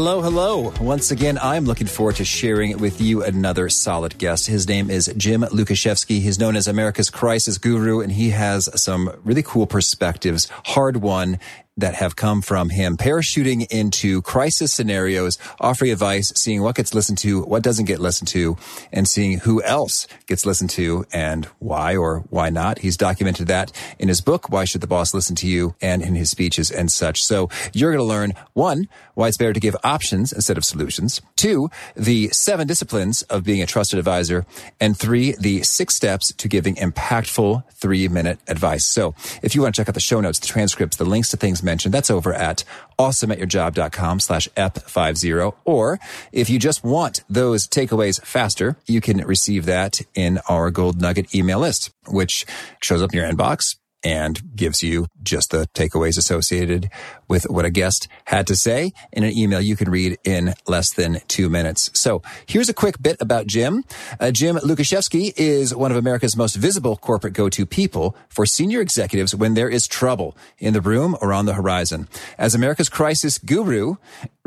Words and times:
Hello, 0.00 0.22
hello. 0.22 0.72
Once 0.80 1.10
again, 1.10 1.40
I'm 1.42 1.64
looking 1.64 1.88
forward 1.88 2.14
to 2.16 2.24
sharing 2.24 2.78
with 2.78 3.00
you 3.00 3.24
another 3.24 3.68
solid 3.68 4.16
guest. 4.16 4.46
His 4.46 4.68
name 4.68 4.90
is 4.90 5.12
Jim 5.16 5.40
Lukaszewski. 5.40 6.20
He's 6.20 6.38
known 6.38 6.54
as 6.54 6.68
America's 6.68 7.10
crisis 7.10 7.58
guru, 7.58 8.00
and 8.00 8.12
he 8.12 8.30
has 8.30 8.68
some 8.80 9.10
really 9.24 9.42
cool 9.42 9.66
perspectives, 9.66 10.46
hard 10.66 10.98
won 10.98 11.40
that 11.78 11.94
have 11.94 12.16
come 12.16 12.42
from 12.42 12.68
him 12.68 12.96
parachuting 12.96 13.66
into 13.70 14.20
crisis 14.22 14.72
scenarios, 14.72 15.38
offering 15.60 15.90
advice, 15.90 16.32
seeing 16.36 16.62
what 16.62 16.74
gets 16.76 16.92
listened 16.94 17.18
to, 17.18 17.42
what 17.42 17.62
doesn't 17.62 17.86
get 17.86 18.00
listened 18.00 18.28
to, 18.28 18.56
and 18.92 19.08
seeing 19.08 19.38
who 19.38 19.62
else 19.62 20.06
gets 20.26 20.44
listened 20.44 20.70
to 20.70 21.06
and 21.12 21.46
why 21.58 21.96
or 21.96 22.24
why 22.30 22.50
not. 22.50 22.80
He's 22.80 22.96
documented 22.96 23.46
that 23.46 23.72
in 23.98 24.08
his 24.08 24.20
book, 24.20 24.50
Why 24.50 24.64
Should 24.64 24.80
the 24.80 24.86
Boss 24.86 25.14
Listen 25.14 25.36
to 25.36 25.46
You? 25.46 25.74
and 25.80 26.02
in 26.02 26.14
his 26.14 26.30
speeches 26.30 26.70
and 26.70 26.90
such. 26.90 27.22
So 27.24 27.48
you're 27.72 27.92
going 27.92 28.04
to 28.04 28.04
learn 28.04 28.34
one, 28.52 28.88
why 29.14 29.28
it's 29.28 29.36
better 29.36 29.52
to 29.52 29.60
give 29.60 29.76
options 29.84 30.32
instead 30.32 30.58
of 30.58 30.64
solutions. 30.64 31.20
Two, 31.36 31.70
the 31.96 32.28
seven 32.30 32.66
disciplines 32.66 33.22
of 33.22 33.44
being 33.44 33.62
a 33.62 33.66
trusted 33.66 33.98
advisor. 33.98 34.46
And 34.80 34.96
three, 34.96 35.34
the 35.38 35.62
six 35.62 35.94
steps 35.94 36.32
to 36.32 36.48
giving 36.48 36.74
impactful 36.76 37.62
three 37.70 38.08
minute 38.08 38.38
advice. 38.48 38.84
So 38.84 39.14
if 39.42 39.54
you 39.54 39.62
want 39.62 39.74
to 39.74 39.80
check 39.80 39.88
out 39.88 39.94
the 39.94 40.00
show 40.00 40.20
notes, 40.20 40.38
the 40.38 40.46
transcripts, 40.46 40.96
the 40.96 41.04
links 41.04 41.30
to 41.30 41.36
things 41.36 41.62
mentioned, 41.68 41.94
that's 41.94 42.10
over 42.10 42.32
at 42.32 42.64
awesomeatyourjob.com 42.98 44.20
slash 44.20 44.48
F50. 44.56 45.54
Or 45.64 45.98
if 46.32 46.50
you 46.50 46.58
just 46.58 46.84
want 46.84 47.22
those 47.28 47.66
takeaways 47.66 48.20
faster, 48.24 48.76
you 48.86 49.00
can 49.00 49.18
receive 49.18 49.66
that 49.66 50.00
in 50.14 50.38
our 50.48 50.70
gold 50.70 51.00
nugget 51.00 51.34
email 51.34 51.60
list, 51.60 51.90
which 52.06 52.46
shows 52.80 53.02
up 53.02 53.12
in 53.12 53.18
your 53.18 53.30
inbox 53.30 53.77
and 54.04 54.54
gives 54.56 54.82
you 54.82 55.06
just 55.22 55.50
the 55.50 55.68
takeaways 55.74 56.16
associated 56.16 56.88
with 57.28 57.44
what 57.50 57.64
a 57.64 57.70
guest 57.70 58.08
had 58.26 58.46
to 58.46 58.56
say 58.56 58.92
in 59.12 59.24
an 59.24 59.36
email 59.36 59.60
you 59.60 59.76
can 59.76 59.90
read 59.90 60.18
in 60.24 60.54
less 60.66 60.92
than 60.92 61.20
two 61.28 61.48
minutes. 61.48 61.90
So 61.94 62.22
here's 62.46 62.68
a 62.68 62.74
quick 62.74 63.00
bit 63.02 63.16
about 63.20 63.46
Jim. 63.46 63.84
Uh, 64.20 64.30
Jim 64.30 64.56
Lukaszewski 64.56 65.32
is 65.36 65.74
one 65.74 65.90
of 65.90 65.96
America's 65.96 66.36
most 66.36 66.56
visible 66.56 66.96
corporate 66.96 67.34
go-to 67.34 67.66
people 67.66 68.16
for 68.28 68.46
senior 68.46 68.80
executives 68.80 69.34
when 69.34 69.54
there 69.54 69.68
is 69.68 69.86
trouble 69.86 70.36
in 70.58 70.74
the 70.74 70.80
room 70.80 71.16
or 71.20 71.32
on 71.32 71.46
the 71.46 71.54
horizon. 71.54 72.08
As 72.38 72.54
America's 72.54 72.88
crisis 72.88 73.38
guru, 73.38 73.96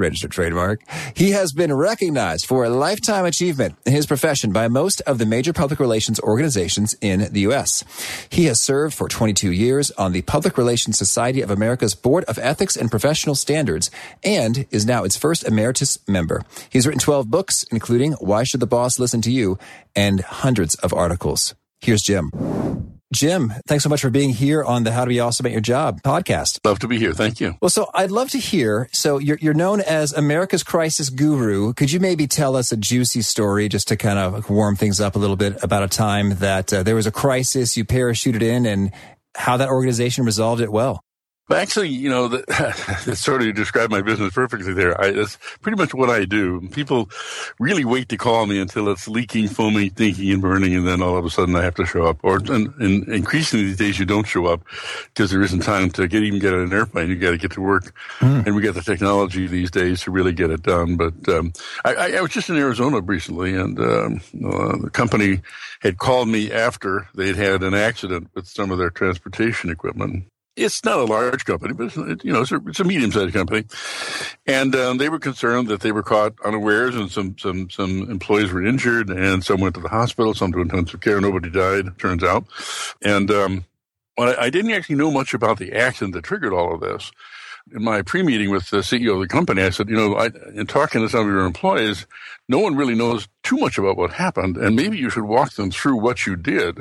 registered 0.02 0.31
trademark, 0.31 0.81
he 1.16 1.31
has 1.31 1.53
been 1.53 1.73
recognized 1.73 2.45
for 2.45 2.66
a 2.66 2.69
lifetime 2.69 3.25
achievement 3.25 3.75
in 3.85 3.94
his 3.94 4.05
profession 4.05 4.52
by 4.52 4.67
most 4.67 4.99
of 5.02 5.17
the 5.17 5.25
major 5.25 5.53
public 5.53 5.80
relations 5.80 6.19
organizations 6.19 6.95
in 6.99 7.31
the 7.31 7.41
U.S. 7.41 7.83
He 8.30 8.45
has 8.45 8.59
served 8.59 8.93
for 8.93 9.08
22 9.08 9.52
years 9.52 9.91
on 9.91 10.11
the 10.11 10.23
Public 10.23 10.58
Relations 10.58 10.97
Society 10.97 11.41
of 11.41 11.52
America's 11.52 11.95
Board 11.95 12.23
of 12.25 12.38
Ethics 12.39 12.75
and 12.75 12.91
Professional 12.91 13.35
Standards 13.35 13.89
and 14.23 14.66
is 14.71 14.85
now 14.85 15.03
its 15.03 15.16
first 15.16 15.43
emeritus 15.43 15.97
member. 16.08 16.43
He's 16.69 16.86
written 16.86 16.99
12 16.99 17.30
books, 17.30 17.63
including 17.71 18.13
Why 18.13 18.43
Should 18.43 18.59
the 18.59 18.67
Boss 18.67 18.99
Listen 18.99 19.21
to 19.21 19.31
You 19.31 19.58
and 19.95 20.21
hundreds 20.21 20.75
of 20.75 20.93
articles. 20.93 21.55
Here's 21.80 22.02
Jim. 22.02 23.00
Jim, 23.14 23.54
thanks 23.67 23.84
so 23.84 23.90
much 23.90 24.02
for 24.02 24.09
being 24.09 24.30
here 24.30 24.64
on 24.64 24.86
the 24.86 24.92
How 24.94 25.04
to 25.04 25.09
Be 25.09 25.20
Awesome 25.20 25.45
at 25.45 25.52
Your 25.52 25.59
Job 25.59 26.02
podcast. 26.02 26.59
Love 26.64 26.80
to 26.80 26.88
be 26.88 26.98
here. 26.98 27.12
Thank 27.12 27.42
you. 27.42 27.58
Well, 27.62 27.70
so 27.70 27.90
I'd 27.94 28.09
love 28.09 28.30
to 28.30 28.38
hear. 28.38 28.88
So 28.94 29.17
you're, 29.17 29.38
you're 29.42 29.54
known 29.54 29.81
as 29.81 30.14
America's 30.14 30.64
crisis 30.64 31.09
guru. 31.09 31.73
Could 31.73 31.92
you 31.92 32.00
maybe 32.00 32.26
tell 32.26 32.55
us 32.55 32.71
a 32.71 32.77
juicy 32.77 33.21
story 33.21 33.67
just 33.67 33.89
to 33.89 33.98
kind 33.98 34.17
of 34.17 34.50
warm 34.50 34.77
things 34.77 35.02
up 35.02 35.17
a 35.17 35.20
little 35.20 35.36
bit 35.36 35.61
about 35.61 35.83
a 35.83 35.89
time 35.89 36.36
that 36.36 36.71
uh, 36.71 36.83
there 36.83 36.95
was 36.95 37.05
a 37.05 37.11
crisis, 37.11 37.76
you 37.76 37.83
parachuted 37.83 38.42
in 38.42 38.66
and 38.66 38.92
how 39.36 39.58
that 39.58 39.67
organization 39.67 40.23
resolved 40.23 40.61
it 40.61 40.71
well? 40.71 41.04
Actually, 41.54 41.89
you 41.89 42.10
know, 42.10 42.28
that, 42.28 42.48
that 43.06 43.16
sort 43.17 43.42
of 43.42 43.54
described 43.56 43.92
my 43.92 44.02
business 44.02 44.34
perfectly 44.34 44.73
there. 44.73 45.00
I, 45.00 45.12
that's 45.12 45.38
pretty 45.62 45.78
much 45.78 45.94
what 45.94 46.10
I 46.10 46.26
do. 46.26 46.67
People 46.70 47.10
really 47.60 47.86
wait 47.86 48.10
to 48.10 48.17
call 48.17 48.45
me 48.45 48.60
until 48.60 48.89
it's 48.89 49.08
leaking, 49.08 49.48
foaming, 49.48 49.89
thinking, 49.92 50.32
and 50.32 50.42
burning, 50.42 50.76
and 50.76 50.88
then 50.88 51.02
all 51.02 51.17
of 51.17 51.26
a 51.26 51.30
sudden 51.30 51.56
I 51.56 51.64
have 51.64 51.76
to 51.76 51.86
show 51.86 52.06
up. 52.06 52.20
Or 52.23 52.38
and, 52.38 52.73
and 52.80 53.08
increasingly 53.08 53.66
these 53.66 53.78
days 53.78 54.00
you 54.00 54.06
don't 54.06 54.28
show 54.28 54.45
up 54.48 54.62
because 55.14 55.32
there 55.32 55.42
isn't 55.42 55.62
time 55.62 55.89
to 55.92 56.08
get 56.08 56.23
even 56.23 56.39
get 56.39 56.54
on 56.54 56.62
an 56.62 56.73
airplane. 56.73 57.10
You 57.10 57.16
got 57.16 57.32
to 57.32 57.38
get 57.38 57.52
to 57.54 57.62
work, 57.62 57.94
mm. 58.20 58.45
and 58.45 58.56
we 58.56 58.62
got 58.62 58.76
the 58.76 58.82
technology 58.82 59.48
these 59.48 59.72
days 59.72 60.02
to 60.02 60.12
really 60.12 60.33
get 60.33 60.52
it 60.52 60.64
done. 60.64 60.98
But 60.98 61.14
um, 61.30 61.54
I, 61.86 62.18
I, 62.18 62.22
was 62.22 62.32
just 62.32 62.50
in 62.50 62.58
Arizona 62.58 63.02
recently, 63.02 63.56
and 63.56 63.80
um, 63.80 64.22
uh, 64.45 64.78
the 64.78 64.89
company 64.92 65.42
had 65.82 65.98
called 65.98 66.28
me 66.28 66.52
after 66.52 67.08
they'd 67.16 67.36
had 67.36 67.64
an 67.64 67.73
accident 67.73 68.30
with 68.36 68.48
some 68.48 68.72
of 68.72 68.78
their 68.78 68.89
transportation 68.89 69.70
equipment 69.70 70.26
it's 70.56 70.84
not 70.84 71.00
a 71.00 71.06
large 71.06 71.45
company, 71.45 71.73
but 71.73 71.86
it's, 71.95 72.23
you 72.26 72.34
know, 72.34 72.42
it's 72.42 72.52
a, 72.52 72.84
a 72.84 72.86
medium-sized 72.86 73.34
company. 73.34 73.66
And 74.45 74.76
um, 74.76 74.98
they 74.98 75.10
were 75.10 75.20
concerned 75.20 75.67
that 75.70 75.82
they 75.82 75.92
were 75.92 76.04
caught 76.04 76.34
unawares 76.44 76.95
and 76.95 77.10
some, 77.10 77.38
some, 77.38 77.70
some 77.70 78.10
employees 78.10 78.52
were 78.52 78.66
injured 78.66 79.10
and 79.10 79.44
some 79.44 79.62
went 79.62 79.76
to 79.76 79.82
the 79.82 79.89
hospital, 79.89 80.34
some 80.34 80.52
to 80.52 80.60
intensive 80.60 81.02
care. 81.02 81.22
Nobody 81.22 81.50
died, 81.50 81.98
turns 82.00 82.23
out. 82.23 82.45
And 83.02 83.32
um, 83.32 83.66
well, 84.17 84.36
I 84.38 84.50
didn't 84.50 84.72
actually 84.72 84.95
know 84.98 85.12
much 85.12 85.34
about 85.34 85.58
the 85.58 85.73
accident 85.73 86.14
that 86.14 86.23
triggered 86.23 86.54
all 86.54 86.73
of 86.76 86.82
this. 86.82 87.12
In 87.73 87.83
my 87.83 88.02
pre-meeting 88.02 88.50
with 88.50 88.70
the 88.72 88.78
CEO 88.78 89.14
of 89.14 89.22
the 89.22 89.28
company, 89.28 89.62
I 89.62 89.70
said, 89.70 89.88
you 89.88 89.95
know, 89.95 90.16
I, 90.16 90.32
in 90.54 90.68
talking 90.68 91.02
to 91.02 91.10
some 91.10 91.22
of 91.22 91.28
your 91.28 91.45
employees, 91.45 92.08
no 92.50 92.60
one 92.60 92.76
really 92.76 92.95
knows 92.95 93.28
too 93.44 93.58
much 93.58 93.78
about 93.78 93.98
what 93.98 94.12
happened, 94.12 94.58
and 94.58 94.76
maybe 94.76 94.98
you 94.98 95.10
should 95.10 95.23
walk 95.23 95.54
them 95.54 95.72
through 95.72 95.98
what 95.98 96.26
you 96.26 96.36
did 96.36 96.80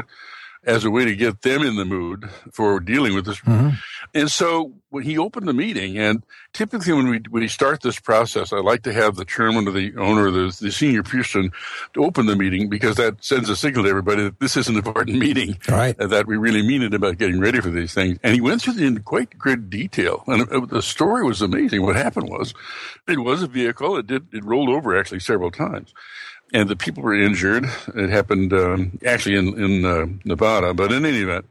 as 0.65 0.85
a 0.85 0.91
way 0.91 1.07
to 1.07 1.17
get 1.17 1.41
them 1.41 1.63
in 1.63 1.77
the 1.77 1.85
mood 1.87 2.29
for 2.53 2.81
dealing 2.81 3.15
with 3.15 3.25
this. 3.25 3.41
Mm-hmm. 3.41 3.77
And 4.15 4.31
so 4.31 4.75
when 4.91 5.05
he 5.05 5.17
opened 5.17 5.49
the 5.49 5.55
meeting, 5.55 5.97
and 5.97 6.23
typically 6.53 6.93
when 6.93 7.09
we 7.09 7.21
when 7.31 7.43
we 7.43 7.49
start 7.49 7.81
this 7.81 7.99
process, 7.99 8.53
I 8.53 8.59
like 8.59 8.83
to 8.83 8.93
have 8.93 9.17
the 9.17 9.25
chairman 9.25 9.67
or 9.67 9.71
the 9.71 9.97
owner, 9.97 10.27
or 10.27 10.31
the, 10.31 10.57
the 10.61 10.71
senior 10.71 11.03
person, 11.03 11.53
to 11.95 12.05
open 12.05 12.27
the 12.27 12.37
meeting 12.37 12.69
because 12.69 12.97
that 12.97 13.25
sends 13.25 13.49
a 13.49 13.57
signal 13.57 13.85
to 13.85 13.91
everybody 13.91 14.25
that 14.25 14.39
this 14.39 14.57
is 14.57 14.69
an 14.69 14.77
important 14.77 15.19
meeting, 15.19 15.59
right? 15.69 15.97
That 15.97 16.27
we 16.27 16.37
really 16.37 16.63
mean 16.63 16.83
it 16.83 16.93
about 16.93 17.19
getting 17.19 17.41
ready 17.41 17.61
for 17.61 17.71
these 17.71 17.95
things. 17.95 18.19
And 18.23 18.35
he 18.35 18.41
went 18.41 18.63
through 18.63 18.75
it 18.75 18.83
in 18.83 19.03
quite 19.03 19.39
great 19.39 19.71
detail, 19.71 20.25
and 20.27 20.43
it, 20.43 20.69
the 20.69 20.83
story 20.83 21.25
was 21.25 21.41
amazing. 21.41 21.83
What 21.83 21.97
happened 21.97 22.29
was, 22.29 22.53
it 23.09 23.21
was 23.21 23.43
a 23.43 23.47
vehicle. 23.47 23.97
It 23.97 24.07
did 24.07 24.27
it 24.33 24.45
rolled 24.45 24.69
over 24.69 24.99
actually 24.99 25.21
several 25.21 25.51
times 25.51 25.95
and 26.53 26.69
the 26.69 26.77
people 26.77 27.03
were 27.03 27.15
injured. 27.15 27.65
It 27.95 28.11
happened 28.11 28.53
um, 28.53 28.99
actually 29.05 29.37
in 29.37 29.63
in 29.63 29.85
uh, 29.85 30.07
Nevada, 30.25 30.75
but 30.75 30.93
in 30.93 31.05
any 31.05 31.21
event, 31.21 31.47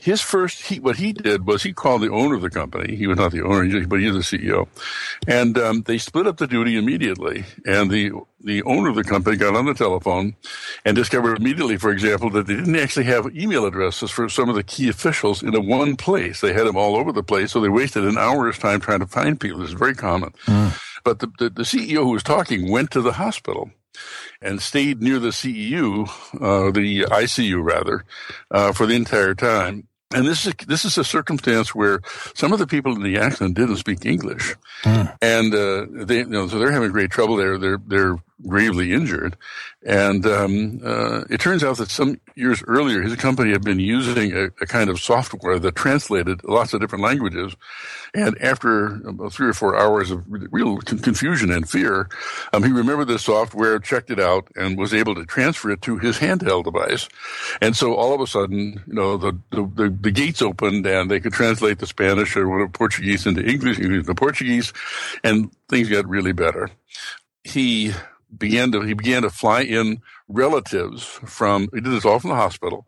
his 0.00 0.22
first 0.22 0.62
he, 0.62 0.80
what 0.80 0.96
he 0.96 1.12
did 1.12 1.46
was 1.46 1.62
he 1.62 1.72
called 1.72 2.00
the 2.00 2.10
owner 2.10 2.34
of 2.34 2.40
the 2.40 2.50
company. 2.50 2.96
He 2.96 3.06
was 3.06 3.18
not 3.18 3.32
the 3.32 3.42
owner, 3.42 3.86
but 3.86 4.00
he 4.00 4.10
was 4.10 4.30
the 4.30 4.38
CEO, 4.38 4.66
and 5.26 5.58
um, 5.58 5.82
they 5.82 5.98
split 5.98 6.26
up 6.26 6.38
the 6.38 6.46
duty 6.46 6.76
immediately. 6.76 7.44
And 7.66 7.90
the 7.90 8.12
the 8.40 8.62
owner 8.62 8.88
of 8.88 8.96
the 8.96 9.04
company 9.04 9.36
got 9.36 9.54
on 9.54 9.66
the 9.66 9.74
telephone 9.74 10.34
and 10.86 10.96
discovered 10.96 11.36
immediately, 11.36 11.76
for 11.76 11.90
example, 11.90 12.30
that 12.30 12.46
they 12.46 12.56
didn't 12.56 12.76
actually 12.76 13.04
have 13.04 13.36
email 13.36 13.66
addresses 13.66 14.10
for 14.10 14.28
some 14.30 14.48
of 14.48 14.54
the 14.54 14.62
key 14.62 14.88
officials 14.88 15.42
in 15.42 15.54
a 15.54 15.60
one 15.60 15.96
place. 15.96 16.40
They 16.40 16.54
had 16.54 16.66
them 16.66 16.76
all 16.76 16.96
over 16.96 17.12
the 17.12 17.22
place, 17.22 17.52
so 17.52 17.60
they 17.60 17.68
wasted 17.68 18.04
an 18.04 18.16
hour's 18.16 18.58
time 18.58 18.80
trying 18.80 19.00
to 19.00 19.06
find 19.06 19.38
people. 19.38 19.60
This 19.60 19.68
is 19.68 19.74
very 19.74 19.94
common. 19.94 20.30
Mm. 20.46 20.80
But 21.04 21.18
the, 21.18 21.26
the, 21.38 21.50
the 21.50 21.62
CEO 21.62 22.04
who 22.04 22.10
was 22.10 22.22
talking 22.22 22.70
went 22.70 22.90
to 22.92 23.02
the 23.02 23.12
hospital 23.12 23.70
and 24.40 24.60
stayed 24.60 25.02
near 25.02 25.18
the 25.18 25.28
CEU, 25.28 26.08
uh, 26.40 26.70
the 26.70 27.02
ICU 27.04 27.62
rather, 27.62 28.04
uh, 28.50 28.72
for 28.72 28.86
the 28.86 28.94
entire 28.94 29.34
time. 29.34 29.86
And 30.12 30.26
this 30.26 30.44
is 30.44 30.54
this 30.66 30.84
is 30.84 30.98
a 30.98 31.04
circumstance 31.04 31.72
where 31.72 32.00
some 32.34 32.52
of 32.52 32.58
the 32.58 32.66
people 32.66 32.96
in 32.96 33.02
the 33.02 33.18
accident 33.18 33.54
didn't 33.54 33.76
speak 33.76 34.04
English, 34.04 34.56
mm. 34.82 35.16
and 35.22 35.54
uh, 35.54 35.86
they 36.04 36.18
you 36.18 36.26
know 36.26 36.48
so 36.48 36.58
they're 36.58 36.72
having 36.72 36.90
great 36.90 37.12
trouble 37.12 37.36
there. 37.36 37.58
They're 37.58 37.78
they're 37.86 38.16
gravely 38.46 38.92
injured, 38.92 39.36
and 39.82 40.26
um, 40.26 40.80
uh, 40.84 41.22
it 41.30 41.40
turns 41.40 41.64
out 41.64 41.78
that 41.78 41.90
some 41.90 42.20
years 42.34 42.62
earlier, 42.66 43.00
his 43.00 43.16
company 43.16 43.50
had 43.50 43.64
been 43.64 43.80
using 43.80 44.32
a, 44.32 44.44
a, 44.60 44.66
kind 44.66 44.90
of 44.90 45.00
software 45.00 45.58
that 45.58 45.74
translated 45.74 46.44
lots 46.44 46.74
of 46.74 46.80
different 46.80 47.02
languages. 47.02 47.56
And 48.12 48.36
after 48.42 48.96
about 49.08 49.32
three 49.32 49.48
or 49.48 49.54
four 49.54 49.78
hours 49.78 50.10
of 50.10 50.22
real 50.26 50.78
confusion 50.78 51.50
and 51.50 51.68
fear, 51.68 52.10
um, 52.52 52.62
he 52.62 52.72
remembered 52.72 53.08
the 53.08 53.18
software, 53.18 53.78
checked 53.78 54.10
it 54.10 54.20
out, 54.20 54.48
and 54.54 54.76
was 54.76 54.92
able 54.92 55.14
to 55.14 55.24
transfer 55.24 55.70
it 55.70 55.80
to 55.82 55.96
his 55.96 56.18
handheld 56.18 56.64
device. 56.64 57.08
And 57.62 57.74
so 57.74 57.94
all 57.94 58.12
of 58.12 58.20
a 58.20 58.26
sudden, 58.26 58.82
you 58.86 58.94
know, 58.94 59.16
the, 59.16 59.38
the, 59.50 59.96
the 59.98 60.10
gates 60.10 60.42
opened 60.42 60.86
and 60.86 61.10
they 61.10 61.20
could 61.20 61.32
translate 61.32 61.78
the 61.78 61.86
Spanish 61.86 62.36
or 62.36 62.48
whatever 62.48 62.68
Portuguese 62.68 63.26
into 63.26 63.42
English, 63.42 63.78
English 63.78 64.00
into 64.00 64.14
Portuguese, 64.14 64.74
and 65.24 65.50
things 65.68 65.88
got 65.88 66.06
really 66.06 66.32
better. 66.32 66.68
He 67.44 67.94
began 68.36 68.72
to 68.72 68.82
he 68.82 68.94
began 68.94 69.22
to 69.22 69.30
fly 69.30 69.62
in 69.62 70.00
relatives 70.28 71.04
from 71.04 71.68
he 71.74 71.80
did 71.80 71.92
this 71.92 72.04
all 72.04 72.18
from 72.18 72.30
the 72.30 72.36
hospital 72.36 72.86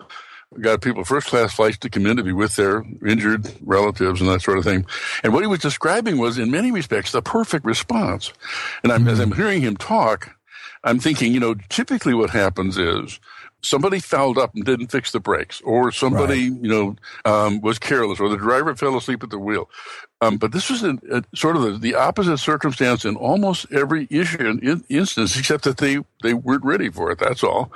got 0.60 0.82
people 0.82 1.04
first 1.04 1.28
class 1.28 1.54
flights 1.54 1.78
to 1.78 1.90
come 1.90 2.06
in 2.06 2.16
to 2.16 2.22
be 2.22 2.32
with 2.32 2.56
their 2.56 2.84
injured 3.06 3.50
relatives 3.62 4.20
and 4.20 4.28
that 4.28 4.42
sort 4.42 4.58
of 4.58 4.64
thing. 4.64 4.84
And 5.22 5.32
what 5.32 5.42
he 5.42 5.46
was 5.46 5.60
describing 5.60 6.18
was, 6.18 6.38
in 6.38 6.50
many 6.50 6.70
respects, 6.70 7.12
the 7.12 7.22
perfect 7.22 7.64
response. 7.64 8.32
And 8.82 8.92
I'm, 8.92 9.00
mm-hmm. 9.00 9.08
as 9.08 9.20
I'm 9.20 9.32
hearing 9.32 9.62
him 9.62 9.76
talk, 9.76 10.36
I'm 10.84 10.98
thinking, 10.98 11.32
you 11.32 11.40
know, 11.40 11.54
typically 11.68 12.14
what 12.14 12.30
happens 12.30 12.76
is 12.76 13.20
somebody 13.62 14.00
fouled 14.00 14.38
up 14.38 14.54
and 14.54 14.64
didn't 14.64 14.88
fix 14.88 15.12
the 15.12 15.20
brakes, 15.20 15.60
or 15.62 15.92
somebody, 15.92 16.50
right. 16.50 16.62
you 16.62 16.68
know, 16.68 16.96
um, 17.24 17.60
was 17.60 17.78
careless, 17.78 18.20
or 18.20 18.28
the 18.28 18.36
driver 18.36 18.74
fell 18.74 18.96
asleep 18.96 19.22
at 19.22 19.30
the 19.30 19.38
wheel. 19.38 19.70
Um, 20.22 20.36
but 20.36 20.52
this 20.52 20.70
was 20.70 20.84
a, 20.84 20.96
a 21.10 21.24
sort 21.34 21.56
of 21.56 21.62
the, 21.62 21.70
the, 21.72 21.94
opposite 21.96 22.38
circumstance 22.38 23.04
in 23.04 23.16
almost 23.16 23.66
every 23.72 24.06
issue 24.08 24.56
in, 24.62 24.84
instance, 24.88 25.36
except 25.38 25.64
that 25.64 25.78
they, 25.78 25.98
they 26.22 26.32
weren't 26.32 26.64
ready 26.64 26.88
for 26.90 27.10
it. 27.10 27.19
That's 27.19 27.42
all. 27.42 27.72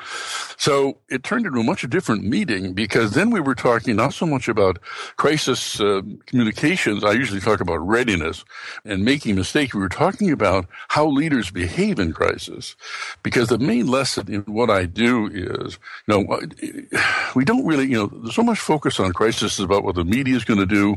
So 0.56 0.98
it 1.08 1.25
turned 1.25 1.44
into 1.44 1.58
a 1.58 1.64
much 1.64 1.88
different 1.90 2.22
meeting 2.25 2.72
because 2.72 3.12
then 3.12 3.31
we 3.31 3.40
were 3.40 3.56
talking 3.56 3.96
not 3.96 4.14
so 4.14 4.26
much 4.26 4.46
about 4.46 4.81
crisis 5.16 5.81
uh, 5.81 6.02
communications. 6.26 7.02
I 7.02 7.12
usually 7.12 7.40
talk 7.40 7.60
about 7.60 7.78
readiness 7.78 8.44
and 8.84 9.04
making 9.04 9.34
mistakes. 9.34 9.75
We 9.75 9.81
were 9.81 9.88
talking 9.88 10.31
about 10.31 10.66
how 10.87 11.08
leaders 11.08 11.50
behave 11.50 11.99
in 11.99 12.12
crisis 12.12 12.76
because 13.25 13.49
the 13.49 13.58
main 13.58 13.88
lesson 13.88 14.32
in 14.32 14.42
what 14.42 14.70
I 14.70 14.84
do 14.84 15.26
is, 15.26 15.78
you 16.06 16.25
know, 16.25 16.40
we 17.34 17.44
don't 17.44 17.66
really, 17.66 17.87
you 17.87 17.99
know, 17.99 18.06
there's 18.06 18.37
so 18.37 18.44
much 18.44 18.60
focus 18.60 19.00
on 19.00 19.12
crisis 19.12 19.58
about 19.58 19.82
what 19.82 19.96
the 19.96 20.04
media 20.04 20.37
is 20.37 20.44
going 20.44 20.60
to 20.60 20.66
do 20.66 20.96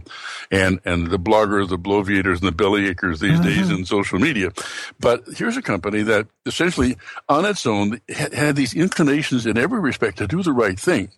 and, 0.51 0.79
and 0.85 1.07
the 1.07 1.17
blog 1.17 1.38
bloggers, 1.39 1.69
the 1.69 1.77
bloviators, 1.77 2.41
and 2.41 2.47
the 2.47 2.51
bellyachers 2.51 3.19
these 3.19 3.39
mm-hmm. 3.39 3.43
days 3.43 3.69
in 3.69 3.85
social 3.85 4.19
media. 4.19 4.51
But 4.99 5.23
here's 5.35 5.57
a 5.57 5.61
company 5.61 6.01
that 6.03 6.27
essentially, 6.45 6.97
on 7.27 7.45
its 7.45 7.65
own, 7.65 8.01
had 8.09 8.55
these 8.55 8.73
inclinations 8.73 9.45
in 9.45 9.57
every 9.57 9.79
respect 9.79 10.17
to 10.17 10.27
do 10.27 10.43
the 10.43 10.53
right 10.53 10.79
thing. 10.79 11.11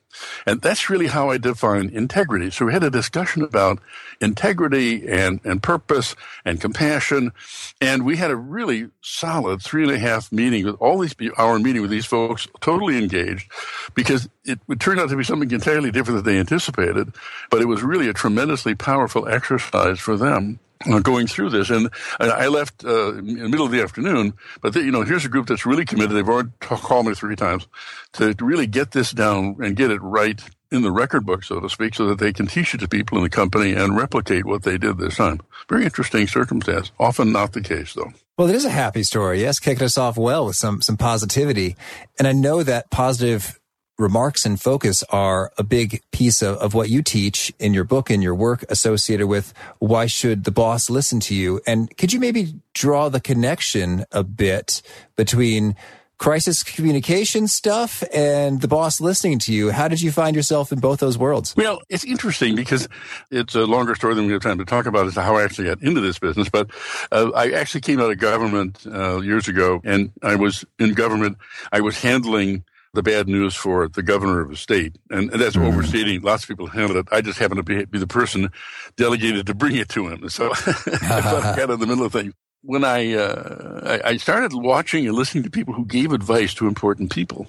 And 0.46 0.62
that's 0.62 0.90
really 0.90 1.08
how 1.08 1.30
I 1.30 1.38
define 1.38 1.90
integrity. 1.90 2.52
So 2.52 2.66
we 2.66 2.74
had 2.74 2.84
a 2.84 2.90
discussion 2.90 3.44
about 3.44 3.80
integrity 4.20 5.08
and, 5.08 5.40
and 5.44 5.62
purpose 5.62 6.16
and 6.46 6.60
compassion. 6.60 7.32
And 7.80 8.06
we 8.06 8.18
had 8.18 8.32
a 8.32 8.36
really 8.36 8.90
solid 9.02 9.62
three 9.62 9.84
and 9.84 9.92
a 9.92 10.00
half 10.00 10.32
meeting 10.32 10.66
with 10.66 10.76
all 10.80 11.00
these 11.00 11.16
hour 11.38 11.60
meeting 11.60 11.82
with 11.82 11.92
these 11.92 12.06
folks, 12.06 12.48
totally 12.60 12.98
engaged 12.98 13.52
because 13.94 14.30
it, 14.44 14.60
it 14.70 14.80
turned 14.80 15.00
out 15.00 15.10
to 15.10 15.16
be 15.16 15.24
something 15.24 15.52
entirely 15.52 15.92
different 15.92 16.24
than 16.24 16.34
they 16.34 16.40
anticipated. 16.40 17.14
But 17.50 17.62
it 17.62 17.66
was 17.66 17.84
really 17.84 18.10
a 18.10 18.14
tremendously 18.14 18.76
powerful 18.76 19.28
exercise 19.28 20.00
for 20.00 20.18
them 20.18 20.60
going 21.04 21.28
through 21.28 21.50
this. 21.50 21.70
And 21.70 21.90
I 22.20 22.48
left 22.48 22.84
uh, 22.84 23.16
in 23.16 23.38
the 23.38 23.50
middle 23.50 23.66
of 23.66 23.72
the 23.72 23.82
afternoon, 23.82 24.34
but 24.62 24.74
they, 24.74 24.82
you 24.82 24.92
know, 24.92 25.04
here's 25.04 25.26
a 25.26 25.30
group 25.30 25.48
that's 25.48 25.66
really 25.66 25.86
committed. 25.86 26.16
They've 26.16 26.28
already 26.28 26.50
called 26.60 27.08
me 27.08 27.14
three 27.14 27.36
times 27.36 27.68
to, 28.14 28.34
to 28.34 28.46
really 28.46 28.68
get 28.68 28.92
this 28.92 29.12
down 29.12 29.58
and 29.60 29.76
get 29.76 29.92
it 29.92 30.02
right 30.02 30.42
in 30.72 30.84
the 30.84 30.92
record 30.92 31.26
book, 31.26 31.44
so 31.44 31.60
to 31.60 31.70
speak, 31.70 31.94
so 31.94 32.08
that 32.08 32.20
they 32.20 32.32
can 32.32 32.48
teach 32.48 32.74
it 32.74 32.80
to 32.80 32.88
people 32.88 33.18
in 33.18 33.24
the 33.24 33.30
company 33.30 33.74
and 33.74 33.98
replicate 33.98 34.46
what 34.46 34.64
they 34.64 34.78
did 34.78 34.98
this 34.98 35.18
time. 35.18 35.42
Very 35.68 35.84
interesting 35.84 36.28
circumstance. 36.28 36.92
Often 36.98 37.34
not 37.34 37.54
the 37.54 37.62
case, 37.62 37.94
though. 37.94 38.14
Well, 38.38 38.50
it 38.50 38.56
is 38.56 38.66
a 38.66 38.70
happy 38.70 39.04
story. 39.04 39.42
Yes, 39.42 39.60
kicking 39.60 39.84
us 39.84 39.98
off 39.98 40.18
well 40.18 40.46
with 40.46 40.56
some 40.56 40.82
some 40.82 40.98
positivity, 40.98 41.76
and 42.18 42.28
I 42.28 42.32
know 42.32 42.64
that 42.64 42.90
positive 42.90 43.60
remarks 44.02 44.46
and 44.46 44.60
focus 44.60 45.04
are 45.10 45.52
a 45.58 45.64
big 45.64 46.02
piece 46.12 46.42
of, 46.42 46.58
of 46.58 46.74
what 46.74 46.90
you 46.90 47.02
teach 47.02 47.54
in 47.60 47.74
your 47.74 47.84
book 47.84 48.10
and 48.10 48.22
your 48.22 48.36
work 48.36 48.66
associated 48.70 49.28
with 49.28 49.54
why 49.80 50.06
should 50.06 50.44
the 50.44 50.52
boss 50.52 50.90
listen 50.90 51.20
to 51.22 51.36
you? 51.36 51.62
And 51.66 51.96
could 51.98 52.12
you 52.12 52.20
maybe 52.20 52.56
draw 52.74 53.10
the 53.10 53.22
connection 53.22 54.06
a 54.12 54.24
bit 54.24 54.82
between 55.16 55.76
crisis 56.22 56.62
communication 56.62 57.48
stuff 57.48 58.04
and 58.14 58.62
the 58.62 58.68
boss 58.68 59.02
listening 59.02 59.40
to 59.40 59.52
you. 59.52 59.72
How 59.72 59.88
did 59.88 60.02
you 60.02 60.12
find 60.12 60.36
yourself 60.36 60.72
in 60.72 60.80
both 60.80 61.00
those 61.00 61.18
worlds? 61.18 61.56
Well, 61.58 61.82
it's 61.90 62.06
interesting 62.06 62.56
because 62.56 62.88
it's 63.32 63.56
a 63.56 63.66
longer 63.66 63.96
story 63.96 64.14
than 64.14 64.28
we 64.28 64.34
have 64.34 64.44
time 64.44 64.60
to 64.60 64.66
talk 64.66 64.86
about 64.86 65.08
as 65.08 65.16
to 65.16 65.24
how 65.24 65.38
I 65.38 65.44
actually 65.44 65.70
got 65.70 65.82
into 65.82 66.00
this 66.00 66.20
business. 66.20 66.48
But 66.48 66.70
uh, 67.12 67.32
I 67.36 67.50
actually 67.54 67.82
came 67.82 68.00
out 68.00 68.12
of 68.12 68.20
government 68.20 68.86
uh, 68.86 69.20
years 69.22 69.48
ago, 69.48 69.82
and 69.84 70.12
I 70.22 70.36
was 70.36 70.64
in 70.78 70.94
government. 70.94 71.40
I 71.72 71.82
was 71.82 72.00
handling 72.00 72.66
the 72.94 73.04
bad 73.04 73.28
news 73.28 73.56
for 73.56 73.88
the 73.88 74.04
governor 74.04 74.42
of 74.42 74.50
the 74.50 74.58
state. 74.58 74.98
And, 75.10 75.32
and 75.32 75.42
that's 75.42 75.56
mm. 75.56 75.66
overstating. 75.66 76.22
Lots 76.22 76.44
of 76.44 76.50
people 76.50 76.68
handle 76.68 76.98
it. 76.98 77.08
I 77.12 77.22
just 77.22 77.40
happen 77.40 77.58
to 77.58 77.64
be, 77.64 77.86
be 77.86 78.00
the 78.00 78.08
person 78.08 78.50
delegated 78.98 79.48
to 79.48 79.54
bring 79.54 79.76
it 79.76 79.90
to 79.90 80.10
him. 80.10 80.28
So 80.30 80.52
I 80.66 81.54
got 81.56 81.70
in 81.70 81.80
the 81.80 81.88
middle 81.88 82.06
of 82.06 82.12
things. 82.12 82.34
When 82.64 82.84
I, 82.84 83.14
uh, 83.14 84.00
I, 84.04 84.10
I 84.10 84.18
started 84.18 84.54
watching 84.54 85.08
and 85.08 85.16
listening 85.16 85.44
to 85.46 85.50
people 85.50 85.74
who 85.74 85.84
gave 85.84 86.12
advice 86.12 86.54
to 86.56 86.68
important 86.68 87.12
people, 87.12 87.48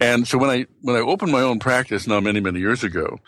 and 0.00 0.26
so 0.26 0.38
when 0.38 0.48
I 0.48 0.64
when 0.80 0.96
I 0.96 1.00
opened 1.00 1.32
my 1.32 1.42
own 1.42 1.58
practice 1.58 2.06
now 2.06 2.18
many 2.18 2.40
many 2.40 2.58
years 2.58 2.82
ago, 2.82 3.18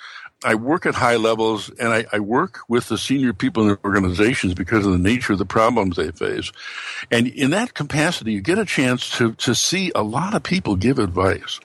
I 0.43 0.55
work 0.55 0.87
at 0.87 0.95
high 0.95 1.17
levels 1.17 1.69
and 1.79 1.89
I, 1.89 2.07
I, 2.13 2.21
work 2.21 2.61
with 2.67 2.89
the 2.89 2.97
senior 2.97 3.35
people 3.35 3.63
in 3.65 3.69
the 3.71 3.79
organizations 3.85 4.55
because 4.55 4.87
of 4.87 4.93
the 4.93 4.99
nature 4.99 5.35
of 5.35 5.39
the 5.39 5.45
problems 5.45 5.97
they 5.97 6.11
face. 6.13 6.51
And 7.11 7.27
in 7.27 7.51
that 7.51 7.75
capacity, 7.75 8.33
you 8.33 8.41
get 8.41 8.59
a 8.59 8.65
chance 8.65 9.11
to, 9.19 9.33
to 9.33 9.55
see 9.55 9.93
a 9.95 10.03
lot 10.03 10.35
of 10.35 10.43
people 10.43 10.77
give 10.77 10.99
advice 10.99 11.61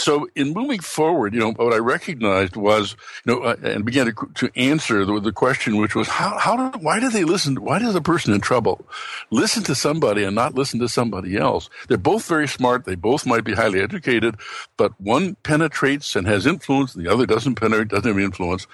so 0.00 0.28
in 0.34 0.52
moving 0.52 0.80
forward, 0.80 1.34
you 1.34 1.40
know, 1.40 1.52
what 1.52 1.72
I 1.72 1.78
recognized 1.78 2.56
was, 2.56 2.96
you 3.24 3.34
know, 3.34 3.42
uh, 3.42 3.56
and 3.62 3.84
began 3.84 4.06
to, 4.06 4.30
to 4.34 4.50
answer 4.56 5.04
the, 5.04 5.20
the, 5.20 5.32
question, 5.32 5.76
which 5.76 5.94
was 5.94 6.08
how, 6.08 6.38
how 6.38 6.56
do, 6.70 6.78
why 6.78 7.00
do 7.00 7.10
they 7.10 7.24
listen? 7.24 7.56
Why 7.62 7.78
does 7.78 7.94
a 7.94 8.00
person 8.00 8.32
in 8.32 8.40
trouble 8.40 8.86
listen 9.30 9.62
to 9.64 9.74
somebody 9.74 10.24
and 10.24 10.34
not 10.34 10.54
listen 10.54 10.80
to 10.80 10.88
somebody 10.88 11.36
else? 11.36 11.68
They're 11.88 11.98
both 11.98 12.26
very 12.26 12.48
smart. 12.48 12.84
They 12.84 12.94
both 12.94 13.26
might 13.26 13.44
be 13.44 13.54
highly 13.54 13.80
educated, 13.80 14.36
but 14.76 14.98
one 15.00 15.36
penetrates 15.42 16.16
and 16.16 16.26
has 16.26 16.46
influence 16.46 16.94
and 16.94 17.04
the 17.04 17.12
other 17.12 17.26
doesn't 17.26 17.56
penetrate, 17.56 17.88
doesn't 17.88 18.10
have 18.10 18.18
influence. 18.18 18.66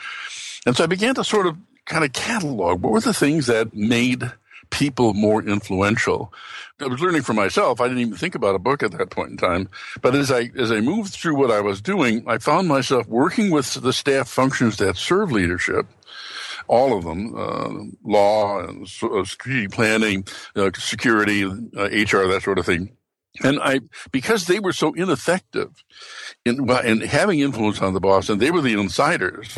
And 0.65 0.77
so 0.77 0.85
I 0.85 0.87
began 0.87 1.15
to 1.17 1.25
sort 1.25 1.47
of 1.47 1.57
kind 1.87 2.05
of 2.05 2.13
catalog 2.13 2.83
what 2.83 2.93
were 2.93 3.01
the 3.01 3.15
things 3.15 3.47
that 3.47 3.75
made 3.75 4.31
people 4.71 5.15
more 5.15 5.43
influential. 5.43 6.33
I 6.81 6.87
was 6.87 7.01
learning 7.01 7.23
for 7.23 7.33
myself. 7.33 7.81
I 7.81 7.89
didn't 7.89 8.01
even 8.01 8.17
think 8.17 8.35
about 8.35 8.55
a 8.55 8.59
book 8.59 8.83
at 8.83 8.93
that 8.93 9.11
point 9.11 9.31
in 9.31 9.37
time. 9.37 9.69
But 10.03 10.15
as 10.15 10.31
I 10.31 10.51
as 10.57 10.71
I 10.71 10.81
moved 10.81 11.13
through 11.15 11.37
what 11.37 11.51
I 11.51 11.61
was 11.61 11.81
doing, 11.81 12.25
I 12.27 12.39
found 12.39 12.69
myself 12.69 13.07
working 13.09 13.51
with 13.51 13.75
the 13.75 13.93
staff 13.93 14.29
functions 14.29 14.77
that 14.77 14.97
serve 14.97 15.33
leadership 15.33 15.87
all 16.69 16.97
of 16.97 17.05
them, 17.05 17.35
uh, 17.37 18.09
law 18.09 18.61
and 18.61 18.87
uh, 19.03 19.25
strategic 19.25 19.71
planning, 19.71 20.27
uh, 20.55 20.71
security, 20.77 21.45
uh, 21.45 21.85
HR, 21.85 22.27
that 22.27 22.41
sort 22.43 22.59
of 22.59 22.67
thing. 22.67 22.97
And 23.43 23.61
I, 23.61 23.81
because 24.13 24.47
they 24.47 24.61
were 24.61 24.73
so 24.73 24.93
ineffective 24.95 25.85
in, 26.45 26.69
in 26.85 27.01
having 27.03 27.41
influence 27.41 27.81
on 27.83 27.93
the 27.93 28.01
boss, 28.01 28.29
and 28.29 28.41
they 28.41 28.51
were 28.51 28.63
the 28.63 28.79
insiders. 28.79 29.55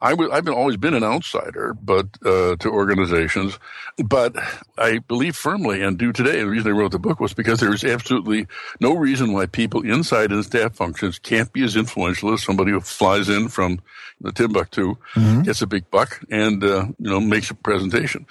I 0.00 0.10
w- 0.10 0.30
I've 0.30 0.44
been 0.44 0.54
always 0.54 0.76
been 0.76 0.94
an 0.94 1.02
outsider, 1.02 1.74
but 1.74 2.06
uh, 2.24 2.56
to 2.56 2.70
organizations, 2.70 3.58
but 3.96 4.34
I 4.76 4.98
believe 4.98 5.34
firmly 5.34 5.82
and 5.82 5.98
do 5.98 6.12
today. 6.12 6.38
The 6.38 6.46
reason 6.46 6.70
I 6.70 6.74
wrote 6.74 6.92
the 6.92 6.98
book 6.98 7.18
was 7.18 7.34
because 7.34 7.58
there 7.58 7.72
is 7.74 7.82
absolutely 7.82 8.46
no 8.80 8.94
reason 8.94 9.32
why 9.32 9.46
people 9.46 9.82
inside 9.82 10.30
in 10.30 10.42
staff 10.44 10.74
functions 10.74 11.18
can't 11.18 11.52
be 11.52 11.64
as 11.64 11.74
influential 11.74 12.32
as 12.32 12.42
somebody 12.42 12.70
who 12.70 12.80
flies 12.80 13.28
in 13.28 13.48
from 13.48 13.80
the 14.20 14.32
Timbuktu, 14.32 14.96
mm-hmm. 15.14 15.42
gets 15.42 15.62
a 15.62 15.66
big 15.66 15.90
buck, 15.90 16.20
and 16.30 16.62
uh, 16.62 16.86
you 16.98 17.10
know 17.10 17.20
makes 17.20 17.50
a 17.50 17.54
presentation. 17.54 18.26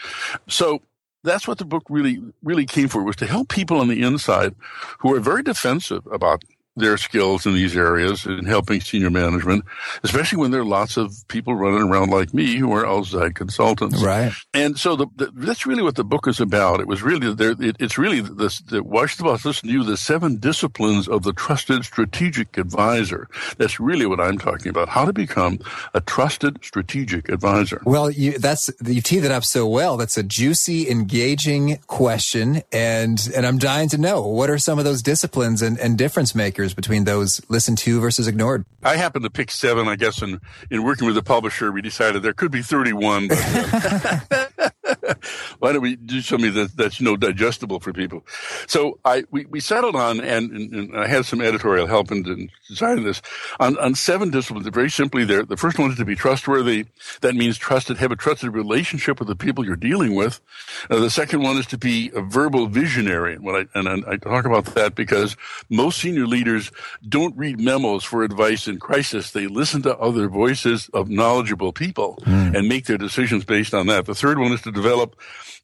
So 0.47 0.81
that's 1.23 1.47
what 1.47 1.57
the 1.57 1.65
book 1.65 1.83
really 1.89 2.21
really 2.43 2.65
came 2.65 2.87
for 2.87 3.03
was 3.03 3.17
to 3.17 3.25
help 3.25 3.49
people 3.49 3.79
on 3.79 3.89
the 3.89 4.01
inside 4.01 4.55
who 4.99 5.13
are 5.13 5.19
very 5.19 5.43
defensive 5.43 6.07
about 6.07 6.43
their 6.77 6.97
skills 6.97 7.45
in 7.45 7.53
these 7.53 7.75
areas 7.75 8.25
in 8.25 8.45
helping 8.45 8.79
senior 8.79 9.09
management, 9.09 9.65
especially 10.03 10.37
when 10.37 10.51
there 10.51 10.61
are 10.61 10.65
lots 10.65 10.95
of 10.95 11.11
people 11.27 11.55
running 11.55 11.89
around 11.89 12.09
like 12.09 12.33
me 12.33 12.55
who 12.55 12.71
are 12.73 12.85
outside 12.85 13.35
consultants. 13.35 14.01
Right. 14.01 14.31
And 14.53 14.77
so 14.77 14.95
the, 14.95 15.07
the, 15.15 15.31
that's 15.33 15.65
really 15.65 15.83
what 15.83 15.95
the 15.95 16.03
book 16.03 16.27
is 16.27 16.39
about. 16.39 16.79
It 16.79 16.87
was 16.87 17.01
really 17.01 17.33
there. 17.33 17.55
It, 17.59 17.75
it's 17.79 17.97
really 17.97 18.21
this. 18.21 18.59
The, 18.61 18.83
why 18.83 19.07
should 19.07 19.21
about 19.21 19.43
listen 19.43 19.69
to? 19.69 19.83
The 19.83 19.97
seven 19.97 20.37
disciplines 20.37 21.07
of 21.07 21.23
the 21.23 21.33
trusted 21.33 21.83
strategic 21.83 22.57
advisor. 22.57 23.27
That's 23.57 23.79
really 23.79 24.05
what 24.05 24.19
I'm 24.19 24.37
talking 24.37 24.69
about. 24.69 24.89
How 24.89 25.05
to 25.05 25.13
become 25.13 25.59
a 25.93 26.01
trusted 26.01 26.63
strategic 26.63 27.29
advisor. 27.29 27.81
Well, 27.85 28.09
you, 28.09 28.37
that's 28.37 28.69
you 28.85 29.01
teed 29.01 29.23
it 29.25 29.31
up 29.31 29.43
so 29.43 29.67
well. 29.67 29.97
That's 29.97 30.17
a 30.17 30.23
juicy, 30.23 30.89
engaging 30.89 31.79
question, 31.87 32.61
and 32.71 33.29
and 33.35 33.45
I'm 33.45 33.57
dying 33.57 33.89
to 33.89 33.97
know 33.97 34.21
what 34.27 34.49
are 34.49 34.57
some 34.57 34.79
of 34.79 34.85
those 34.85 35.01
disciplines 35.01 35.61
and, 35.61 35.79
and 35.79 35.97
difference 35.97 36.35
makers 36.35 36.66
between 36.73 37.03
those 37.03 37.41
listened 37.49 37.77
to 37.79 37.99
versus 37.99 38.27
ignored? 38.27 38.65
I 38.83 38.95
happened 38.95 39.23
to 39.23 39.29
pick 39.29 39.51
seven, 39.51 39.87
I 39.87 39.95
guess, 39.95 40.21
and 40.21 40.39
in 40.69 40.83
working 40.83 41.05
with 41.05 41.15
the 41.15 41.23
publisher, 41.23 41.71
we 41.71 41.81
decided 41.81 42.23
there 42.23 42.33
could 42.33 42.51
be 42.51 42.61
31. 42.61 43.27
But, 43.27 43.39
uh, 43.41 44.69
Why 45.59 45.73
don't 45.73 45.81
we 45.81 45.95
do 45.95 46.21
something 46.21 46.53
that, 46.53 46.75
that's 46.75 46.99
you 46.99 47.05
know 47.05 47.17
digestible 47.17 47.79
for 47.79 47.93
people? 47.93 48.25
So 48.67 48.99
I 49.05 49.23
we, 49.31 49.45
we 49.45 49.59
settled 49.59 49.95
on 49.95 50.19
and, 50.19 50.51
and, 50.51 50.73
and 50.73 50.97
I 50.97 51.07
had 51.07 51.25
some 51.25 51.41
editorial 51.41 51.87
help 51.87 52.11
in, 52.11 52.25
in 52.27 52.49
designing 52.67 53.03
this 53.03 53.21
on, 53.59 53.77
on 53.79 53.95
seven 53.95 54.29
disciplines. 54.29 54.67
Very 54.67 54.89
simply, 54.89 55.25
there 55.25 55.43
the 55.43 55.57
first 55.57 55.79
one 55.79 55.91
is 55.91 55.97
to 55.97 56.05
be 56.05 56.15
trustworthy. 56.15 56.85
That 57.21 57.35
means 57.35 57.57
trusted, 57.57 57.97
have 57.97 58.11
a 58.11 58.15
trusted 58.15 58.53
relationship 58.53 59.19
with 59.19 59.27
the 59.27 59.35
people 59.35 59.65
you're 59.65 59.75
dealing 59.75 60.15
with. 60.15 60.41
Uh, 60.89 60.99
the 60.99 61.09
second 61.09 61.41
one 61.41 61.57
is 61.57 61.65
to 61.67 61.77
be 61.77 62.11
a 62.15 62.21
verbal 62.21 62.67
visionary. 62.67 63.35
And, 63.35 63.43
what 63.43 63.67
I, 63.73 63.79
and 63.79 64.05
I, 64.05 64.17
talk 64.17 64.45
about 64.45 64.65
that 64.75 64.95
because 64.95 65.35
most 65.69 65.99
senior 65.99 66.27
leaders 66.27 66.71
don't 67.07 67.35
read 67.37 67.59
memos 67.59 68.03
for 68.03 68.23
advice 68.23 68.67
in 68.67 68.79
crisis. 68.79 69.31
They 69.31 69.47
listen 69.47 69.81
to 69.83 69.97
other 69.97 70.27
voices 70.27 70.89
of 70.93 71.09
knowledgeable 71.09 71.71
people 71.71 72.19
mm. 72.21 72.55
and 72.55 72.67
make 72.67 72.85
their 72.85 72.97
decisions 72.97 73.45
based 73.45 73.73
on 73.73 73.87
that. 73.87 74.05
The 74.05 74.15
third 74.15 74.39
one 74.39 74.51
is 74.51 74.61
to 74.63 74.71
develop 74.77 75.15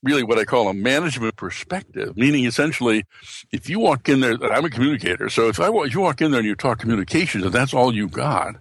really 0.04 0.24
what 0.24 0.38
I 0.38 0.46
call 0.46 0.68
a 0.68 0.74
management 0.74 1.36
perspective, 1.38 2.18
meaning 2.18 2.46
essentially, 2.46 3.06
if 3.52 3.70
you 3.70 3.80
walk 3.80 4.10
in 4.10 4.20
there, 4.20 4.36
I'm 4.52 4.66
a 4.66 4.70
communicator. 4.70 5.30
So 5.30 5.48
if 5.48 5.60
I 5.60 5.70
if 5.70 5.94
you 5.94 6.02
walk 6.02 6.22
in 6.22 6.32
there 6.32 6.40
and 6.40 6.48
you 6.48 6.56
talk 6.56 6.80
communications 6.80 7.46
and 7.46 7.54
that's 7.54 7.74
all 7.74 7.96
you 7.96 8.08
got, 8.08 8.56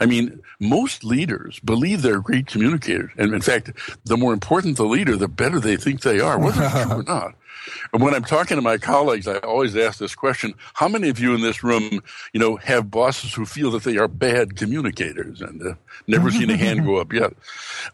I 0.00 0.06
mean, 0.06 0.40
most 0.60 1.04
leaders 1.04 1.60
believe 1.60 2.02
they're 2.02 2.20
great 2.20 2.46
communicators. 2.46 3.10
And 3.16 3.34
in 3.34 3.40
fact, 3.40 3.70
the 4.04 4.16
more 4.16 4.32
important 4.32 4.76
the 4.76 4.84
leader, 4.84 5.16
the 5.16 5.28
better 5.28 5.60
they 5.60 5.76
think 5.76 6.02
they 6.02 6.20
are, 6.20 6.38
whether 6.38 6.62
it's 6.62 6.82
true 6.82 7.00
or 7.00 7.02
not. 7.06 7.34
And 7.92 8.02
when 8.02 8.14
I'm 8.14 8.24
talking 8.24 8.56
to 8.56 8.62
my 8.62 8.78
colleagues, 8.78 9.28
I 9.28 9.38
always 9.38 9.76
ask 9.76 9.98
this 9.98 10.14
question: 10.14 10.54
How 10.74 10.88
many 10.88 11.08
of 11.08 11.18
you 11.18 11.34
in 11.34 11.42
this 11.42 11.62
room, 11.62 12.02
you 12.32 12.40
know, 12.40 12.56
have 12.56 12.90
bosses 12.90 13.34
who 13.34 13.46
feel 13.46 13.70
that 13.72 13.84
they 13.84 13.96
are 13.96 14.08
bad 14.08 14.56
communicators? 14.56 15.40
And 15.40 15.62
uh, 15.62 15.74
never 16.06 16.30
seen 16.30 16.50
a 16.50 16.56
hand 16.56 16.84
go 16.84 16.96
up 16.96 17.12
yet. 17.12 17.32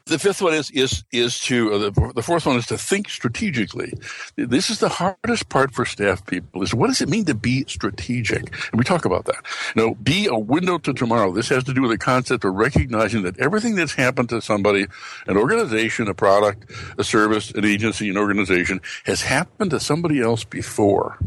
The 0.07 0.19
fifth 0.19 0.43
one 0.43 0.55
is 0.55 0.71
is 0.71 1.05
is 1.13 1.39
to 1.41 1.73
uh, 1.73 1.79
the, 1.79 2.13
the 2.15 2.23
fourth 2.23 2.47
one 2.47 2.57
is 2.57 2.67
to 2.67 2.79
think 2.79 3.09
strategically. 3.09 3.93
This 4.37 4.71
is 4.71 4.81
the 4.81 4.89
hardest 4.89 5.49
part 5.49 5.73
for 5.73 5.85
staff 5.85 6.25
people: 6.27 6.63
is 6.63 6.75
what 6.75 6.89
does 6.89 7.01
it 7.01 7.09
mean 7.09 7.25
to 7.27 7.35
be 7.35 7.65
strategic? 7.67 8.51
And 8.71 8.79
we 8.79 8.85
talk 8.85 9.05
about 9.05 9.27
that. 9.27 9.45
You 9.75 9.83
know, 9.83 9.95
be 9.97 10.27
a 10.27 10.39
window 10.39 10.79
to 10.79 10.93
tomorrow. 10.93 11.33
This 11.33 11.49
has 11.49 11.65
to 11.65 11.75
do 11.75 11.83
with 11.83 11.91
the 11.91 11.99
concept 11.99 12.45
of 12.45 12.55
recognizing 12.55 13.23
that 13.23 13.39
everything 13.39 13.75
that's 13.75 13.95
happened 13.95 14.29
to 14.31 14.41
somebody, 14.41 14.87
an 15.27 15.37
organization, 15.37 16.09
a 16.09 16.15
product, 16.15 16.71
a 16.99 17.05
service, 17.05 17.51
an 17.51 17.65
agency, 17.65 18.09
an 18.09 18.17
organization, 18.17 18.81
has 19.05 19.23
happened 19.23 19.50
to 19.59 19.81
somebody 19.81 20.21
else 20.21 20.45
before. 20.45 21.19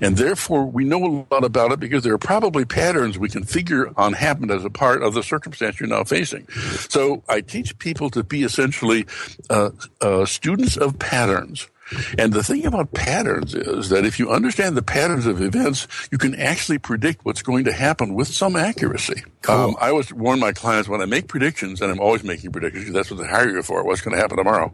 And 0.00 0.16
therefore, 0.16 0.66
we 0.66 0.84
know 0.84 1.04
a 1.04 1.34
lot 1.34 1.44
about 1.44 1.72
it 1.72 1.80
because 1.80 2.04
there 2.04 2.12
are 2.12 2.18
probably 2.18 2.64
patterns 2.64 3.18
we 3.18 3.28
can 3.28 3.44
figure 3.44 3.90
on 3.96 4.12
happened 4.12 4.50
as 4.50 4.64
a 4.64 4.70
part 4.70 5.02
of 5.02 5.14
the 5.14 5.22
circumstance 5.22 5.80
you're 5.80 5.88
now 5.88 6.04
facing. 6.04 6.46
So 6.88 7.22
I 7.28 7.40
teach 7.40 7.78
people 7.78 8.10
to 8.10 8.22
be 8.22 8.42
essentially 8.42 9.06
uh, 9.50 9.70
uh, 10.00 10.26
students 10.26 10.76
of 10.76 10.98
patterns 10.98 11.68
and 12.18 12.32
the 12.32 12.42
thing 12.42 12.66
about 12.66 12.92
patterns 12.92 13.54
is 13.54 13.88
that 13.90 14.04
if 14.04 14.18
you 14.18 14.30
understand 14.30 14.76
the 14.76 14.82
patterns 14.82 15.26
of 15.26 15.40
events, 15.40 15.86
you 16.10 16.18
can 16.18 16.34
actually 16.34 16.78
predict 16.78 17.24
what's 17.24 17.42
going 17.42 17.64
to 17.64 17.72
happen 17.72 18.14
with 18.14 18.28
some 18.28 18.56
accuracy. 18.56 19.22
Cool. 19.42 19.54
Um, 19.54 19.76
I 19.80 19.90
always 19.90 20.12
warn 20.12 20.38
my 20.38 20.52
clients 20.52 20.88
when 20.88 21.00
I 21.00 21.06
make 21.06 21.28
predictions, 21.28 21.80
and 21.80 21.90
I'm 21.90 22.00
always 22.00 22.22
making 22.22 22.52
predictions 22.52 22.84
because 22.84 22.94
that's 22.94 23.10
what 23.10 23.20
they 23.20 23.28
hire 23.28 23.50
you 23.50 23.62
for, 23.62 23.84
what's 23.84 24.00
going 24.00 24.14
to 24.14 24.20
happen 24.20 24.36
tomorrow. 24.36 24.72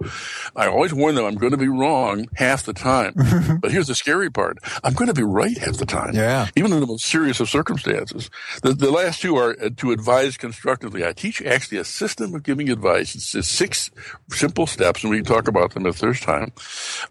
I 0.54 0.68
always 0.68 0.92
warn 0.92 1.14
them 1.14 1.24
I'm 1.24 1.36
going 1.36 1.52
to 1.52 1.58
be 1.58 1.68
wrong 1.68 2.28
half 2.34 2.64
the 2.64 2.72
time. 2.72 3.14
but 3.60 3.72
here's 3.72 3.86
the 3.86 3.94
scary 3.94 4.30
part. 4.30 4.58
I'm 4.84 4.94
going 4.94 5.08
to 5.08 5.14
be 5.14 5.22
right 5.22 5.56
half 5.56 5.76
the 5.78 5.86
time. 5.86 6.14
Yeah. 6.14 6.48
Even 6.56 6.72
in 6.72 6.80
the 6.80 6.86
most 6.86 7.06
serious 7.06 7.40
of 7.40 7.48
circumstances. 7.48 8.30
The, 8.62 8.72
the 8.72 8.90
last 8.90 9.22
two 9.22 9.36
are 9.36 9.56
uh, 9.60 9.70
to 9.78 9.92
advise 9.92 10.36
constructively. 10.36 11.04
I 11.04 11.12
teach 11.12 11.42
actually 11.42 11.78
a 11.78 11.84
system 11.84 12.34
of 12.34 12.42
giving 12.42 12.70
advice. 12.70 13.14
It's 13.14 13.32
just 13.32 13.52
six 13.52 13.90
simple 14.30 14.66
steps, 14.66 15.02
and 15.02 15.10
we 15.10 15.18
can 15.18 15.24
talk 15.24 15.48
about 15.48 15.72
them 15.72 15.86
if 15.86 15.98
there's 15.98 16.20
time. 16.20 16.52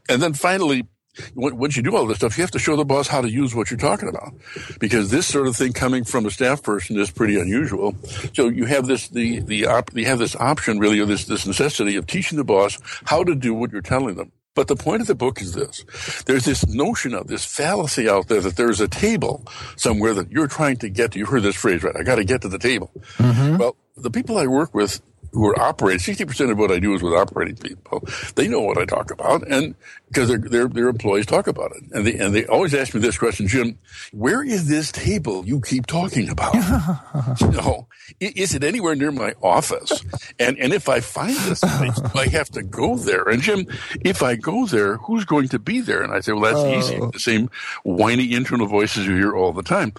And 0.10 0.22
then 0.22 0.34
finally, 0.34 0.88
once 1.36 1.76
you 1.76 1.84
do 1.84 1.96
all 1.96 2.06
this 2.06 2.18
stuff, 2.18 2.38
you 2.38 2.44
have 2.44 2.52
to 2.52 2.60
show 2.60 2.76
the 2.76 2.86
boss 2.86 3.08
how 3.08 3.22
to 3.22 3.30
use 3.30 3.56
what 3.56 3.72
you're 3.72 3.80
talking 3.80 4.08
about, 4.08 4.34
because 4.80 5.10
this 5.10 5.26
sort 5.26 5.48
of 5.48 5.56
thing 5.56 5.74
coming 5.74 6.04
from 6.04 6.26
a 6.26 6.32
staff 6.32 6.62
person 6.62 7.00
is 7.00 7.10
pretty 7.10 7.40
unusual. 7.40 7.96
So 8.34 8.50
you 8.50 8.66
have 8.66 8.86
this 8.86 9.08
the 9.08 9.40
the 9.40 9.66
op, 9.66 9.96
you 9.96 10.06
have 10.06 10.20
this 10.20 10.36
option 10.36 10.78
really, 10.78 11.00
or 11.00 11.06
this 11.06 11.26
this 11.26 11.48
necessity 11.48 11.96
of 11.96 12.06
teaching 12.06 12.38
the 12.38 12.44
boss 12.44 12.78
how 13.06 13.24
to 13.24 13.34
do 13.34 13.54
what 13.54 13.72
you're 13.72 13.82
telling 13.82 14.16
them. 14.16 14.32
But 14.54 14.68
the 14.68 14.76
point 14.76 15.02
of 15.02 15.08
the 15.08 15.16
book 15.16 15.40
is 15.40 15.54
this. 15.54 15.84
There's 16.26 16.46
this 16.46 16.66
notion 16.68 17.14
of 17.14 17.28
this 17.28 17.46
fallacy 17.46 18.10
out 18.10 18.28
there 18.28 18.42
that 18.42 18.56
there's 18.56 18.82
a 18.82 18.88
table 18.88 19.46
somewhere 19.76 20.16
that 20.16 20.32
you're 20.32 20.48
trying 20.48 20.78
to 20.78 20.90
get 20.90 21.12
to. 21.12 21.20
You 21.20 21.28
heard 21.28 21.44
this 21.44 21.56
phrase, 21.56 21.84
right? 21.84 21.96
I 21.96 22.02
got 22.02 22.16
to 22.16 22.24
get 22.24 22.42
to 22.42 22.48
the 22.48 22.58
table. 22.58 22.92
Mm-hmm. 23.18 23.58
Well, 23.58 23.76
the 23.96 24.10
people 24.10 24.38
I 24.40 24.48
work 24.48 24.74
with 24.74 25.00
who 25.32 25.48
are 25.48 25.60
operating, 25.60 26.00
60% 26.00 26.52
of 26.52 26.58
what 26.58 26.72
I 26.72 26.80
do 26.80 26.94
is 26.94 27.02
with 27.02 27.14
operating 27.14 27.58
people. 27.58 28.04
They 28.36 28.48
know 28.48 28.62
what 28.62 28.78
I 28.78 28.86
talk 28.86 29.12
about 29.12 29.48
and 29.48 29.76
because 30.08 30.30
their, 30.30 30.38
their, 30.38 30.68
their 30.68 30.88
employees 30.88 31.26
talk 31.26 31.48
about 31.48 31.72
it. 31.76 31.84
And 31.92 32.08
they, 32.08 32.14
and 32.14 32.34
they 32.34 32.46
always 32.46 32.74
ask 32.74 32.94
me 32.94 33.02
this 33.02 33.18
question, 33.18 33.48
Jim, 33.48 33.78
where 34.14 34.44
is 34.44 34.68
this 34.68 34.92
table 34.92 35.46
you 35.46 35.60
keep 35.62 35.86
talking 35.86 36.30
about? 36.30 36.56
you 37.42 37.52
know, 37.52 37.88
is 38.20 38.56
it 38.56 38.64
anywhere 38.64 38.96
near 38.96 39.12
my 39.12 39.34
office? 39.42 39.92
And, 40.40 40.58
and 40.58 40.74
if 40.74 40.88
I 40.88 41.02
find 41.02 41.36
this 41.36 41.60
place, 41.60 42.00
I 42.16 42.28
have 42.30 42.50
to 42.52 42.64
go 42.64 42.96
there. 42.96 43.24
And 43.24 43.42
Jim, 43.42 43.68
if 44.02 44.24
I 44.24 44.36
go 44.36 44.66
there, 44.66 44.98
who's 44.98 45.26
going 45.26 45.50
to 45.50 45.60
be 45.60 45.82
there? 45.82 46.02
And 46.02 46.14
I 46.14 46.22
say, 46.22 46.32
well, 46.32 46.42
that's 46.42 46.58
oh. 46.58 46.78
easy. 46.78 47.12
The 47.12 47.20
same 47.20 47.50
whiny 47.84 48.34
internal 48.34 48.68
voices 48.68 49.06
you 49.06 49.16
hear 49.16 49.36
all 49.36 49.52
the 49.52 49.64
time. 49.64 49.94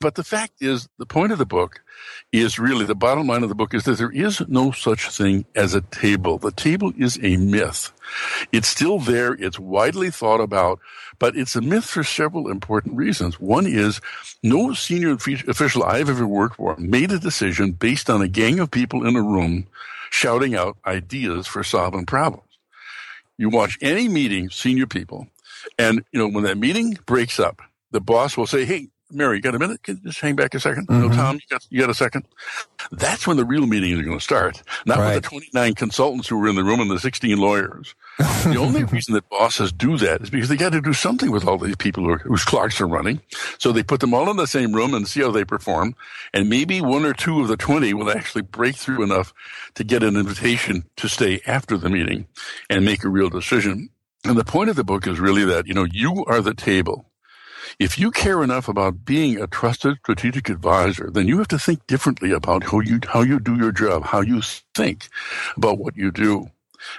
But 0.00 0.14
the 0.14 0.24
fact 0.24 0.54
is, 0.62 0.88
the 0.98 1.06
point 1.06 1.32
of 1.32 1.38
the 1.38 1.46
book 1.46 1.82
is 2.32 2.58
really 2.58 2.84
the 2.84 2.94
bottom 2.94 3.26
line 3.26 3.42
of 3.42 3.48
the 3.48 3.54
book 3.54 3.74
is 3.74 3.84
that 3.84 3.98
there 3.98 4.10
is 4.10 4.40
no 4.48 4.70
such 4.70 5.08
thing 5.10 5.44
as 5.56 5.74
a 5.74 5.80
table. 5.80 6.38
The 6.38 6.52
table 6.52 6.92
is 6.96 7.18
a 7.22 7.36
myth. 7.36 7.92
It's 8.52 8.68
still 8.68 9.00
there. 9.00 9.32
It's 9.34 9.58
widely 9.58 10.10
thought 10.10 10.40
about, 10.40 10.78
but 11.18 11.36
it's 11.36 11.56
a 11.56 11.60
myth 11.60 11.84
for 11.84 12.04
several 12.04 12.48
important 12.48 12.96
reasons. 12.96 13.40
One 13.40 13.66
is 13.66 14.00
no 14.44 14.74
senior 14.74 15.12
official 15.12 15.82
I've 15.82 16.08
ever 16.08 16.26
worked 16.26 16.56
for 16.56 16.76
made 16.76 17.10
a 17.10 17.18
decision 17.18 17.72
based 17.72 18.08
on 18.08 18.22
a 18.22 18.28
gang 18.28 18.60
of 18.60 18.70
people 18.70 19.06
in 19.06 19.16
a 19.16 19.22
room 19.22 19.66
shouting 20.10 20.54
out 20.54 20.76
ideas 20.86 21.46
for 21.46 21.64
solving 21.64 22.06
problems. 22.06 22.46
You 23.38 23.48
watch 23.48 23.78
any 23.80 24.06
meeting, 24.06 24.50
senior 24.50 24.86
people, 24.86 25.26
and 25.78 26.04
you 26.12 26.18
know 26.18 26.28
when 26.28 26.44
that 26.44 26.58
meeting 26.58 26.98
breaks 27.06 27.40
up, 27.40 27.62
the 27.90 28.00
boss 28.00 28.36
will 28.36 28.46
say, 28.46 28.64
"Hey, 28.64 28.88
Mary, 29.12 29.36
you 29.36 29.42
got 29.42 29.54
a 29.54 29.58
minute? 29.58 29.82
Can 29.82 29.96
you 29.96 30.02
just 30.04 30.20
hang 30.20 30.36
back 30.36 30.54
a 30.54 30.58
2nd 30.58 30.86
mm-hmm. 30.86 31.08
No, 31.08 31.08
Tom, 31.14 31.36
you 31.36 31.40
got, 31.50 31.66
you 31.70 31.80
got 31.80 31.90
a 31.90 31.94
second? 31.94 32.24
That's 32.92 33.26
when 33.26 33.36
the 33.36 33.44
real 33.44 33.66
meeting 33.66 33.92
is 33.92 34.04
going 34.04 34.18
to 34.18 34.22
start. 34.22 34.62
Not 34.86 34.98
right. 34.98 35.14
with 35.16 35.24
the 35.24 35.28
29 35.28 35.74
consultants 35.74 36.28
who 36.28 36.38
were 36.38 36.48
in 36.48 36.56
the 36.56 36.64
room 36.64 36.80
and 36.80 36.90
the 36.90 36.98
16 36.98 37.38
lawyers. 37.38 37.94
the 38.18 38.56
only 38.58 38.84
reason 38.84 39.14
that 39.14 39.28
bosses 39.28 39.72
do 39.72 39.96
that 39.98 40.22
is 40.22 40.30
because 40.30 40.48
they 40.48 40.56
got 40.56 40.72
to 40.72 40.80
do 40.80 40.92
something 40.92 41.30
with 41.30 41.46
all 41.46 41.58
these 41.58 41.76
people 41.76 42.04
who 42.04 42.10
are, 42.10 42.18
whose 42.18 42.44
clocks 42.44 42.80
are 42.80 42.88
running. 42.88 43.20
So 43.58 43.72
they 43.72 43.82
put 43.82 44.00
them 44.00 44.14
all 44.14 44.30
in 44.30 44.36
the 44.36 44.46
same 44.46 44.72
room 44.72 44.94
and 44.94 45.06
see 45.06 45.20
how 45.20 45.30
they 45.30 45.44
perform. 45.44 45.94
And 46.32 46.48
maybe 46.48 46.80
one 46.80 47.04
or 47.04 47.12
two 47.12 47.40
of 47.40 47.48
the 47.48 47.56
20 47.56 47.92
will 47.94 48.10
actually 48.10 48.42
break 48.42 48.76
through 48.76 49.02
enough 49.02 49.34
to 49.74 49.84
get 49.84 50.02
an 50.02 50.16
invitation 50.16 50.84
to 50.96 51.08
stay 51.08 51.40
after 51.46 51.76
the 51.76 51.90
meeting 51.90 52.26
and 52.68 52.84
make 52.84 53.04
a 53.04 53.08
real 53.08 53.28
decision. 53.28 53.90
And 54.24 54.36
the 54.36 54.44
point 54.44 54.70
of 54.70 54.76
the 54.76 54.84
book 54.84 55.06
is 55.06 55.18
really 55.18 55.44
that, 55.46 55.66
you 55.66 55.74
know, 55.74 55.86
you 55.90 56.24
are 56.26 56.42
the 56.42 56.54
table 56.54 57.09
if 57.78 57.98
you 57.98 58.10
care 58.10 58.42
enough 58.42 58.68
about 58.68 59.04
being 59.04 59.40
a 59.40 59.46
trusted 59.46 59.98
strategic 59.98 60.48
advisor, 60.48 61.10
then 61.10 61.28
you 61.28 61.38
have 61.38 61.48
to 61.48 61.58
think 61.58 61.86
differently 61.86 62.32
about 62.32 62.64
how 62.64 62.80
you, 62.80 63.00
how 63.08 63.22
you 63.22 63.38
do 63.40 63.56
your 63.56 63.72
job, 63.72 64.04
how 64.04 64.20
you 64.20 64.42
think 64.74 65.08
about 65.56 65.78
what 65.78 65.96
you 65.96 66.10
do. 66.10 66.50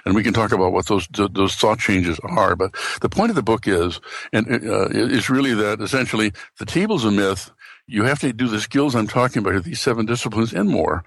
And 0.04 0.14
we 0.14 0.22
can 0.22 0.32
talk 0.32 0.52
about 0.52 0.72
what 0.72 0.86
those 0.86 1.08
those 1.08 1.56
thought 1.56 1.78
changes 1.80 2.20
are. 2.22 2.54
But 2.54 2.72
the 3.00 3.08
point 3.08 3.30
of 3.30 3.36
the 3.36 3.42
book 3.42 3.66
is, 3.66 4.00
and 4.32 4.46
uh, 4.48 4.88
is 4.88 5.28
really 5.28 5.54
that 5.54 5.80
essentially 5.80 6.32
the 6.58 6.66
table's 6.66 7.04
a 7.04 7.10
myth. 7.10 7.50
You 7.86 8.04
have 8.04 8.20
to 8.20 8.32
do 8.32 8.48
the 8.48 8.60
skills 8.60 8.94
I'm 8.94 9.08
talking 9.08 9.40
about 9.40 9.52
here, 9.52 9.60
these 9.60 9.80
seven 9.80 10.06
disciplines 10.06 10.52
and 10.52 10.68
more, 10.68 11.04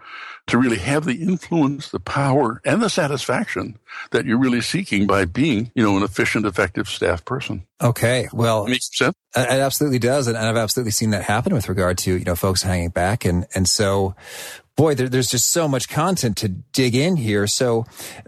to 0.47 0.57
really 0.57 0.77
have 0.77 1.05
the 1.05 1.21
influence, 1.21 1.89
the 1.89 1.99
power, 1.99 2.61
and 2.65 2.81
the 2.81 2.89
satisfaction 2.89 3.79
that 4.11 4.25
you're 4.25 4.37
really 4.37 4.61
seeking 4.61 5.07
by 5.07 5.25
being, 5.25 5.71
you 5.73 5.81
know, 5.81 5.97
an 5.97 6.03
efficient, 6.03 6.45
effective 6.45 6.87
staff 6.87 7.25
person. 7.25 7.65
Okay. 7.81 8.27
Well, 8.31 8.65
it 8.65 8.71
makes 8.71 8.95
sense. 8.95 9.15
It 9.35 9.49
absolutely 9.49 9.99
does. 9.99 10.27
And 10.27 10.37
I've 10.37 10.57
absolutely 10.57 10.91
seen 10.91 11.09
that 11.11 11.23
happen 11.23 11.53
with 11.53 11.67
regard 11.67 11.97
to, 11.99 12.15
you 12.15 12.25
know, 12.25 12.35
folks 12.35 12.61
hanging 12.61 12.89
back. 12.89 13.25
And, 13.25 13.47
and 13.55 13.67
so, 13.67 14.15
boy, 14.75 14.93
there, 14.93 15.09
there's 15.09 15.29
just 15.29 15.49
so 15.49 15.67
much 15.67 15.89
content 15.89 16.37
to 16.37 16.49
dig 16.49 16.93
in 16.95 17.15
here. 17.15 17.47
So 17.47 17.85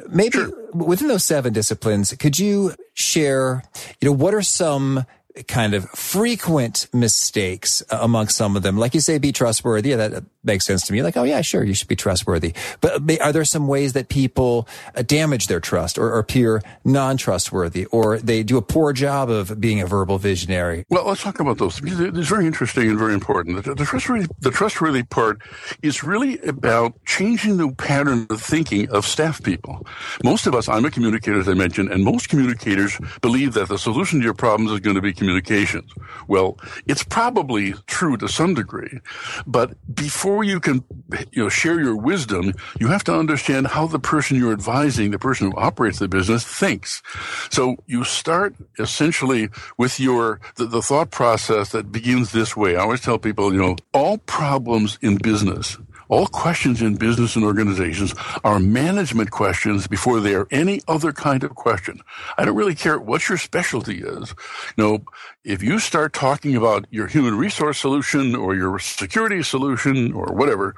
maybe 0.10 0.38
sure. 0.38 0.52
within 0.74 1.08
those 1.08 1.26
seven 1.26 1.54
disciplines, 1.54 2.14
could 2.14 2.40
you 2.40 2.74
share, 2.94 3.64
you 4.02 4.08
know, 4.10 4.16
what 4.16 4.34
are 4.34 4.42
some 4.42 5.06
kind 5.48 5.74
of 5.74 5.90
frequent 5.92 6.88
mistakes 6.94 7.84
among 7.90 8.30
some 8.30 8.56
of 8.56 8.64
them? 8.64 8.78
Like 8.78 8.94
you 8.94 9.02
say, 9.02 9.18
be 9.18 9.32
trustworthy. 9.32 9.90
Yeah, 9.90 10.08
that 10.08 10.24
makes 10.44 10.66
sense 10.66 10.86
to 10.88 10.94
me. 10.94 11.04
Like, 11.04 11.18
oh 11.18 11.24
yeah, 11.24 11.42
sure, 11.42 11.64
you 11.64 11.74
should 11.74 11.88
be 11.88 11.96
trustworthy. 11.96 12.54
But 12.82 13.02
are 13.22 13.32
there 13.32 13.46
some 13.46 13.68
ways 13.68 13.94
that 13.94 14.10
people 14.10 14.68
uh, 14.96 15.02
damage 15.02 15.48
their 15.48 15.60
trust 15.60 15.98
or, 15.98 16.18
appear 16.18 16.64
non-trustworthy 16.84 17.86
or 17.86 18.18
they 18.18 18.42
do 18.42 18.58
a 18.58 18.62
poor 18.62 18.92
job 18.92 19.30
of 19.30 19.60
being 19.62 19.82
a 19.82 19.86
verbal 19.86 20.18
visionary? 20.18 20.86
Well, 20.90 21.06
let's 21.06 21.22
talk 21.22 21.40
about 21.40 21.58
those. 21.60 21.80
It's 21.84 22.30
very 22.30 22.48
interesting 22.48 22.90
and 22.90 22.98
very 22.98 23.14
important. 23.14 23.64
The, 23.64 23.76
the 23.76 23.86
trustworthy, 23.86 24.28
the 24.40 24.52
trustworthy 24.52 25.04
part 25.04 25.42
is 25.84 26.04
really 26.04 26.40
about 26.40 26.94
changing 27.06 27.58
the 27.58 27.72
pattern 27.72 28.26
of 28.30 28.42
thinking 28.42 28.90
of 28.90 29.06
staff 29.06 29.44
people. 29.44 29.86
Most 30.24 30.48
of 30.48 30.56
us, 30.56 30.68
I'm 30.68 30.86
a 30.86 30.92
communicator, 30.92 31.40
as 31.40 31.48
I 31.48 31.54
mentioned, 31.54 31.92
and 31.92 32.04
most 32.04 32.30
communicators 32.30 32.98
believe 33.22 33.54
that 33.54 33.68
the 33.68 33.78
solution 33.78 34.20
to 34.20 34.26
your 34.26 34.34
problems 34.34 34.72
is 34.72 34.80
going 34.80 34.96
to 34.96 35.02
be 35.02 35.14
communications. 35.28 35.92
Well, 36.30 36.58
it's 36.86 37.04
probably 37.04 37.74
true 37.86 38.16
to 38.18 38.30
some 38.30 38.54
degree, 38.54 39.00
but 39.46 39.72
before 39.94 40.46
you 40.46 40.60
can, 40.62 40.86
you 41.32 41.44
know, 41.44 41.50
share 41.50 41.82
your 41.82 41.98
wisdom, 41.98 42.54
you 42.80 42.88
have 42.88 43.04
to 43.06 43.14
understand 43.14 43.68
how 43.68 43.88
the 43.88 44.00
person 44.00 44.38
you're 44.38 44.54
advising, 44.54 45.12
the 45.12 45.20
person 45.20 45.52
who 45.52 45.58
operates 45.58 46.00
the 46.00 46.08
business, 46.08 46.46
thinks. 46.46 47.04
So 47.50 47.76
you 47.88 48.06
start 48.06 48.56
essentially 48.80 49.50
with 49.78 50.00
your 50.00 50.40
the, 50.56 50.66
the 50.66 50.82
thought 50.82 51.12
process 51.12 51.72
that 51.74 51.92
begins 51.92 52.32
this 52.32 52.56
way. 52.56 52.78
I 52.78 52.82
always 52.82 53.02
tell 53.02 53.20
people, 53.20 53.54
you 53.54 53.60
know, 53.60 53.76
all 53.94 54.20
problems 54.20 54.98
in 55.02 55.18
business 55.18 55.78
all 56.10 56.28
questions 56.28 56.82
in 56.82 56.96
business 56.96 57.36
and 57.36 57.44
organizations 57.44 58.14
are 58.44 58.60
management 58.60 59.32
questions 59.32 59.88
before 59.88 60.20
they 60.20 60.36
are 60.36 60.48
any 60.52 60.82
other 60.88 61.12
kind 61.12 61.44
of 61.44 61.56
question. 61.56 62.02
I 62.38 62.46
don't 62.46 62.56
really 62.56 62.76
care 62.76 63.00
what 63.00 63.28
your 63.30 63.38
specialty 63.38 64.00
is. 64.00 64.34
You 64.78 64.84
know, 64.84 65.00
if 65.44 65.62
you 65.64 65.80
start 65.80 66.14
talking 66.14 66.56
about 66.56 66.86
your 66.92 67.08
human 67.08 67.38
resource 67.38 67.80
solution 67.80 68.36
or 68.36 68.56
your 68.56 68.80
security 68.80 69.44
solution 69.44 70.14
or 70.14 70.34
whatever, 70.34 70.76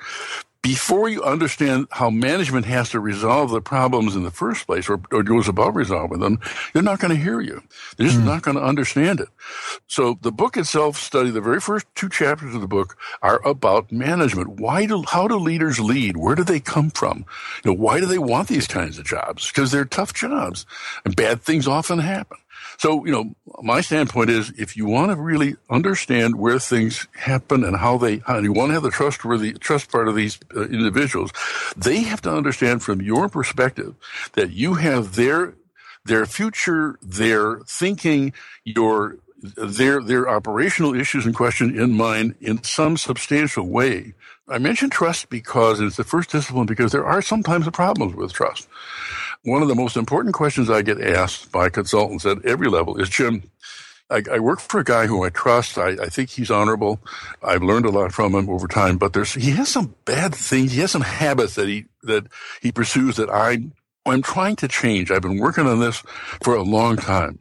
before 0.61 1.07
you 1.07 1.23
understand 1.23 1.87
how 1.91 2.09
management 2.09 2.65
has 2.65 2.89
to 2.89 2.99
resolve 2.99 3.51
the 3.51 3.61
problems 3.61 4.15
in 4.15 4.23
the 4.23 4.31
first 4.31 4.67
place 4.67 4.89
or, 4.89 4.99
or 5.11 5.23
goes 5.23 5.47
above 5.47 5.75
resolving 5.75 6.19
them, 6.19 6.39
they're 6.73 6.83
not 6.83 6.99
going 6.99 7.15
to 7.15 7.21
hear 7.21 7.39
you. 7.39 7.63
They're 7.95 8.07
just 8.07 8.19
mm. 8.19 8.25
not 8.25 8.41
going 8.41 8.57
to 8.57 8.63
understand 8.63 9.21
it. 9.21 9.29
So 9.87 10.19
the 10.21 10.33
book 10.33 10.57
itself 10.57 10.97
study, 10.97 11.31
the 11.31 11.39
very 11.39 11.61
first 11.61 11.85
two 11.95 12.09
chapters 12.09 12.53
of 12.53 12.61
the 12.61 12.67
book 12.67 12.97
are 13.21 13.45
about 13.47 13.91
management. 13.91 14.59
Why 14.59 14.85
do, 14.85 15.03
how 15.07 15.27
do 15.27 15.37
leaders 15.37 15.79
lead? 15.79 16.17
Where 16.17 16.35
do 16.35 16.43
they 16.43 16.59
come 16.59 16.89
from? 16.89 17.25
You 17.63 17.71
know, 17.71 17.77
why 17.77 18.01
do 18.01 18.05
they 18.05 18.19
want 18.19 18.49
these 18.49 18.67
kinds 18.67 18.99
of 18.99 19.05
jobs? 19.05 19.49
Because 19.49 19.71
they're 19.71 19.85
tough 19.85 20.13
jobs 20.13 20.65
and 21.05 21.15
bad 21.15 21.41
things 21.41 21.67
often 21.67 21.99
happen. 21.99 22.37
So, 22.79 23.05
you 23.05 23.11
know, 23.11 23.35
my 23.61 23.81
standpoint 23.81 24.29
is 24.29 24.53
if 24.57 24.77
you 24.77 24.85
want 24.85 25.11
to 25.11 25.17
really 25.17 25.57
understand 25.69 26.35
where 26.35 26.59
things 26.59 27.07
happen 27.13 27.65
and 27.65 27.75
how 27.75 27.97
they, 27.97 28.19
how 28.19 28.37
you 28.39 28.53
want 28.53 28.69
to 28.69 28.73
have 28.75 28.83
the 28.83 28.89
trustworthy, 28.89 29.51
trust 29.51 29.91
part 29.91 30.07
of 30.07 30.15
these 30.15 30.39
uh, 30.55 30.61
individuals, 30.61 31.31
they 31.75 32.03
have 32.03 32.21
to 32.21 32.31
understand 32.31 32.81
from 32.81 33.01
your 33.01 33.27
perspective 33.27 33.95
that 34.33 34.51
you 34.51 34.75
have 34.75 35.15
their, 35.15 35.55
their 36.05 36.25
future, 36.25 36.97
their 37.01 37.59
thinking, 37.67 38.31
your, 38.63 39.17
their, 39.41 40.01
their 40.01 40.29
operational 40.29 40.95
issues 40.95 41.25
in 41.25 41.33
question 41.33 41.77
in 41.77 41.97
mind 41.97 42.35
in 42.39 42.63
some 42.63 42.95
substantial 42.95 43.67
way. 43.67 44.13
I 44.47 44.57
mention 44.57 44.89
trust 44.89 45.29
because 45.29 45.81
it's 45.81 45.97
the 45.97 46.05
first 46.05 46.31
discipline 46.31 46.65
because 46.65 46.93
there 46.93 47.05
are 47.05 47.21
sometimes 47.21 47.69
problems 47.71 48.15
with 48.15 48.31
trust. 48.31 48.69
One 49.43 49.61
of 49.61 49.67
the 49.67 49.75
most 49.75 49.95
important 49.95 50.35
questions 50.35 50.69
I 50.69 50.81
get 50.81 51.01
asked 51.01 51.51
by 51.51 51.69
consultants 51.69 52.25
at 52.25 52.45
every 52.45 52.67
level 52.67 52.97
is, 52.97 53.09
Jim, 53.09 53.49
I, 54.09 54.21
I 54.31 54.39
work 54.39 54.59
for 54.59 54.79
a 54.79 54.83
guy 54.83 55.07
who 55.07 55.23
I 55.23 55.29
trust. 55.29 55.77
I, 55.77 55.89
I, 55.89 56.07
think 56.07 56.31
he's 56.31 56.51
honorable. 56.51 56.99
I've 57.43 57.63
learned 57.63 57.85
a 57.85 57.91
lot 57.91 58.11
from 58.11 58.33
him 58.33 58.49
over 58.49 58.67
time, 58.67 58.97
but 58.97 59.13
there's, 59.13 59.33
he 59.33 59.51
has 59.51 59.69
some 59.69 59.95
bad 60.05 60.35
things. 60.35 60.71
He 60.71 60.81
has 60.81 60.91
some 60.91 61.01
habits 61.01 61.55
that 61.55 61.67
he, 61.67 61.85
that 62.03 62.27
he 62.61 62.71
pursues 62.71 63.17
that 63.17 63.29
I, 63.29 63.59
I'm 64.05 64.21
trying 64.21 64.55
to 64.57 64.67
change. 64.67 65.11
I've 65.11 65.21
been 65.21 65.39
working 65.39 65.67
on 65.67 65.79
this 65.79 66.03
for 66.41 66.55
a 66.55 66.63
long 66.63 66.97
time 66.97 67.39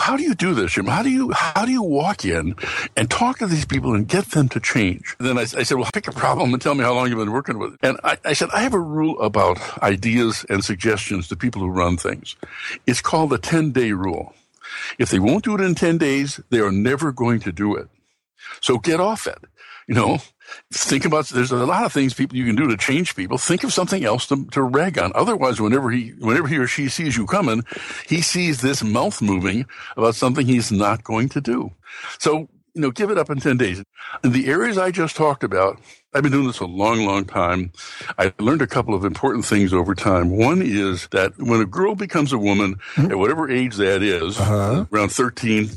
how 0.00 0.16
do 0.16 0.22
you 0.22 0.34
do 0.34 0.54
this, 0.54 0.72
Jim? 0.72 0.86
How 0.86 1.02
do 1.02 1.10
you 1.10 1.32
how 1.32 1.64
do 1.64 1.72
you 1.72 1.82
walk 1.82 2.24
in 2.24 2.56
and 2.96 3.10
talk 3.10 3.38
to 3.38 3.46
these 3.46 3.64
people 3.64 3.94
and 3.94 4.08
get 4.08 4.32
them 4.32 4.48
to 4.50 4.60
change? 4.60 5.14
And 5.18 5.28
then 5.28 5.38
I, 5.38 5.42
I, 5.42 5.62
said, 5.62 5.76
well, 5.76 5.90
pick 5.92 6.08
a 6.08 6.12
problem 6.12 6.52
and 6.52 6.60
tell 6.60 6.74
me 6.74 6.82
how 6.82 6.94
long 6.94 7.08
you've 7.08 7.18
been 7.18 7.32
working 7.32 7.58
with 7.58 7.74
it. 7.74 7.80
And 7.82 7.98
I, 8.02 8.18
I 8.24 8.32
said, 8.32 8.48
I 8.52 8.60
have 8.62 8.74
a 8.74 8.80
rule 8.80 9.20
about 9.20 9.58
ideas 9.82 10.44
and 10.48 10.64
suggestions 10.64 11.28
to 11.28 11.36
people 11.36 11.62
who 11.62 11.68
run 11.68 11.96
things. 11.96 12.36
It's 12.86 13.00
called 13.00 13.30
the 13.30 13.38
10 13.38 13.72
day 13.72 13.92
rule. 13.92 14.34
If 14.98 15.10
they 15.10 15.18
won't 15.18 15.44
do 15.44 15.54
it 15.54 15.60
in 15.60 15.74
10 15.74 15.98
days, 15.98 16.40
they 16.50 16.60
are 16.60 16.72
never 16.72 17.12
going 17.12 17.40
to 17.40 17.52
do 17.52 17.76
it. 17.76 17.88
So 18.60 18.78
get 18.78 19.00
off 19.00 19.26
it. 19.26 19.38
You 19.90 19.96
know, 19.96 20.18
think 20.72 21.04
about 21.04 21.26
there's 21.30 21.50
a 21.50 21.66
lot 21.66 21.84
of 21.84 21.92
things 21.92 22.14
people 22.14 22.36
you 22.36 22.46
can 22.46 22.54
do 22.54 22.68
to 22.68 22.76
change 22.76 23.16
people. 23.16 23.38
Think 23.38 23.64
of 23.64 23.72
something 23.72 24.04
else 24.04 24.24
to, 24.28 24.46
to 24.52 24.62
rag 24.62 25.00
on. 25.00 25.10
Otherwise, 25.16 25.60
whenever 25.60 25.90
he 25.90 26.10
whenever 26.20 26.46
he 26.46 26.58
or 26.58 26.68
she 26.68 26.88
sees 26.88 27.16
you 27.16 27.26
coming, 27.26 27.64
he 28.08 28.22
sees 28.22 28.60
this 28.60 28.84
mouth 28.84 29.20
moving 29.20 29.66
about 29.96 30.14
something 30.14 30.46
he's 30.46 30.70
not 30.70 31.02
going 31.02 31.28
to 31.30 31.40
do. 31.40 31.72
So 32.20 32.48
you 32.74 32.82
know, 32.82 32.92
give 32.92 33.10
it 33.10 33.18
up 33.18 33.30
in 33.30 33.40
10 33.40 33.56
days. 33.56 33.82
In 34.22 34.30
the 34.30 34.46
areas 34.46 34.78
I 34.78 34.92
just 34.92 35.16
talked 35.16 35.42
about, 35.42 35.80
I've 36.12 36.24
been 36.24 36.32
doing 36.32 36.48
this 36.48 36.58
a 36.58 36.66
long, 36.66 37.06
long 37.06 37.24
time. 37.24 37.70
I 38.18 38.32
learned 38.40 38.62
a 38.62 38.66
couple 38.66 38.94
of 38.94 39.04
important 39.04 39.44
things 39.44 39.72
over 39.72 39.94
time. 39.94 40.30
One 40.30 40.60
is 40.60 41.06
that 41.08 41.38
when 41.38 41.60
a 41.60 41.64
girl 41.64 41.94
becomes 41.94 42.32
a 42.32 42.38
woman, 42.38 42.80
mm-hmm. 42.94 43.12
at 43.12 43.18
whatever 43.18 43.48
age 43.48 43.76
that 43.76 44.02
is, 44.02 44.36
uh-huh. 44.36 44.86
around 44.92 45.10
13, 45.10 45.70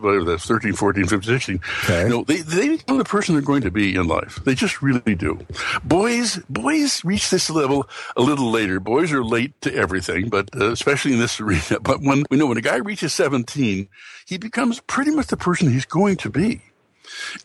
whatever 0.00 0.24
that's 0.24 0.46
13, 0.46 0.72
14, 0.72 1.06
15, 1.06 1.22
16, 1.22 1.60
okay. 1.84 2.02
you 2.04 2.08
know, 2.08 2.24
they, 2.24 2.38
they 2.38 2.68
become 2.70 2.96
the 2.96 3.04
person 3.04 3.34
they're 3.34 3.42
going 3.42 3.60
to 3.60 3.70
be 3.70 3.94
in 3.94 4.08
life. 4.08 4.42
They 4.44 4.54
just 4.54 4.80
really 4.80 5.14
do. 5.14 5.38
Boys, 5.84 6.38
boys 6.48 7.04
reach 7.04 7.28
this 7.28 7.50
level 7.50 7.86
a 8.16 8.22
little 8.22 8.50
later. 8.50 8.80
Boys 8.80 9.12
are 9.12 9.22
late 9.22 9.60
to 9.60 9.74
everything, 9.74 10.30
but 10.30 10.48
uh, 10.58 10.70
especially 10.72 11.12
in 11.12 11.18
this 11.18 11.38
arena. 11.42 11.78
But 11.82 12.00
when, 12.00 12.24
we 12.30 12.38
know 12.38 12.46
when 12.46 12.56
a 12.56 12.62
guy 12.62 12.76
reaches 12.76 13.12
17, 13.12 13.86
he 14.26 14.38
becomes 14.38 14.80
pretty 14.80 15.10
much 15.10 15.26
the 15.26 15.36
person 15.36 15.70
he's 15.70 15.84
going 15.84 16.16
to 16.16 16.30
be. 16.30 16.62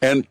And 0.02 0.26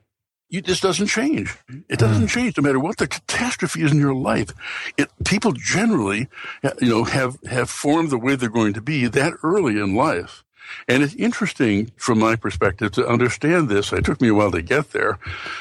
you, 0.48 0.62
this 0.62 0.80
doesn't 0.80 1.08
change. 1.08 1.54
It 1.88 1.98
doesn't 1.98 2.26
mm. 2.26 2.30
change 2.30 2.56
no 2.56 2.62
matter 2.62 2.80
what 2.80 2.96
the 2.96 3.06
catastrophe 3.06 3.82
is 3.82 3.92
in 3.92 3.98
your 3.98 4.14
life. 4.14 4.52
It, 4.96 5.11
people 5.24 5.52
generally, 5.52 6.28
you 6.80 6.88
know, 6.88 7.04
have, 7.04 7.37
have 7.44 7.68
formed 7.68 8.11
the 8.11 8.18
way 8.18 8.34
they're 8.34 8.48
going 8.48 8.72
to 8.74 8.80
be 8.80 9.06
that 9.06 9.34
early 9.42 9.78
in 9.78 9.94
life. 9.94 10.44
And 10.87 11.02
it's 11.02 11.14
interesting 11.14 11.90
from 11.96 12.18
my 12.18 12.37
perspective 12.37 12.92
to 12.92 13.06
understand 13.06 13.68
this. 13.68 13.92
It 13.92 14.04
took 14.04 14.20
me 14.20 14.28
a 14.28 14.34
while 14.34 14.50
to 14.50 14.62
get 14.62 14.92
there. 14.92 15.18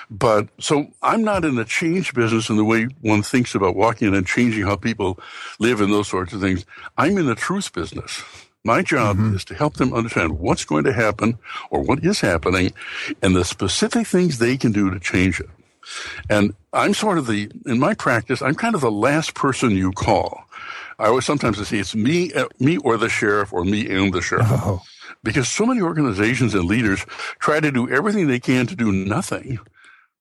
But 0.10 0.50
so 0.60 0.88
I'm 1.02 1.24
not 1.24 1.46
in 1.46 1.56
the 1.56 1.66
change 1.66 2.14
business 2.14 2.50
in 2.50 2.58
the 2.58 2.66
way 2.66 2.88
one 3.02 3.24
thinks 3.24 3.56
about 3.56 3.76
walking 3.76 4.10
in 4.10 4.14
and 4.14 4.28
changing 4.28 4.64
how 4.64 4.76
people 4.76 5.20
live 5.60 5.82
and 5.82 5.92
those 5.92 6.08
sorts 6.08 6.34
of 6.34 6.42
things. 6.42 6.66
I'm 6.98 7.18
in 7.18 7.26
the 7.26 7.36
truth 7.36 7.74
business. 7.74 8.24
My 8.64 8.82
job 8.82 9.18
mm-hmm. 9.18 9.36
is 9.36 9.46
to 9.46 9.56
help 9.56 9.76
them 9.76 9.94
understand 9.94 10.40
what's 10.40 10.66
going 10.66 10.84
to 10.86 10.94
happen 10.94 11.38
or 11.70 11.82
what 11.82 12.04
is 12.04 12.20
happening 12.20 12.74
and 13.22 13.36
the 13.36 13.46
specific 13.46 14.08
things 14.08 14.40
they 14.40 14.58
can 14.58 14.72
do 14.72 14.90
to 14.90 15.00
change 15.00 15.40
it. 15.40 15.50
And 16.30 16.54
I'm 16.74 16.94
sort 16.94 17.18
of 17.18 17.28
the, 17.28 17.50
in 17.66 17.80
my 17.80 17.94
practice, 17.94 18.42
I'm 18.42 18.56
kind 18.56 18.76
of 18.76 18.82
the 18.82 18.92
last 18.92 19.36
person 19.36 19.72
you 19.72 19.92
call. 19.92 20.44
I 21.00 21.08
always 21.08 21.26
sometimes 21.26 21.66
say 21.66 21.78
it's 21.78 21.96
me, 21.96 22.34
uh, 22.34 22.48
me 22.60 22.78
or 22.78 22.98
the 22.98 23.10
sheriff 23.10 23.54
or 23.54 23.64
me 23.64 23.88
and 23.90 24.14
the 24.14 24.22
sheriff. 24.22 24.48
Oh. 24.50 24.82
Because 25.24 25.48
so 25.48 25.66
many 25.66 25.82
organizations 25.82 26.54
and 26.54 26.66
leaders 26.66 27.06
try 27.40 27.60
to 27.60 27.72
do 27.72 27.90
everything 27.90 28.28
they 28.28 28.40
can 28.40 28.68
to 28.68 28.76
do 28.76 28.92
nothing 28.92 29.60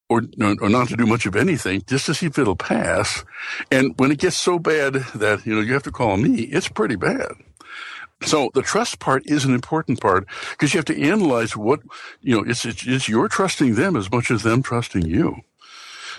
or, 0.09 0.23
or 0.41 0.69
not 0.69 0.89
to 0.89 0.97
do 0.97 1.07
much 1.07 1.27
of 1.27 1.35
anything 1.35 1.83
just 1.87 2.07
to 2.07 2.15
see 2.15 2.27
if 2.27 2.39
it'll 2.39 2.57
pass. 2.57 3.25
And 3.71 3.95
when 3.99 4.13
it 4.13 4.19
gets 4.19 4.37
so 4.37 4.59
bad 4.59 4.95
that, 5.15 5.45
you 5.47 5.55
know, 5.55 5.61
you 5.61 5.73
have 5.73 5.83
to 5.85 5.91
call 5.91 6.17
me, 6.17 6.43
it's 6.43 6.69
pretty 6.69 6.97
bad. 6.97 7.33
So 8.23 8.51
the 8.55 8.63
trust 8.63 8.99
part 8.99 9.27
is 9.27 9.45
an 9.45 9.55
important 9.55 10.01
part 10.01 10.27
because 10.53 10.73
you 10.73 10.79
have 10.79 10.87
to 10.87 11.03
analyze 11.03 11.57
what, 11.57 11.81
you 12.23 12.37
know, 12.37 12.45
it's, 12.49 12.65
it's, 12.65 12.87
it's 12.87 13.09
you're 13.09 13.29
trusting 13.29 13.75
them 13.75 13.97
as 13.97 14.11
much 14.11 14.31
as 14.31 14.43
them 14.43 14.63
trusting 14.63 15.07
you. 15.07 15.43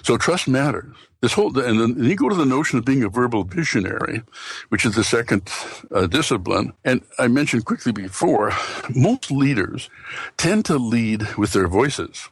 So 0.03 0.17
trust 0.17 0.47
matters. 0.47 0.95
This 1.21 1.33
whole, 1.33 1.57
and 1.57 1.79
then 1.79 2.03
you 2.03 2.15
go 2.15 2.29
to 2.29 2.36
the 2.36 2.45
notion 2.45 2.77
of 2.77 2.86
being 2.86 3.03
a 3.03 3.10
verbal 3.10 3.43
visionary, 3.43 4.21
which 4.69 4.86
is 4.86 4.93
the 4.93 5.03
second 5.03 5.49
uh, 5.91 6.05
discipline. 6.05 6.73
And 6.86 7.01
I 7.17 7.27
mentioned 7.27 7.65
quickly 7.65 7.91
before, 7.91 8.51
most 8.93 9.31
leaders 9.31 9.89
tend 10.38 10.65
to 10.65 10.77
lead 10.77 11.36
with 11.36 11.53
their 11.53 11.67
voices. 11.67 12.29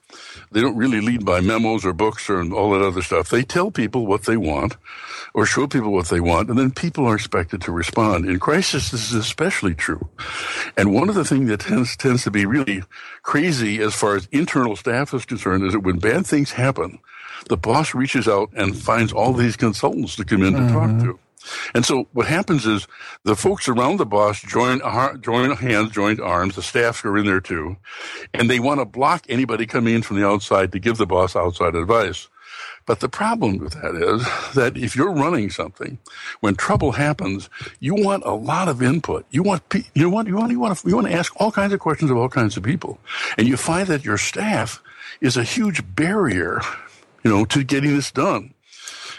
They 0.51 0.61
don't 0.61 0.75
really 0.75 1.01
lead 1.01 1.25
by 1.25 1.41
memos 1.41 1.85
or 1.85 1.93
books 1.93 2.29
or 2.29 2.41
all 2.53 2.71
that 2.71 2.81
other 2.81 3.01
stuff. 3.01 3.29
They 3.29 3.43
tell 3.43 3.71
people 3.71 4.05
what 4.05 4.23
they 4.23 4.37
want 4.37 4.77
or 5.33 5.45
show 5.45 5.67
people 5.67 5.91
what 5.91 6.07
they 6.07 6.21
want, 6.21 6.49
and 6.49 6.57
then 6.57 6.71
people 6.71 7.05
are 7.05 7.15
expected 7.15 7.61
to 7.61 7.71
respond. 7.71 8.25
In 8.25 8.39
crisis, 8.39 8.91
this 8.91 9.11
is 9.11 9.13
especially 9.13 9.75
true. 9.75 10.07
And 10.77 10.93
one 10.93 11.09
of 11.09 11.15
the 11.15 11.25
things 11.25 11.49
that 11.49 11.59
tends, 11.59 11.97
tends 11.97 12.23
to 12.23 12.31
be 12.31 12.45
really 12.45 12.83
crazy 13.21 13.81
as 13.81 13.93
far 13.93 14.15
as 14.15 14.27
internal 14.31 14.77
staff 14.77 15.13
is 15.13 15.25
concerned 15.25 15.65
is 15.65 15.73
that 15.73 15.81
when 15.81 15.99
bad 15.99 16.25
things 16.25 16.51
happen, 16.51 16.99
the 17.49 17.57
boss 17.57 17.93
reaches 17.93 18.27
out 18.27 18.49
and 18.53 18.77
finds 18.77 19.11
all 19.11 19.33
these 19.33 19.57
consultants 19.57 20.15
to 20.15 20.23
come 20.23 20.41
in 20.41 20.53
mm-hmm. 20.53 20.67
to 20.67 20.73
talk 20.73 21.03
to. 21.03 21.19
And 21.73 21.85
so 21.85 22.07
what 22.13 22.27
happens 22.27 22.65
is 22.65 22.87
the 23.23 23.35
folks 23.35 23.67
around 23.67 23.97
the 23.97 24.05
boss 24.05 24.41
join, 24.41 24.81
join 25.21 25.55
hands, 25.55 25.91
join 25.91 26.19
arms. 26.19 26.55
The 26.55 26.61
staffs 26.61 27.03
are 27.05 27.17
in 27.17 27.25
there 27.25 27.41
too. 27.41 27.77
And 28.33 28.49
they 28.49 28.59
want 28.59 28.79
to 28.79 28.85
block 28.85 29.25
anybody 29.29 29.65
coming 29.65 29.95
in 29.95 30.01
from 30.01 30.17
the 30.17 30.27
outside 30.27 30.71
to 30.71 30.79
give 30.79 30.97
the 30.97 31.05
boss 31.05 31.35
outside 31.35 31.75
advice. 31.75 32.27
But 32.85 32.99
the 32.99 33.09
problem 33.09 33.57
with 33.57 33.73
that 33.81 33.95
is 33.95 34.53
that 34.53 34.77
if 34.77 34.95
you're 34.95 35.11
running 35.11 35.49
something, 35.49 35.97
when 36.41 36.55
trouble 36.55 36.91
happens, 36.91 37.49
you 37.79 37.95
want 37.95 38.23
a 38.25 38.33
lot 38.33 38.67
of 38.67 38.81
input. 38.81 39.25
You 39.31 39.41
want, 39.41 39.63
you 39.95 40.09
want, 40.09 40.27
you 40.27 40.35
want, 40.35 40.51
you 40.51 40.59
want 40.59 40.77
to, 40.77 40.87
you 40.87 40.95
want 40.95 41.07
to 41.07 41.13
ask 41.13 41.33
all 41.41 41.51
kinds 41.51 41.73
of 41.73 41.79
questions 41.79 42.11
of 42.11 42.17
all 42.17 42.29
kinds 42.29 42.57
of 42.57 42.63
people. 42.63 42.99
And 43.37 43.47
you 43.47 43.57
find 43.57 43.87
that 43.87 44.05
your 44.05 44.17
staff 44.17 44.83
is 45.19 45.35
a 45.35 45.43
huge 45.43 45.83
barrier, 45.95 46.61
you 47.23 47.31
know, 47.31 47.45
to 47.45 47.63
getting 47.63 47.95
this 47.95 48.11
done. 48.11 48.53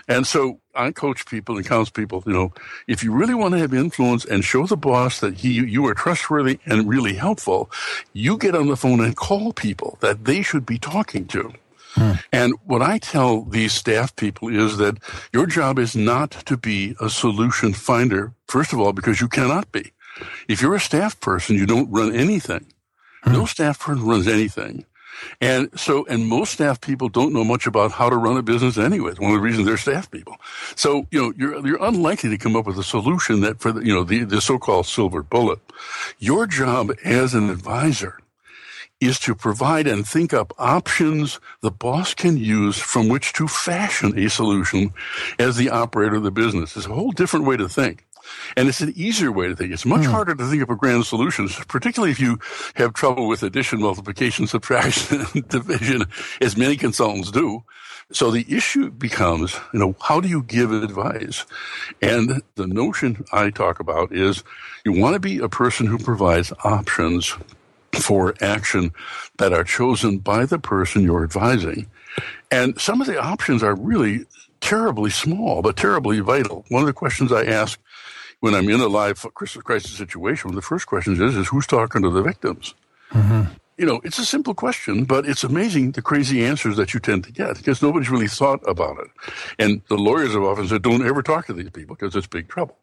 And 0.08 0.26
so 0.26 0.60
I 0.74 0.92
coach 0.92 1.26
people 1.26 1.56
and 1.56 1.66
counsel 1.66 1.92
people, 1.92 2.22
you 2.26 2.32
know, 2.32 2.52
if 2.86 3.02
you 3.02 3.12
really 3.12 3.34
want 3.34 3.52
to 3.54 3.58
have 3.58 3.74
influence 3.74 4.24
and 4.24 4.44
show 4.44 4.66
the 4.66 4.76
boss 4.76 5.20
that 5.20 5.34
he, 5.38 5.52
you 5.52 5.84
are 5.86 5.94
trustworthy 5.94 6.60
and 6.64 6.88
really 6.88 7.14
helpful, 7.14 7.70
you 8.12 8.38
get 8.38 8.54
on 8.54 8.68
the 8.68 8.76
phone 8.76 9.00
and 9.00 9.16
call 9.16 9.52
people 9.52 9.98
that 10.00 10.24
they 10.24 10.42
should 10.42 10.64
be 10.64 10.78
talking 10.78 11.26
to. 11.28 11.52
Hmm. 11.94 12.12
And 12.30 12.54
what 12.64 12.82
I 12.82 12.98
tell 12.98 13.42
these 13.42 13.72
staff 13.72 14.14
people 14.16 14.48
is 14.48 14.76
that 14.76 14.98
your 15.32 15.46
job 15.46 15.78
is 15.78 15.96
not 15.96 16.30
to 16.46 16.56
be 16.56 16.94
a 17.00 17.08
solution 17.08 17.72
finder, 17.72 18.32
first 18.46 18.72
of 18.72 18.80
all, 18.80 18.92
because 18.92 19.20
you 19.20 19.28
cannot 19.28 19.72
be. 19.72 19.92
If 20.46 20.60
you're 20.60 20.74
a 20.74 20.80
staff 20.80 21.18
person, 21.20 21.56
you 21.56 21.66
don't 21.66 21.90
run 21.90 22.14
anything. 22.14 22.66
Hmm. 23.24 23.32
No 23.32 23.46
staff 23.46 23.80
person 23.80 24.06
runs 24.06 24.28
anything. 24.28 24.84
And 25.40 25.68
so, 25.78 26.06
and 26.06 26.26
most 26.26 26.52
staff 26.52 26.80
people 26.80 27.08
don't 27.08 27.32
know 27.32 27.44
much 27.44 27.66
about 27.66 27.92
how 27.92 28.08
to 28.08 28.16
run 28.16 28.36
a 28.36 28.42
business 28.42 28.78
anyway. 28.78 29.10
It's 29.10 29.20
one 29.20 29.32
of 29.32 29.36
the 29.36 29.42
reasons 29.42 29.66
they're 29.66 29.76
staff 29.76 30.10
people. 30.10 30.36
So, 30.74 31.06
you 31.10 31.20
know, 31.20 31.32
you're, 31.36 31.66
you're 31.66 31.84
unlikely 31.84 32.30
to 32.30 32.38
come 32.38 32.56
up 32.56 32.66
with 32.66 32.78
a 32.78 32.84
solution 32.84 33.40
that 33.40 33.60
for 33.60 33.72
the, 33.72 33.84
you 33.84 33.94
know, 33.94 34.04
the, 34.04 34.24
the 34.24 34.40
so-called 34.40 34.86
silver 34.86 35.22
bullet. 35.22 35.58
Your 36.18 36.46
job 36.46 36.92
as 37.04 37.34
an 37.34 37.50
advisor 37.50 38.18
is 39.00 39.18
to 39.20 39.34
provide 39.34 39.86
and 39.86 40.06
think 40.06 40.32
up 40.32 40.54
options 40.58 41.38
the 41.60 41.70
boss 41.70 42.14
can 42.14 42.38
use 42.38 42.78
from 42.78 43.08
which 43.08 43.32
to 43.34 43.46
fashion 43.46 44.18
a 44.18 44.30
solution 44.30 44.92
as 45.38 45.56
the 45.56 45.68
operator 45.68 46.16
of 46.16 46.22
the 46.22 46.30
business. 46.30 46.76
It's 46.76 46.86
a 46.86 46.94
whole 46.94 47.12
different 47.12 47.44
way 47.44 47.58
to 47.58 47.68
think. 47.68 48.05
And 48.56 48.68
it's 48.68 48.80
an 48.80 48.92
easier 48.96 49.32
way 49.32 49.48
to 49.48 49.56
think. 49.56 49.72
It's 49.72 49.86
much 49.86 50.02
mm. 50.02 50.10
harder 50.10 50.34
to 50.34 50.46
think 50.46 50.62
of 50.62 50.70
a 50.70 50.76
grand 50.76 51.04
solution, 51.06 51.48
particularly 51.68 52.12
if 52.12 52.20
you 52.20 52.38
have 52.74 52.94
trouble 52.94 53.28
with 53.28 53.42
addition, 53.42 53.80
multiplication, 53.80 54.46
subtraction, 54.56 55.24
division, 55.48 56.04
as 56.40 56.56
many 56.56 56.76
consultants 56.76 57.30
do. 57.30 57.62
So 58.12 58.30
the 58.30 58.46
issue 58.48 58.90
becomes, 58.90 59.58
you 59.72 59.80
know, 59.80 59.96
how 60.00 60.20
do 60.20 60.28
you 60.28 60.42
give 60.42 60.70
advice? 60.70 61.44
And 62.00 62.40
the 62.54 62.66
notion 62.66 63.24
I 63.32 63.50
talk 63.50 63.80
about 63.80 64.12
is 64.12 64.44
you 64.84 64.92
want 64.92 65.14
to 65.14 65.20
be 65.20 65.38
a 65.38 65.48
person 65.48 65.86
who 65.86 65.98
provides 65.98 66.52
options 66.62 67.36
for 67.92 68.34
action 68.40 68.92
that 69.38 69.52
are 69.52 69.64
chosen 69.64 70.18
by 70.18 70.46
the 70.46 70.58
person 70.58 71.02
you're 71.02 71.24
advising. 71.24 71.88
And 72.50 72.80
some 72.80 73.00
of 73.00 73.06
the 73.06 73.20
options 73.20 73.62
are 73.62 73.74
really 73.74 74.26
terribly 74.60 75.10
small, 75.10 75.62
but 75.62 75.76
terribly 75.76 76.20
vital. 76.20 76.64
One 76.68 76.82
of 76.82 76.86
the 76.86 76.92
questions 76.92 77.32
I 77.32 77.44
ask 77.44 77.78
when 78.40 78.54
I'm 78.54 78.68
in 78.68 78.80
a 78.80 78.86
live 78.86 79.24
crisis 79.34 79.92
situation, 79.92 80.48
one 80.48 80.56
of 80.56 80.62
the 80.62 80.66
first 80.66 80.86
questions 80.86 81.20
is, 81.20 81.36
is 81.36 81.48
who's 81.48 81.66
talking 81.66 82.02
to 82.02 82.10
the 82.10 82.22
victims? 82.22 82.74
Mm-hmm. 83.10 83.52
You 83.78 83.84
know, 83.84 84.00
it's 84.04 84.18
a 84.18 84.24
simple 84.24 84.54
question, 84.54 85.04
but 85.04 85.26
it's 85.26 85.44
amazing 85.44 85.92
the 85.92 86.02
crazy 86.02 86.44
answers 86.44 86.76
that 86.76 86.94
you 86.94 87.00
tend 87.00 87.24
to 87.24 87.32
get 87.32 87.56
because 87.56 87.82
nobody's 87.82 88.10
really 88.10 88.28
thought 88.28 88.60
about 88.66 88.98
it. 88.98 89.10
And 89.58 89.82
the 89.88 89.98
lawyers 89.98 90.32
have 90.32 90.44
often 90.44 90.66
said, 90.66 90.82
don't 90.82 91.06
ever 91.06 91.22
talk 91.22 91.46
to 91.46 91.52
these 91.52 91.70
people 91.70 91.94
because 91.94 92.16
it's 92.16 92.26
big 92.26 92.48
trouble. 92.48 92.76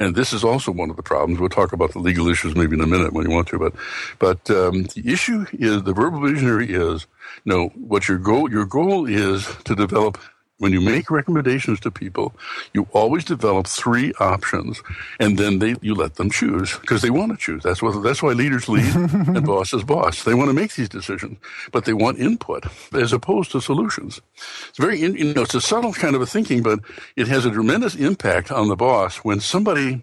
And 0.00 0.14
this 0.14 0.32
is 0.32 0.44
also 0.44 0.70
one 0.70 0.90
of 0.90 0.96
the 0.96 1.02
problems. 1.02 1.40
We'll 1.40 1.48
talk 1.48 1.72
about 1.72 1.92
the 1.92 1.98
legal 1.98 2.28
issues 2.28 2.54
maybe 2.54 2.74
in 2.74 2.80
a 2.80 2.86
minute 2.86 3.12
when 3.12 3.28
you 3.28 3.34
want 3.34 3.48
to, 3.48 3.58
but, 3.58 3.74
but, 4.18 4.50
um, 4.50 4.84
the 4.84 5.02
issue 5.04 5.44
is 5.52 5.82
the 5.82 5.92
verbal 5.92 6.20
visionary 6.20 6.72
is, 6.72 7.06
you 7.44 7.52
know, 7.52 7.68
what 7.74 8.08
your 8.08 8.18
goal, 8.18 8.50
your 8.50 8.64
goal 8.64 9.06
is 9.06 9.46
to 9.64 9.74
develop 9.74 10.18
when 10.58 10.72
you 10.72 10.80
make 10.80 11.10
recommendations 11.10 11.80
to 11.80 11.90
people, 11.90 12.34
you 12.74 12.86
always 12.92 13.24
develop 13.24 13.66
three 13.66 14.12
options, 14.20 14.82
and 15.20 15.38
then 15.38 15.58
they 15.58 15.76
you 15.80 15.94
let 15.94 16.16
them 16.16 16.30
choose 16.30 16.76
because 16.78 17.02
they 17.02 17.10
want 17.10 17.32
to 17.32 17.38
choose. 17.38 17.62
That's 17.62 17.82
what 17.82 18.02
that's 18.02 18.22
why 18.22 18.32
leaders 18.32 18.68
lead 18.68 18.94
and 18.94 19.46
bosses 19.46 19.84
boss. 19.84 20.24
They 20.24 20.34
want 20.34 20.48
to 20.48 20.54
make 20.54 20.74
these 20.74 20.88
decisions, 20.88 21.38
but 21.72 21.84
they 21.84 21.92
want 21.92 22.18
input 22.18 22.64
as 22.92 23.12
opposed 23.12 23.52
to 23.52 23.60
solutions. 23.60 24.20
It's 24.68 24.78
very 24.78 24.98
you 25.00 25.32
know 25.34 25.42
it's 25.42 25.54
a 25.54 25.60
subtle 25.60 25.92
kind 25.92 26.16
of 26.16 26.22
a 26.22 26.26
thinking, 26.26 26.62
but 26.62 26.80
it 27.16 27.28
has 27.28 27.44
a 27.44 27.50
tremendous 27.50 27.94
impact 27.94 28.50
on 28.50 28.68
the 28.68 28.76
boss 28.76 29.18
when 29.18 29.40
somebody 29.40 30.02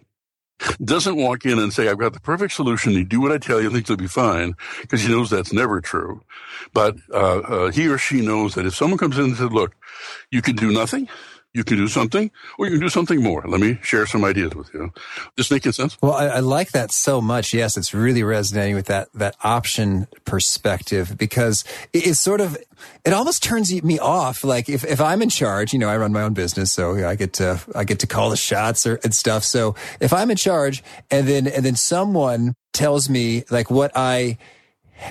doesn't 0.84 1.15
walk 1.15 1.46
in 1.46 1.60
and 1.60 1.74
say, 1.74 1.89
I've 1.89 2.00
got 2.00 2.13
the 2.13 2.20
perfect 2.20 2.54
solution. 2.54 2.94
You 2.94 3.06
do 3.06 3.22
what 3.22 3.32
I 3.32 3.38
tell 3.38 3.62
you, 3.62 3.70
things 3.70 3.89
will 3.89 3.98
be 3.98 4.08
fine, 4.08 4.56
because 4.82 5.02
he 5.02 5.10
knows 5.10 5.30
that's 5.30 5.54
never 5.54 5.82
true. 5.82 6.24
But 6.74 6.96
uh, 7.12 7.39
uh, 7.39 7.72
he 7.72 7.88
or 7.88 7.98
she 7.98 8.22
knows 8.22 8.56
that 8.56 8.65
if 8.65 8.76
someone 8.76 8.98
comes 8.98 9.18
in 9.18 9.26
and 9.26 9.38
says, 9.38 9.52
look, 9.52 9.76
you 10.32 10.41
can 10.41 10.56
do 10.56 10.72
nothing, 10.72 11.08
you 11.56 11.63
can 11.63 11.78
do 11.78 11.88
something, 11.88 12.30
or 12.60 12.65
you 12.65 12.74
can 12.74 12.82
do 12.82 12.89
something 12.89 13.24
more. 13.24 13.41
Let 13.48 13.62
me 13.62 13.80
share 13.82 14.06
some 14.06 14.26
ideas 14.26 14.54
with 14.54 14.74
you. 14.74 14.91
This 15.38 15.50
making 15.50 15.72
sense? 15.72 15.98
Well, 16.02 16.12
I, 16.12 16.26
I, 16.26 16.39
like 16.39 16.72
that 16.72 16.91
so 16.91 17.22
much. 17.22 17.54
Yes, 17.54 17.78
it's 17.78 17.94
really 17.94 18.24
resonating 18.24 18.76
with 18.76 18.88
that 18.88 19.08
that 19.13 19.36
option 19.41 20.08
perspective 20.26 21.18
because 21.18 21.63
it, 21.94 22.08
it's 22.08 22.20
sort 22.20 22.41
of 22.41 22.58
it 23.06 23.13
almost 23.13 23.41
turns 23.41 23.72
me 23.84 23.98
off. 24.00 24.44
Like 24.44 24.68
if, 24.68 24.84
if 24.84 25.00
I'm 25.00 25.22
in 25.22 25.30
charge, 25.30 25.72
you 25.72 25.80
know, 25.80 25.88
I 25.88 25.96
run 25.96 26.12
my 26.12 26.24
own 26.24 26.34
business, 26.34 26.74
so 26.74 27.08
I 27.08 27.15
get 27.15 27.32
to 27.34 27.62
I 27.74 27.86
get 27.86 28.00
to 28.00 28.08
call 28.08 28.30
the 28.30 28.38
shots 28.38 28.86
or 28.86 29.00
and 29.04 29.15
stuff. 29.15 29.46
So 29.46 29.76
if 30.02 30.12
I'm 30.12 30.30
in 30.30 30.38
charge, 30.38 30.84
and 31.10 31.26
then 31.26 31.48
and 31.48 31.63
then 31.63 31.78
someone 31.78 32.56
tells 32.74 33.10
me 33.10 33.46
like 33.50 33.72
what 33.72 33.91
I 33.96 34.38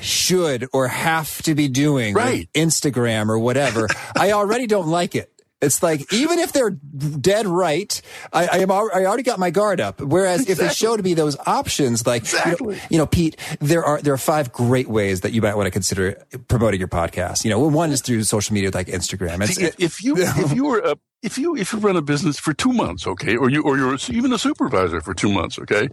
should 0.00 0.66
or 0.72 0.88
have 0.88 1.42
to 1.42 1.54
be 1.54 1.68
doing 1.68 2.14
right. 2.14 2.48
Instagram 2.52 3.28
or 3.28 3.38
whatever, 3.38 3.88
I 4.16 4.33
already 4.33 4.66
don't 4.66 4.88
like 4.88 5.14
it. 5.14 5.30
It's 5.64 5.83
like 5.83 6.12
even 6.12 6.38
if 6.38 6.53
they're 6.53 6.70
dead 6.70 7.46
right, 7.46 8.00
I, 8.33 8.46
I 8.46 8.59
am 8.59 8.70
I 8.70 8.74
already 8.74 9.22
got 9.22 9.38
my 9.38 9.50
guard 9.50 9.81
up. 9.81 10.00
Whereas 10.00 10.42
exactly. 10.42 10.53
if 10.53 10.70
they 10.70 10.74
show 10.74 10.96
to 10.96 11.03
be 11.03 11.14
those 11.14 11.37
options, 11.46 12.07
like 12.07 12.22
exactly. 12.22 12.74
you, 12.74 12.81
know, 12.81 12.87
you, 12.90 12.98
know, 12.98 13.07
Pete, 13.07 13.37
there 13.61 13.85
are 13.85 14.00
there 14.00 14.14
are 14.14 14.18
five 14.18 14.53
great 14.53 14.88
ways 14.88 15.22
that 15.22 15.33
you 15.33 15.42
might 15.42 15.57
want 15.57 15.66
to 15.66 15.70
consider 15.70 16.24
promoting 16.48 16.81
your 16.81 16.88
podcast. 16.88 17.44
You 17.44 17.50
know, 17.50 17.59
one 17.61 17.90
is 17.92 18.03
through 18.03 18.22
social 18.24 18.55
media 18.55 18.70
like 18.72 18.88
Instagram. 18.88 19.44
See, 19.46 19.64
if, 19.64 19.81
if 19.81 20.05
you 20.05 20.16
if 20.18 20.53
you 20.55 20.64
were 20.66 20.79
a 20.81 20.96
if 21.22 21.38
you 21.38 21.57
if 21.57 21.72
you 21.72 21.79
run 21.79 21.96
a 21.96 22.03
business 22.03 22.38
for 22.38 22.53
two 22.53 22.72
months, 22.72 23.07
okay, 23.07 23.37
or 23.37 23.48
you 23.50 23.62
or 23.62 23.79
you're 23.79 23.96
even 24.11 24.33
a 24.33 24.38
supervisor 24.38 25.00
for 25.00 25.14
two 25.14 25.33
months, 25.33 25.59
okay, 25.59 25.88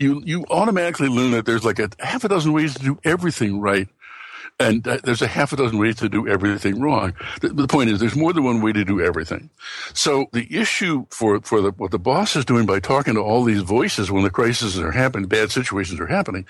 you 0.00 0.22
you 0.24 0.44
automatically 0.48 1.08
learn 1.08 1.32
that 1.32 1.44
there's 1.44 1.64
like 1.64 1.78
a 1.78 1.90
half 1.98 2.24
a 2.24 2.28
dozen 2.28 2.52
ways 2.52 2.74
to 2.74 2.80
do 2.80 2.98
everything 3.04 3.60
right 3.60 3.88
and 4.58 4.82
there's 4.84 5.22
a 5.22 5.26
half 5.26 5.52
a 5.52 5.56
dozen 5.56 5.78
ways 5.78 5.96
to 5.96 6.08
do 6.08 6.26
everything 6.26 6.80
wrong. 6.80 7.14
The, 7.42 7.48
the, 7.48 7.68
point 7.68 7.90
is, 7.90 8.00
there's 8.00 8.16
more 8.16 8.32
than 8.32 8.44
one 8.44 8.62
way 8.62 8.72
to 8.72 8.84
do 8.84 9.02
everything. 9.02 9.50
So 9.92 10.26
the 10.32 10.46
issue 10.50 11.06
for, 11.10 11.40
for 11.40 11.60
the, 11.60 11.70
what 11.72 11.90
the 11.90 11.98
boss 11.98 12.36
is 12.36 12.44
doing 12.44 12.64
by 12.64 12.80
talking 12.80 13.14
to 13.14 13.20
all 13.20 13.44
these 13.44 13.60
voices 13.60 14.10
when 14.10 14.22
the 14.22 14.30
crises 14.30 14.78
are 14.78 14.92
happening, 14.92 15.28
bad 15.28 15.50
situations 15.50 16.00
are 16.00 16.06
happening, 16.06 16.46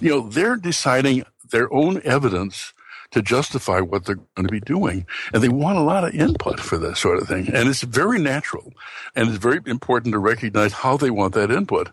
you 0.00 0.10
know, 0.10 0.28
they're 0.28 0.56
deciding 0.56 1.24
their 1.50 1.72
own 1.72 2.00
evidence 2.04 2.74
to 3.10 3.22
justify 3.22 3.80
what 3.80 4.04
they're 4.04 4.20
going 4.34 4.46
to 4.46 4.52
be 4.52 4.60
doing. 4.60 5.06
And 5.32 5.42
they 5.42 5.48
want 5.48 5.78
a 5.78 5.82
lot 5.82 6.04
of 6.04 6.14
input 6.14 6.60
for 6.60 6.76
this 6.76 6.98
sort 6.98 7.20
of 7.20 7.26
thing. 7.26 7.48
And 7.52 7.68
it's 7.68 7.82
very 7.82 8.18
natural. 8.18 8.72
And 9.16 9.28
it's 9.28 9.38
very 9.38 9.60
important 9.66 10.12
to 10.12 10.18
recognize 10.18 10.72
how 10.72 10.96
they 10.96 11.10
want 11.10 11.34
that 11.34 11.50
input 11.50 11.88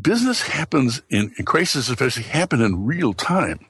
business 0.00 0.42
happens 0.42 1.02
in, 1.08 1.32
in 1.38 1.44
crisis, 1.44 1.88
especially 1.88 2.24
happen 2.24 2.60
in 2.60 2.84
real 2.84 3.12
time. 3.12 3.66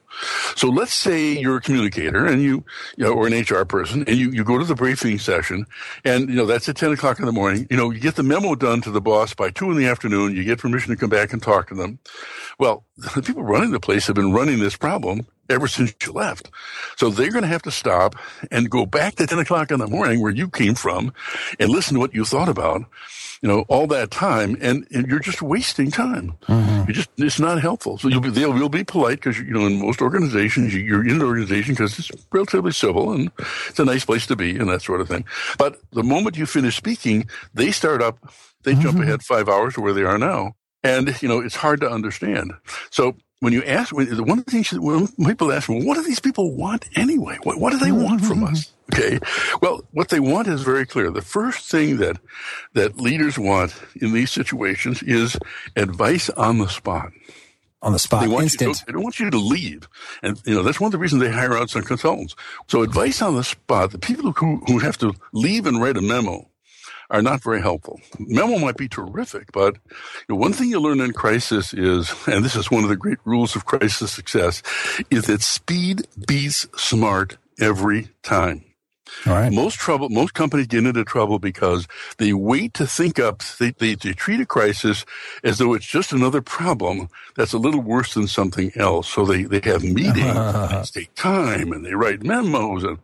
So 0.55 0.69
let's 0.69 0.93
say 0.93 1.37
you're 1.37 1.57
a 1.57 1.61
communicator 1.61 2.25
and 2.25 2.41
you, 2.41 2.63
you 2.97 3.03
know, 3.03 3.11
or 3.11 3.27
an 3.27 3.33
HR 3.33 3.65
person 3.65 4.05
and 4.07 4.15
you, 4.15 4.31
you 4.31 4.43
go 4.43 4.57
to 4.57 4.63
the 4.63 4.75
briefing 4.75 5.19
session 5.19 5.65
and, 6.03 6.29
you 6.29 6.35
know, 6.35 6.45
that's 6.45 6.69
at 6.69 6.77
10 6.77 6.93
o'clock 6.93 7.19
in 7.19 7.25
the 7.25 7.31
morning. 7.31 7.67
You 7.69 7.77
know, 7.77 7.91
you 7.91 7.99
get 7.99 8.15
the 8.15 8.23
memo 8.23 8.55
done 8.55 8.81
to 8.81 8.91
the 8.91 9.01
boss 9.01 9.33
by 9.33 9.49
two 9.51 9.69
in 9.71 9.77
the 9.77 9.87
afternoon. 9.87 10.35
You 10.35 10.43
get 10.43 10.59
permission 10.59 10.91
to 10.91 10.99
come 10.99 11.09
back 11.09 11.33
and 11.33 11.43
talk 11.43 11.67
to 11.67 11.75
them. 11.75 11.99
Well, 12.57 12.85
the 12.97 13.21
people 13.21 13.43
running 13.43 13.71
the 13.71 13.79
place 13.79 14.07
have 14.07 14.15
been 14.15 14.31
running 14.31 14.59
this 14.59 14.77
problem 14.77 15.27
ever 15.49 15.67
since 15.67 15.93
you 16.05 16.13
left. 16.13 16.49
So 16.95 17.09
they're 17.09 17.31
going 17.31 17.43
to 17.43 17.49
have 17.49 17.61
to 17.63 17.71
stop 17.71 18.15
and 18.49 18.69
go 18.69 18.85
back 18.85 19.15
to 19.15 19.27
10 19.27 19.37
o'clock 19.39 19.69
in 19.69 19.79
the 19.79 19.87
morning 19.87 20.21
where 20.21 20.31
you 20.31 20.49
came 20.49 20.75
from 20.75 21.13
and 21.59 21.69
listen 21.69 21.95
to 21.95 21.99
what 21.99 22.15
you 22.15 22.25
thought 22.25 22.49
about 22.49 22.83
you 23.41 23.49
know, 23.49 23.65
all 23.67 23.87
that 23.87 24.11
time 24.11 24.57
and, 24.61 24.87
and 24.93 25.07
you're 25.07 25.19
just 25.19 25.41
wasting 25.41 25.91
time. 25.91 26.33
Mm-hmm. 26.47 26.87
You 26.87 26.93
just, 26.93 27.09
it's 27.17 27.39
not 27.39 27.61
helpful. 27.61 27.97
So 27.97 28.07
you'll 28.07 28.21
be, 28.21 28.29
they'll, 28.29 28.55
you'll 28.57 28.69
be 28.69 28.83
polite 28.83 29.17
because, 29.17 29.37
you 29.39 29.53
know, 29.53 29.65
in 29.65 29.79
most 29.79 30.01
organizations, 30.01 30.73
you're 30.73 31.05
in 31.05 31.17
an 31.17 31.21
organization 31.21 31.73
because 31.73 31.97
it's 31.99 32.11
relatively 32.31 32.71
civil 32.71 33.11
and 33.11 33.31
it's 33.69 33.79
a 33.79 33.85
nice 33.85 34.05
place 34.05 34.25
to 34.27 34.35
be 34.35 34.57
and 34.57 34.69
that 34.69 34.81
sort 34.81 35.01
of 35.01 35.07
thing. 35.07 35.25
But 35.57 35.79
the 35.91 36.03
moment 36.03 36.37
you 36.37 36.45
finish 36.45 36.75
speaking, 36.75 37.27
they 37.53 37.71
start 37.71 38.01
up, 38.01 38.17
they 38.63 38.73
mm-hmm. 38.73 38.81
jump 38.81 38.99
ahead 38.99 39.23
five 39.23 39.49
hours 39.49 39.75
to 39.75 39.81
where 39.81 39.93
they 39.93 40.03
are 40.03 40.17
now. 40.17 40.53
And, 40.83 41.19
you 41.21 41.27
know, 41.27 41.39
it's 41.39 41.55
hard 41.55 41.81
to 41.81 41.89
understand. 41.89 42.53
So 42.91 43.15
when 43.39 43.53
you 43.53 43.63
ask, 43.63 43.93
when, 43.93 44.09
the 44.13 44.23
one 44.23 44.43
thing 44.43 44.63
when 44.81 45.07
people 45.07 45.51
ask, 45.51 45.69
well, 45.69 45.83
what 45.83 45.95
do 45.95 46.03
these 46.03 46.19
people 46.19 46.55
want 46.55 46.85
anyway? 46.95 47.37
What, 47.43 47.59
what 47.59 47.71
do 47.71 47.79
they 47.79 47.91
want 47.91 48.21
from 48.21 48.43
us? 48.43 48.71
Okay. 48.93 49.17
Well, 49.63 49.83
what 49.93 50.09
they 50.09 50.19
want 50.19 50.47
is 50.47 50.61
very 50.61 50.85
clear. 50.85 51.09
The 51.09 51.23
first 51.23 51.71
thing 51.71 51.97
that, 51.97 52.19
that 52.73 52.97
leaders 52.97 53.35
want 53.35 53.75
in 53.99 54.13
these 54.13 54.31
situations 54.31 55.01
is 55.01 55.35
advice 55.75 56.29
on 56.29 56.59
the 56.59 56.69
spot 56.69 57.11
on 57.85 57.93
the 57.93 57.99
spot, 57.99 58.21
they 58.21 58.27
want 58.27 58.43
instant. 58.43 58.75
To, 58.75 58.85
they 58.85 58.93
don't 58.93 59.03
want 59.03 59.19
you 59.19 59.29
to 59.29 59.37
leave, 59.37 59.87
and 60.23 60.41
you 60.45 60.55
know 60.55 60.63
that's 60.63 60.79
one 60.79 60.87
of 60.87 60.91
the 60.91 60.97
reasons 60.97 61.21
they 61.21 61.31
hire 61.31 61.55
out 61.55 61.69
some 61.69 61.83
consultants. 61.83 62.35
So 62.67 62.81
advice 62.81 63.21
on 63.21 63.35
the 63.35 63.43
spot. 63.43 63.91
The 63.91 63.99
people 63.99 64.31
who 64.31 64.57
who 64.65 64.79
have 64.79 64.97
to 64.97 65.13
leave 65.33 65.67
and 65.67 65.81
write 65.81 65.95
a 65.95 66.01
memo 66.01 66.49
are 67.09 67.21
not 67.21 67.43
very 67.43 67.61
helpful. 67.61 67.99
Memo 68.19 68.57
might 68.57 68.77
be 68.77 68.87
terrific, 68.87 69.51
but 69.51 69.75
you 70.27 70.29
know, 70.29 70.35
one 70.35 70.53
thing 70.53 70.69
you 70.69 70.79
learn 70.79 71.01
in 71.01 71.13
crisis 71.13 71.73
is, 71.73 72.13
and 72.27 72.43
this 72.43 72.55
is 72.55 72.71
one 72.71 72.83
of 72.83 72.89
the 72.89 72.95
great 72.95 73.19
rules 73.25 73.55
of 73.55 73.65
crisis 73.65 74.11
success, 74.11 74.61
is 75.09 75.25
that 75.25 75.41
speed 75.41 76.07
beats 76.27 76.67
smart 76.75 77.37
every 77.59 78.09
time. 78.23 78.63
All 79.25 79.33
right. 79.33 79.51
Most 79.51 79.75
trouble, 79.75 80.09
most 80.09 80.33
companies 80.33 80.67
get 80.67 80.85
into 80.85 81.03
trouble 81.03 81.39
because 81.39 81.87
they 82.17 82.33
wait 82.33 82.73
to 82.75 82.87
think 82.87 83.19
up, 83.19 83.43
they, 83.59 83.71
they, 83.71 83.95
they, 83.95 84.13
treat 84.13 84.39
a 84.39 84.45
crisis 84.45 85.05
as 85.43 85.57
though 85.57 85.73
it's 85.73 85.85
just 85.85 86.11
another 86.11 86.41
problem 86.41 87.09
that's 87.35 87.53
a 87.53 87.57
little 87.57 87.81
worse 87.81 88.13
than 88.13 88.27
something 88.27 88.71
else. 88.75 89.07
So 89.07 89.25
they, 89.25 89.43
they 89.43 89.61
have 89.69 89.83
meetings, 89.83 90.91
they 90.91 91.01
take 91.01 91.15
time 91.15 91.71
and 91.71 91.85
they 91.85 91.93
write 91.93 92.23
memos 92.23 92.83
and 92.83 92.97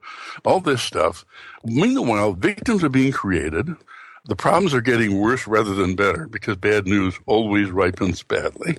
all 0.44 0.60
this 0.60 0.82
stuff. 0.82 1.26
Meanwhile, 1.64 2.34
victims 2.34 2.84
are 2.84 2.90
being 2.90 3.12
created 3.12 3.76
the 4.26 4.36
problems 4.36 4.74
are 4.74 4.82
getting 4.82 5.20
worse 5.20 5.48
rather 5.48 5.74
than 5.74 5.96
better 5.96 6.28
because 6.28 6.56
bad 6.56 6.86
news 6.86 7.20
always 7.26 7.72
ripens 7.72 8.22
badly. 8.22 8.78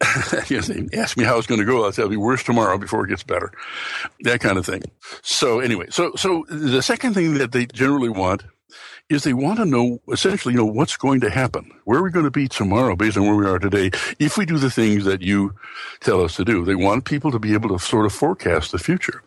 you 0.48 0.58
ask 0.94 1.16
me 1.16 1.24
how 1.24 1.38
it's 1.38 1.46
going 1.46 1.60
to 1.60 1.66
go. 1.66 1.84
I'll 1.84 1.88
it'll 1.88 2.08
be 2.08 2.16
worse 2.16 2.42
tomorrow 2.42 2.78
before 2.78 3.04
it 3.04 3.08
gets 3.08 3.22
better. 3.22 3.52
That 4.22 4.40
kind 4.40 4.58
of 4.58 4.66
thing. 4.66 4.82
So 5.22 5.60
anyway, 5.60 5.86
so, 5.90 6.12
so 6.16 6.44
the 6.48 6.82
second 6.82 7.14
thing 7.14 7.34
that 7.34 7.52
they 7.52 7.66
generally 7.66 8.08
want 8.08 8.44
is 9.08 9.24
they 9.24 9.32
want 9.32 9.58
to 9.58 9.64
know 9.64 10.00
essentially, 10.10 10.54
you 10.54 10.58
know, 10.58 10.64
what's 10.64 10.96
going 10.96 11.20
to 11.20 11.30
happen. 11.30 11.70
Where 11.84 11.98
are 11.98 12.02
we 12.02 12.10
going 12.10 12.24
to 12.24 12.30
be 12.30 12.48
tomorrow 12.48 12.96
based 12.96 13.16
on 13.16 13.24
where 13.24 13.34
we 13.34 13.46
are 13.46 13.58
today 13.58 13.90
if 14.18 14.38
we 14.38 14.46
do 14.46 14.58
the 14.58 14.70
things 14.70 15.04
that 15.04 15.20
you 15.20 15.54
tell 16.00 16.22
us 16.22 16.36
to 16.36 16.44
do? 16.44 16.64
They 16.64 16.74
want 16.74 17.04
people 17.04 17.30
to 17.30 17.38
be 17.38 17.52
able 17.54 17.68
to 17.70 17.84
sort 17.84 18.06
of 18.06 18.12
forecast 18.12 18.72
the 18.72 18.78
future. 18.78 19.22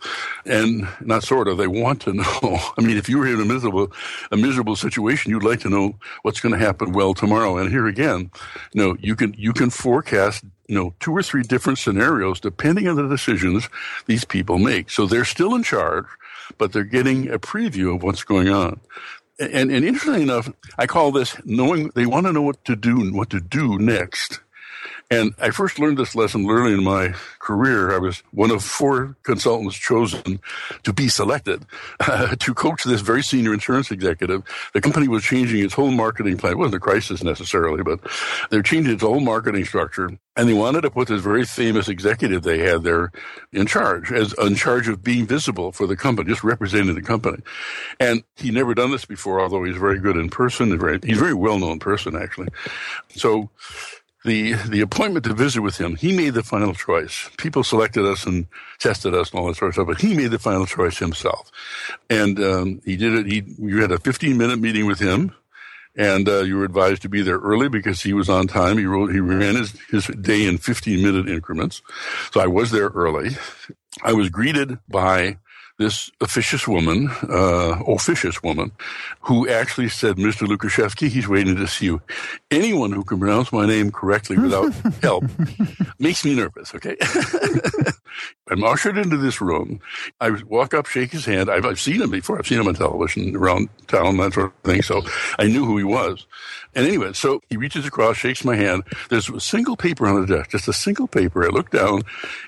And 0.46 0.88
not 1.02 1.24
sort 1.24 1.48
of, 1.48 1.58
they 1.58 1.68
want 1.68 2.02
to 2.02 2.14
know. 2.42 2.60
I 2.78 2.82
mean, 2.82 2.98
if 2.98 3.10
you 3.10 3.20
were 3.20 3.28
in 3.28 3.40
a 3.40 3.46
miserable, 3.46 3.92
a 4.32 4.38
miserable 4.38 4.76
situation, 4.76 5.32
you'd 5.32 5.44
like 5.44 5.60
to 5.62 5.70
know 5.70 5.96
what's 6.24 6.40
going 6.40 6.54
to 6.54 6.66
happen 6.66 6.94
well 6.94 7.14
tomorrow. 7.14 7.58
And 7.58 7.70
here 7.70 7.88
again, 7.88 8.32
you 8.74 8.82
know, 8.82 8.98
you 9.00 9.16
can, 9.16 9.36
you 9.38 9.54
can 9.54 9.70
forecast 9.70 10.44
you 10.68 10.76
know, 10.76 10.96
two 11.00 11.16
or 11.16 11.22
three 11.22 11.44
different 11.44 11.78
scenarios 11.78 12.40
depending 12.40 12.88
on 12.88 12.96
the 12.96 13.08
decisions 13.08 13.70
these 14.08 14.26
people 14.26 14.58
make. 14.58 14.90
So 14.90 15.06
they're 15.06 15.26
still 15.26 15.54
in 15.54 15.62
charge, 15.62 16.06
but 16.58 16.74
they're 16.74 16.84
getting 16.84 17.30
a 17.30 17.38
preview 17.38 17.96
of 17.96 18.02
what's 18.02 18.24
going 18.24 18.50
on 18.50 18.80
and, 19.40 19.72
and 19.72 19.86
interestingly 19.86 20.22
enough, 20.22 20.50
I 20.78 20.88
call 20.88 21.12
this 21.12 21.36
knowing 21.46 21.90
they 21.96 22.06
want 22.06 22.26
to 22.26 22.34
know 22.34 22.42
what 22.42 22.64
to 22.66 22.76
do 22.76 23.02
and 23.02 23.16
what 23.16 23.30
to 23.32 23.40
do 23.40 23.78
next. 23.80 24.40
And 25.12 25.36
I 25.40 25.52
first 25.52 25.78
learned 25.78 25.98
this 25.98 26.16
lesson 26.16 26.50
early 26.50 26.74
in 26.74 26.84
my 26.84 27.14
career. 27.40 27.94
I 27.94 28.00
was 28.00 28.24
one 28.32 28.50
of 28.50 28.64
four 28.64 29.16
consultants 29.22 29.78
chosen 29.78 30.40
to 30.84 30.94
be 30.94 31.10
selected 31.10 31.64
uh, 32.00 32.36
to 32.36 32.54
coach 32.56 32.84
this 32.84 33.02
very 33.02 33.22
senior 33.22 33.54
insurance 33.54 33.92
executive. 33.92 34.44
The 34.74 34.82
company 34.82 35.08
was 35.08 35.24
changing 35.24 35.64
its 35.64 35.76
whole 35.76 35.92
marketing 35.92 36.38
plan. 36.38 36.54
It 36.54 36.58
wasn't 36.58 36.76
a 36.76 36.80
crisis 36.80 37.24
necessarily, 37.24 37.84
but 37.84 38.00
they're 38.50 38.64
changing 38.64 38.94
its 38.94 39.04
whole 39.04 39.20
marketing 39.20 39.66
structure. 39.66 40.10
And 40.38 40.50
they 40.50 40.54
wanted 40.54 40.82
to 40.82 40.90
put 40.90 41.08
this 41.08 41.22
very 41.22 41.46
famous 41.46 41.88
executive 41.88 42.42
they 42.42 42.60
had 42.60 42.84
there 42.84 43.12
in 43.54 43.68
charge, 43.68 44.12
as 44.12 44.34
in 44.34 44.56
charge 44.56 44.88
of 44.90 45.04
being 45.04 45.26
visible 45.28 45.72
for 45.72 45.88
the 45.88 45.96
company, 45.96 46.30
just 46.30 46.44
representing 46.44 46.96
the 46.96 47.02
company. 47.02 47.42
And 48.00 48.24
he 48.36 48.52
never 48.52 48.74
done 48.74 48.92
this 48.92 49.06
before, 49.06 49.40
although 49.40 49.64
he's 49.64 49.78
very 49.78 50.00
good 50.00 50.18
in 50.18 50.30
person. 50.30 50.78
Very, 50.78 51.00
he's 51.04 51.18
a 51.18 51.22
very 51.22 51.34
well 51.34 51.60
known 51.60 51.80
person, 51.80 52.16
actually. 52.16 52.50
So 53.10 53.50
the 54.26 54.54
the 54.54 54.82
appointment 54.82 55.26
to 55.26 55.34
visit 55.34 55.62
with 55.62 55.78
him, 55.78 55.96
he 55.96 56.16
made 56.16 56.34
the 56.34 56.44
final 56.44 56.74
choice. 56.74 57.30
People 57.38 57.64
selected 57.64 58.06
us 58.06 58.26
and 58.26 58.48
tested 58.80 59.14
us 59.14 59.32
and 59.32 59.40
all 59.40 59.48
that 59.48 59.56
sort 59.56 59.70
of 59.70 59.76
stuff, 59.76 59.88
but 59.88 60.02
he 60.02 60.16
made 60.16 60.32
the 60.32 60.40
final 60.40 60.66
choice 60.66 60.98
himself. 60.98 61.52
And 62.10 62.40
um, 62.40 62.82
he 62.84 62.98
did 62.98 63.14
it. 63.14 63.26
He 63.28 63.44
you 63.58 63.82
had 63.82 63.92
a 63.92 64.00
15 64.00 64.38
minute 64.38 64.60
meeting 64.60 64.86
with 64.86 65.00
him, 65.00 65.34
and 65.96 66.28
uh, 66.28 66.42
you 66.42 66.58
were 66.58 66.66
advised 66.66 67.04
to 67.04 67.10
be 67.10 67.22
there 67.22 67.40
early 67.40 67.70
because 67.70 68.02
he 68.02 68.14
was 68.14 68.30
on 68.30 68.48
time. 68.48 68.78
He 68.78 68.86
wrote 68.86 69.14
he 69.14 69.20
ran 69.20 69.56
his 69.56 69.80
his 69.90 70.08
day 70.08 70.46
in 70.46 70.58
15 70.58 71.02
minute 71.02 71.30
increments. 71.30 71.82
So 72.34 72.42
I 72.42 72.48
was 72.48 72.72
there 72.72 72.90
early. 72.90 73.32
I 74.04 74.14
was 74.14 74.30
greeted 74.30 74.80
by 74.90 75.38
this 75.78 76.10
officious 76.22 76.68
woman, 76.68 77.10
uh, 77.30 77.80
officious 77.88 78.42
woman, 78.42 78.72
who 79.22 79.48
actually 79.50 79.90
said, 79.90 80.16
Mr. 80.16 80.48
Lukaszewski, 80.48 81.10
he's 81.10 81.28
waiting 81.28 81.56
to 81.56 81.68
see 81.68 81.86
you. 81.86 82.02
Anyone 82.50 82.92
who 82.92 83.04
can 83.04 83.20
pronounce 83.20 83.52
my 83.52 83.66
name 83.66 83.92
correctly 83.92 84.38
without 84.38 84.74
help 85.02 85.26
makes 86.00 86.24
me 86.24 86.36
nervous, 86.36 86.74
okay? 86.76 86.96
I'm 88.50 88.64
ushered 88.64 88.98
into 88.98 89.18
this 89.18 89.42
room. 89.42 89.80
I 90.22 90.30
walk 90.48 90.74
up, 90.74 90.86
shake 90.86 91.12
his 91.12 91.26
hand. 91.26 91.50
I've, 91.50 91.66
I've 91.66 91.80
seen 91.80 92.02
him 92.02 92.12
before. 92.12 92.38
I've 92.38 92.48
seen 92.48 92.60
him 92.60 92.68
on 92.68 92.76
television 92.76 93.36
around 93.36 93.70
town, 93.88 94.18
that 94.18 94.34
sort 94.34 94.48
of 94.48 94.54
thing. 94.64 94.82
So 94.82 95.02
I 95.40 95.48
knew 95.48 95.66
who 95.66 95.78
he 95.78 95.84
was. 95.84 96.26
And 96.76 96.86
anyway, 96.86 97.14
so 97.14 97.42
he 97.50 97.58
reaches 97.58 97.86
across, 97.86 98.18
shakes 98.18 98.44
my 98.44 98.56
hand. 98.56 98.84
There's 99.10 99.30
a 99.30 99.40
single 99.40 99.78
paper 99.78 100.06
on 100.08 100.22
the 100.22 100.28
desk, 100.28 100.52
just 100.52 100.68
a 100.68 100.74
single 100.74 101.08
paper. 101.08 101.46
I 101.46 101.48
look 101.48 101.72
down, 101.72 102.04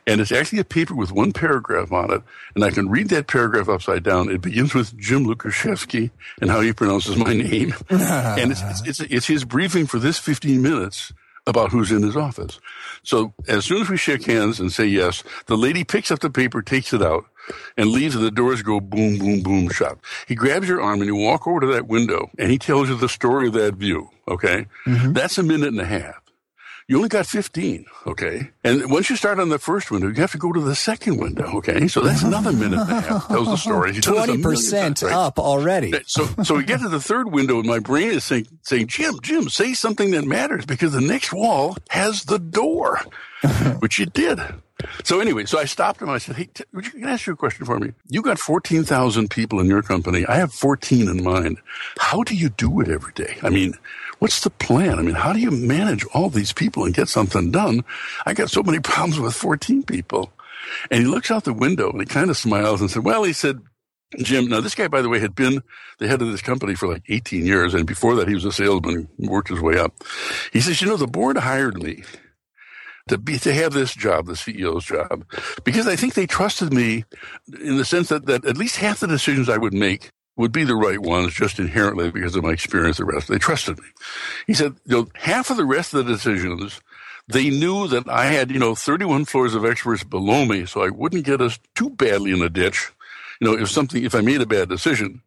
and 0.05 0.19
it's 0.19 0.33
actually 0.33 0.59
a 0.59 0.65
paper 0.65 0.93
with 0.93 1.11
one 1.11 1.31
paragraph 1.31 1.91
on 1.91 2.11
it, 2.11 2.21
and 2.53 2.63
I 2.63 2.71
can 2.71 2.89
read 2.89 3.09
that 3.09 3.27
paragraph 3.27 3.69
upside 3.69 4.03
down. 4.03 4.29
It 4.29 4.41
begins 4.41 4.73
with 4.73 4.97
Jim 4.97 5.25
Lukaszewski 5.25 6.11
and 6.41 6.51
how 6.51 6.59
he 6.59 6.73
pronounces 6.73 7.15
my 7.15 7.33
name, 7.33 7.73
and 7.89 8.51
it's, 8.51 8.61
it's, 8.61 8.81
it's, 8.85 8.99
it's 8.99 9.27
his 9.27 9.45
briefing 9.45 9.87
for 9.87 9.97
this 9.97 10.19
15 10.19 10.61
minutes 10.61 11.13
about 11.47 11.71
who's 11.71 11.91
in 11.91 12.03
his 12.03 12.15
office. 12.15 12.59
So 13.01 13.33
as 13.47 13.65
soon 13.65 13.81
as 13.81 13.89
we 13.89 13.97
shake 13.97 14.25
hands 14.25 14.59
and 14.59 14.71
say 14.71 14.85
yes, 14.85 15.23
the 15.47 15.57
lady 15.57 15.83
picks 15.83 16.11
up 16.11 16.19
the 16.19 16.29
paper, 16.29 16.61
takes 16.61 16.93
it 16.93 17.01
out, 17.01 17.25
and 17.77 17.89
leaves 17.89 18.15
and 18.15 18.23
the 18.23 18.31
doors 18.31 18.61
go 18.61 18.79
boom, 18.79 19.17
boom, 19.17 19.41
boom 19.41 19.69
shut. 19.69 19.97
He 20.27 20.35
grabs 20.35 20.67
your 20.67 20.81
arm 20.81 21.01
and 21.01 21.07
you 21.07 21.15
walk 21.15 21.47
over 21.47 21.61
to 21.61 21.67
that 21.67 21.87
window 21.87 22.29
and 22.37 22.51
he 22.51 22.59
tells 22.59 22.89
you 22.89 22.95
the 22.95 23.09
story 23.09 23.47
of 23.47 23.53
that 23.53 23.75
view. 23.75 24.09
Okay. 24.27 24.67
Mm-hmm. 24.85 25.13
That's 25.13 25.37
a 25.37 25.43
minute 25.43 25.69
and 25.69 25.79
a 25.79 25.85
half. 25.85 26.21
You 26.89 26.95
only 26.95 27.09
got 27.09 27.25
15. 27.25 27.85
Okay. 28.05 28.49
And 28.63 28.89
once 28.89 29.09
you 29.09 29.17
start 29.17 29.41
on 29.41 29.49
the 29.49 29.59
first 29.59 29.91
window, 29.91 30.07
you 30.07 30.21
have 30.21 30.31
to 30.31 30.37
go 30.37 30.53
to 30.53 30.61
the 30.61 30.73
second 30.73 31.17
window. 31.17 31.57
Okay. 31.57 31.89
So 31.89 31.99
that's 31.99 32.23
another 32.23 32.53
minute 32.53 32.79
and 32.79 32.89
a 32.89 33.01
half. 33.01 33.27
Tells 33.27 33.49
the 33.49 33.57
story. 33.57 33.91
20% 33.91 35.03
right? 35.03 35.13
up 35.13 35.37
already. 35.37 35.93
So, 36.05 36.25
so 36.43 36.55
we 36.55 36.63
get 36.63 36.79
to 36.79 36.87
the 36.87 37.01
third 37.01 37.33
window 37.33 37.57
and 37.59 37.67
my 37.67 37.79
brain 37.79 38.11
is 38.11 38.23
saying, 38.23 38.47
saying, 38.61 38.87
Jim, 38.87 39.19
Jim, 39.21 39.49
say 39.49 39.73
something 39.73 40.11
that 40.11 40.23
matters 40.23 40.65
because 40.65 40.93
the 40.93 41.01
next 41.01 41.33
wall 41.33 41.75
has 41.89 42.23
the 42.23 42.39
door, 42.39 43.01
which 43.79 43.99
you 43.99 44.05
did. 44.05 44.39
So 45.03 45.19
anyway, 45.19 45.43
so 45.43 45.59
I 45.59 45.65
stopped 45.65 46.01
him. 46.01 46.09
I 46.09 46.19
said, 46.19 46.35
"Hey, 46.35 46.49
t- 46.53 46.63
can 46.71 47.05
I 47.05 47.13
ask 47.13 47.25
you 47.25 47.33
a 47.33 47.35
question 47.35 47.65
for 47.65 47.79
me? 47.79 47.93
You 48.09 48.21
got 48.21 48.37
fourteen 48.37 48.83
thousand 48.83 49.31
people 49.31 49.59
in 49.59 49.65
your 49.65 49.81
company. 49.81 50.23
I 50.27 50.35
have 50.35 50.53
fourteen 50.53 51.07
in 51.09 51.23
mind. 51.23 51.57
How 51.97 52.21
do 52.21 52.35
you 52.35 52.49
do 52.49 52.79
it 52.81 52.87
every 52.87 53.11
day? 53.13 53.37
I 53.41 53.49
mean, 53.49 53.73
what's 54.19 54.41
the 54.41 54.49
plan? 54.49 54.99
I 54.99 55.01
mean, 55.01 55.15
how 55.15 55.33
do 55.33 55.39
you 55.39 55.51
manage 55.51 56.05
all 56.13 56.29
these 56.29 56.53
people 56.53 56.85
and 56.85 56.93
get 56.93 57.09
something 57.09 57.51
done? 57.51 57.83
I 58.25 58.33
got 58.33 58.49
so 58.49 58.63
many 58.63 58.79
problems 58.83 59.19
with 59.19 59.35
fourteen 59.35 59.83
people." 59.83 60.31
And 60.91 61.01
he 61.01 61.07
looks 61.07 61.31
out 61.31 61.45
the 61.45 61.53
window 61.53 61.89
and 61.89 62.01
he 62.01 62.05
kind 62.05 62.29
of 62.29 62.37
smiles 62.37 62.81
and 62.81 62.91
said, 62.91 63.03
"Well," 63.03 63.23
he 63.23 63.33
said, 63.33 63.61
Jim, 64.17 64.47
now 64.47 64.61
this 64.61 64.75
guy, 64.75 64.87
by 64.87 65.01
the 65.01 65.09
way, 65.09 65.19
had 65.19 65.35
been 65.35 65.61
the 65.99 66.07
head 66.07 66.21
of 66.21 66.31
this 66.31 66.41
company 66.41 66.75
for 66.75 66.87
like 66.87 67.03
18 67.09 67.45
years. 67.45 67.73
And 67.73 67.85
before 67.85 68.15
that, 68.15 68.27
he 68.27 68.33
was 68.33 68.45
a 68.45 68.51
salesman, 68.51 69.09
worked 69.19 69.49
his 69.49 69.59
way 69.59 69.77
up. 69.77 69.93
He 70.53 70.61
says, 70.61 70.81
you 70.81 70.87
know, 70.87 70.97
the 70.97 71.07
board 71.07 71.37
hired 71.37 71.81
me 71.81 72.03
to 73.09 73.17
be 73.17 73.37
to 73.39 73.53
have 73.53 73.73
this 73.73 73.93
job, 73.93 74.25
the 74.25 74.33
CEO's 74.33 74.85
job, 74.85 75.25
because 75.63 75.87
I 75.87 75.95
think 75.95 76.13
they 76.13 76.27
trusted 76.27 76.73
me 76.73 77.05
in 77.61 77.77
the 77.77 77.85
sense 77.85 78.09
that, 78.09 78.25
that 78.25 78.45
at 78.45 78.57
least 78.57 78.77
half 78.77 78.99
the 78.99 79.07
decisions 79.07 79.49
I 79.49 79.57
would 79.57 79.73
make 79.73 80.11
would 80.37 80.51
be 80.51 80.63
the 80.63 80.75
right 80.75 80.99
ones 80.99 81.33
just 81.33 81.59
inherently 81.59 82.09
because 82.11 82.35
of 82.35 82.43
my 82.43 82.51
experience. 82.51 82.97
The 82.97 83.05
rest 83.05 83.27
they 83.27 83.37
trusted 83.37 83.79
me. 83.79 83.87
He 84.45 84.53
said, 84.53 84.75
you 84.85 84.95
know, 84.95 85.07
half 85.15 85.49
of 85.49 85.57
the 85.57 85.65
rest 85.65 85.93
of 85.93 86.05
the 86.05 86.13
decisions 86.13 86.79
they 87.27 87.49
knew 87.49 87.89
that 87.89 88.07
I 88.07 88.27
had, 88.27 88.51
you 88.51 88.59
know, 88.59 88.73
31 88.73 89.25
floors 89.25 89.53
of 89.53 89.65
experts 89.65 90.03
below 90.05 90.45
me, 90.45 90.65
so 90.65 90.81
I 90.81 90.89
wouldn't 90.89 91.25
get 91.25 91.41
us 91.41 91.59
too 91.75 91.89
badly 91.89 92.31
in 92.31 92.41
a 92.41 92.49
ditch 92.49 92.93
you 93.39 93.47
know, 93.47 93.57
if 93.57 93.69
something, 93.69 94.03
if 94.03 94.15
I 94.15 94.21
made 94.21 94.41
a 94.41 94.45
bad 94.45 94.69
decision, 94.69 95.21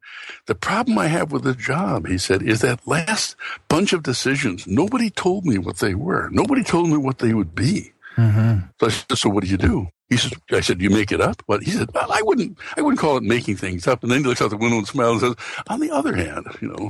the 0.46 0.55
problem 0.55 0.99
I 0.99 1.07
have 1.07 1.33
with 1.33 1.44
the 1.44 1.55
job, 1.55 2.07
he 2.07 2.18
said, 2.18 2.42
is 2.42 2.61
that 2.61 2.87
last 2.87 3.37
bunch 3.68 3.92
of 3.92 4.03
decisions, 4.03 4.66
nobody 4.66 5.11
told 5.11 5.44
me 5.44 5.59
what 5.59 5.79
they 5.79 5.94
were. 5.94 6.29
Nobody 6.31 6.64
told 6.64 6.88
me 6.88 6.96
what 6.96 7.18
they 7.18 7.35
would 7.35 7.55
be. 7.55 7.92
Mm-hmm. 8.16 8.66
So 8.81 8.87
I 8.87 8.90
said, 8.90 9.18
so 9.18 9.31
what 9.31 9.44
do 9.44 9.51
you 9.51 9.57
do? 9.57 9.88
He 10.11 10.16
said, 10.16 10.33
I 10.51 10.61
said, 10.61 10.81
you 10.81 10.90
make 10.90 11.12
it 11.12 11.20
up? 11.20 11.40
What? 11.46 11.62
He 11.62 11.70
said, 11.70 11.88
well, 11.94 12.11
I 12.12 12.20
wouldn't, 12.23 12.59
I 12.77 12.83
wouldn't 12.83 12.99
call 12.99 13.16
it 13.16 13.23
making 13.23 13.57
things 13.57 13.87
up. 13.87 14.03
And 14.03 14.11
then 14.11 14.23
he 14.23 14.27
looks 14.27 14.42
out 14.42 14.51
the 14.51 14.57
window 14.57 14.79
and 14.79 14.87
smiles 14.87 15.23
and 15.23 15.37
says, 15.38 15.64
on 15.68 15.79
the 15.79 15.92
other 15.92 16.16
hand, 16.16 16.46
you 16.61 16.68
know, 16.68 16.88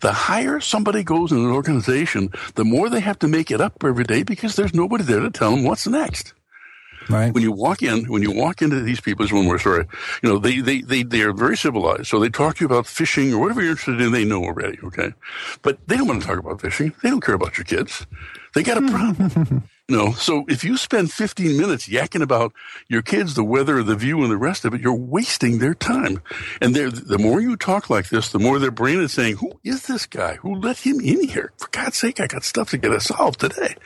the 0.00 0.12
higher 0.12 0.60
somebody 0.60 1.02
goes 1.02 1.32
in 1.32 1.38
an 1.38 1.50
organization, 1.50 2.32
the 2.54 2.64
more 2.64 2.88
they 2.88 3.00
have 3.00 3.18
to 3.18 3.28
make 3.28 3.50
it 3.50 3.60
up 3.60 3.82
every 3.84 4.04
day 4.04 4.22
because 4.22 4.54
there's 4.54 4.72
nobody 4.72 5.02
there 5.02 5.18
to 5.18 5.30
tell 5.30 5.50
them 5.50 5.64
what's 5.64 5.88
next. 5.88 6.32
Right. 7.08 7.34
When 7.34 7.42
you 7.42 7.50
walk 7.50 7.82
in, 7.82 8.04
when 8.04 8.22
you 8.22 8.30
walk 8.30 8.62
into 8.62 8.80
these 8.80 9.00
people, 9.00 9.24
there's 9.24 9.32
one 9.32 9.46
more 9.46 9.58
story. 9.58 9.84
You 10.22 10.28
know, 10.28 10.38
they, 10.38 10.60
they, 10.60 10.82
they, 10.82 11.02
they 11.02 11.22
are 11.22 11.32
very 11.32 11.56
civilized. 11.56 12.06
So 12.06 12.20
they 12.20 12.28
talk 12.28 12.56
to 12.56 12.60
you 12.60 12.66
about 12.66 12.86
fishing 12.86 13.34
or 13.34 13.40
whatever 13.40 13.62
you're 13.62 13.72
interested 13.72 14.00
in, 14.00 14.12
they 14.12 14.24
know 14.24 14.44
already. 14.44 14.78
Okay. 14.84 15.12
But 15.62 15.78
they 15.88 15.96
don't 15.96 16.06
want 16.06 16.22
to 16.22 16.28
talk 16.28 16.38
about 16.38 16.60
fishing. 16.60 16.94
They 17.02 17.10
don't 17.10 17.22
care 17.22 17.34
about 17.34 17.58
your 17.58 17.64
kids. 17.64 18.06
They 18.54 18.62
got 18.62 18.78
a 18.78 18.88
problem. 18.88 19.68
you 19.88 19.96
know, 19.96 20.12
so 20.12 20.44
if 20.48 20.64
you 20.64 20.76
spend 20.76 21.12
15 21.12 21.56
minutes 21.56 21.88
yakking 21.88 22.22
about 22.22 22.52
your 22.88 23.02
kids, 23.02 23.34
the 23.34 23.44
weather, 23.44 23.82
the 23.82 23.94
view, 23.94 24.22
and 24.22 24.30
the 24.30 24.36
rest 24.36 24.64
of 24.64 24.74
it, 24.74 24.80
you're 24.80 24.92
wasting 24.92 25.58
their 25.58 25.74
time. 25.74 26.20
And 26.60 26.74
the 26.74 27.18
more 27.18 27.40
you 27.40 27.56
talk 27.56 27.90
like 27.90 28.08
this, 28.08 28.30
the 28.30 28.38
more 28.38 28.58
their 28.58 28.70
brain 28.70 29.00
is 29.00 29.12
saying, 29.12 29.36
who 29.36 29.52
is 29.62 29.86
this 29.86 30.06
guy? 30.06 30.34
Who 30.36 30.54
let 30.56 30.78
him 30.78 31.00
in 31.00 31.28
here? 31.28 31.52
For 31.58 31.68
God's 31.70 31.96
sake, 31.96 32.20
I 32.20 32.26
got 32.26 32.44
stuff 32.44 32.70
to 32.70 32.78
get 32.78 32.92
us 32.92 33.06
solved 33.06 33.40
today. 33.40 33.76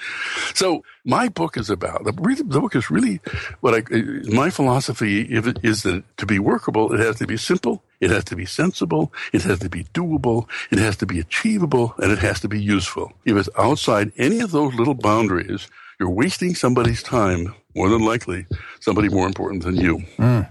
So 0.54 0.82
my 1.04 1.28
book 1.28 1.56
is 1.56 1.68
about, 1.70 2.04
the, 2.04 2.12
the 2.12 2.60
book 2.60 2.74
is 2.74 2.90
really 2.90 3.20
what 3.60 3.74
I, 3.74 3.82
my 4.30 4.50
philosophy 4.50 5.22
is 5.22 5.82
that 5.82 6.04
to 6.16 6.26
be 6.26 6.38
workable, 6.38 6.92
it 6.92 7.00
has 7.00 7.16
to 7.16 7.26
be 7.26 7.36
simple 7.36 7.82
it 8.00 8.10
has 8.10 8.24
to 8.24 8.36
be 8.36 8.46
sensible. 8.46 9.12
It 9.32 9.42
has 9.42 9.60
to 9.60 9.68
be 9.68 9.84
doable. 9.84 10.48
It 10.70 10.78
has 10.78 10.96
to 10.98 11.06
be 11.06 11.20
achievable 11.20 11.94
and 11.98 12.12
it 12.12 12.18
has 12.18 12.40
to 12.40 12.48
be 12.48 12.62
useful. 12.62 13.12
If 13.24 13.36
it's 13.36 13.48
outside 13.56 14.12
any 14.16 14.40
of 14.40 14.50
those 14.50 14.74
little 14.74 14.94
boundaries, 14.94 15.68
you're 15.98 16.10
wasting 16.10 16.54
somebody's 16.54 17.02
time, 17.02 17.54
more 17.74 17.88
than 17.88 18.04
likely, 18.04 18.46
somebody 18.80 19.08
more 19.08 19.26
important 19.26 19.62
than 19.62 19.76
you. 19.76 20.04
Mm. 20.18 20.50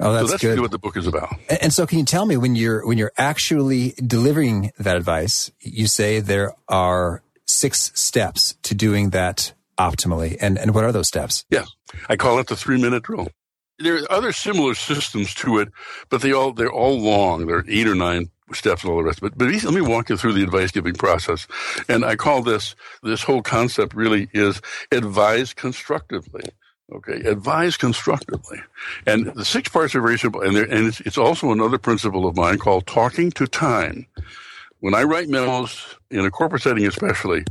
Oh, 0.00 0.12
that's, 0.12 0.26
so 0.26 0.30
that's 0.32 0.42
good. 0.42 0.48
really 0.48 0.60
what 0.60 0.72
the 0.72 0.78
book 0.78 0.96
is 0.96 1.06
about. 1.06 1.32
And, 1.48 1.62
and 1.64 1.72
so, 1.72 1.86
can 1.86 1.98
you 2.00 2.04
tell 2.04 2.26
me 2.26 2.36
when 2.36 2.56
you're 2.56 2.84
when 2.84 2.98
you're 2.98 3.12
actually 3.16 3.94
delivering 4.04 4.72
that 4.78 4.96
advice? 4.96 5.50
You 5.60 5.86
say 5.86 6.18
there 6.18 6.54
are 6.68 7.22
six 7.46 7.92
steps 7.94 8.56
to 8.64 8.74
doing 8.74 9.10
that 9.10 9.52
optimally, 9.78 10.36
and 10.40 10.58
and 10.58 10.74
what 10.74 10.82
are 10.82 10.90
those 10.90 11.06
steps? 11.06 11.44
Yeah, 11.50 11.66
I 12.08 12.16
call 12.16 12.40
it 12.40 12.48
the 12.48 12.56
three 12.56 12.80
minute 12.80 13.04
drill 13.04 13.28
there 13.80 13.96
are 13.96 14.12
other 14.12 14.32
similar 14.32 14.74
systems 14.74 15.34
to 15.34 15.58
it, 15.58 15.68
but 16.08 16.22
they 16.22 16.32
all 16.32 16.52
they're 16.52 16.72
all 16.72 16.98
long. 16.98 17.46
They're 17.46 17.64
eight 17.68 17.88
or 17.88 17.94
nine 17.94 18.30
steps 18.52 18.82
and 18.82 18.90
all 18.90 18.98
the 18.98 19.04
rest. 19.04 19.20
But 19.20 19.36
but 19.36 19.48
let 19.48 19.74
me 19.74 19.80
walk 19.80 20.10
you 20.10 20.16
through 20.16 20.34
the 20.34 20.42
advice 20.42 20.70
giving 20.70 20.94
process, 20.94 21.46
and 21.88 22.04
I 22.04 22.16
call 22.16 22.42
this 22.42 22.74
this 23.02 23.22
whole 23.22 23.42
concept 23.42 23.94
really 23.94 24.28
is 24.32 24.60
advise 24.92 25.52
constructively. 25.52 26.42
Okay, 26.92 27.20
advise 27.28 27.76
constructively, 27.76 28.58
and 29.06 29.26
the 29.26 29.44
six 29.44 29.68
parts 29.68 29.94
are 29.94 30.00
very 30.00 30.18
simple, 30.18 30.40
and 30.42 30.56
and 30.56 30.88
it's, 30.88 31.00
it's 31.00 31.18
also 31.18 31.52
another 31.52 31.78
principle 31.78 32.26
of 32.26 32.36
mine 32.36 32.58
called 32.58 32.86
talking 32.86 33.30
to 33.32 33.46
time. 33.46 34.06
When 34.80 34.94
I 34.94 35.02
write 35.02 35.28
memos 35.28 35.96
in 36.10 36.24
a 36.24 36.30
corporate 36.30 36.62
setting, 36.62 36.86
especially, 36.86 37.44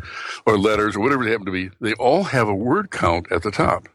or 0.46 0.58
letters 0.58 0.96
or 0.96 1.00
whatever 1.00 1.24
they 1.24 1.32
happen 1.32 1.46
to 1.46 1.52
be, 1.52 1.70
they 1.80 1.94
all 1.94 2.24
have 2.24 2.50
a 2.50 2.56
word 2.56 2.92
count 2.92 3.32
at 3.32 3.44
the 3.44 3.52
top. 3.52 3.88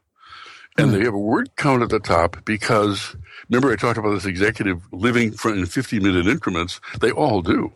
And 0.76 0.92
they 0.92 1.04
have 1.04 1.14
a 1.14 1.18
word 1.18 1.54
count 1.56 1.82
at 1.82 1.90
the 1.90 2.00
top 2.00 2.44
because 2.44 3.16
remember 3.48 3.72
I 3.72 3.76
talked 3.76 3.98
about 3.98 4.10
this 4.10 4.24
executive 4.26 4.82
living 4.92 5.34
in 5.44 5.66
50 5.66 6.00
minute 6.00 6.26
increments. 6.26 6.80
They 7.00 7.10
all 7.10 7.42
do. 7.42 7.72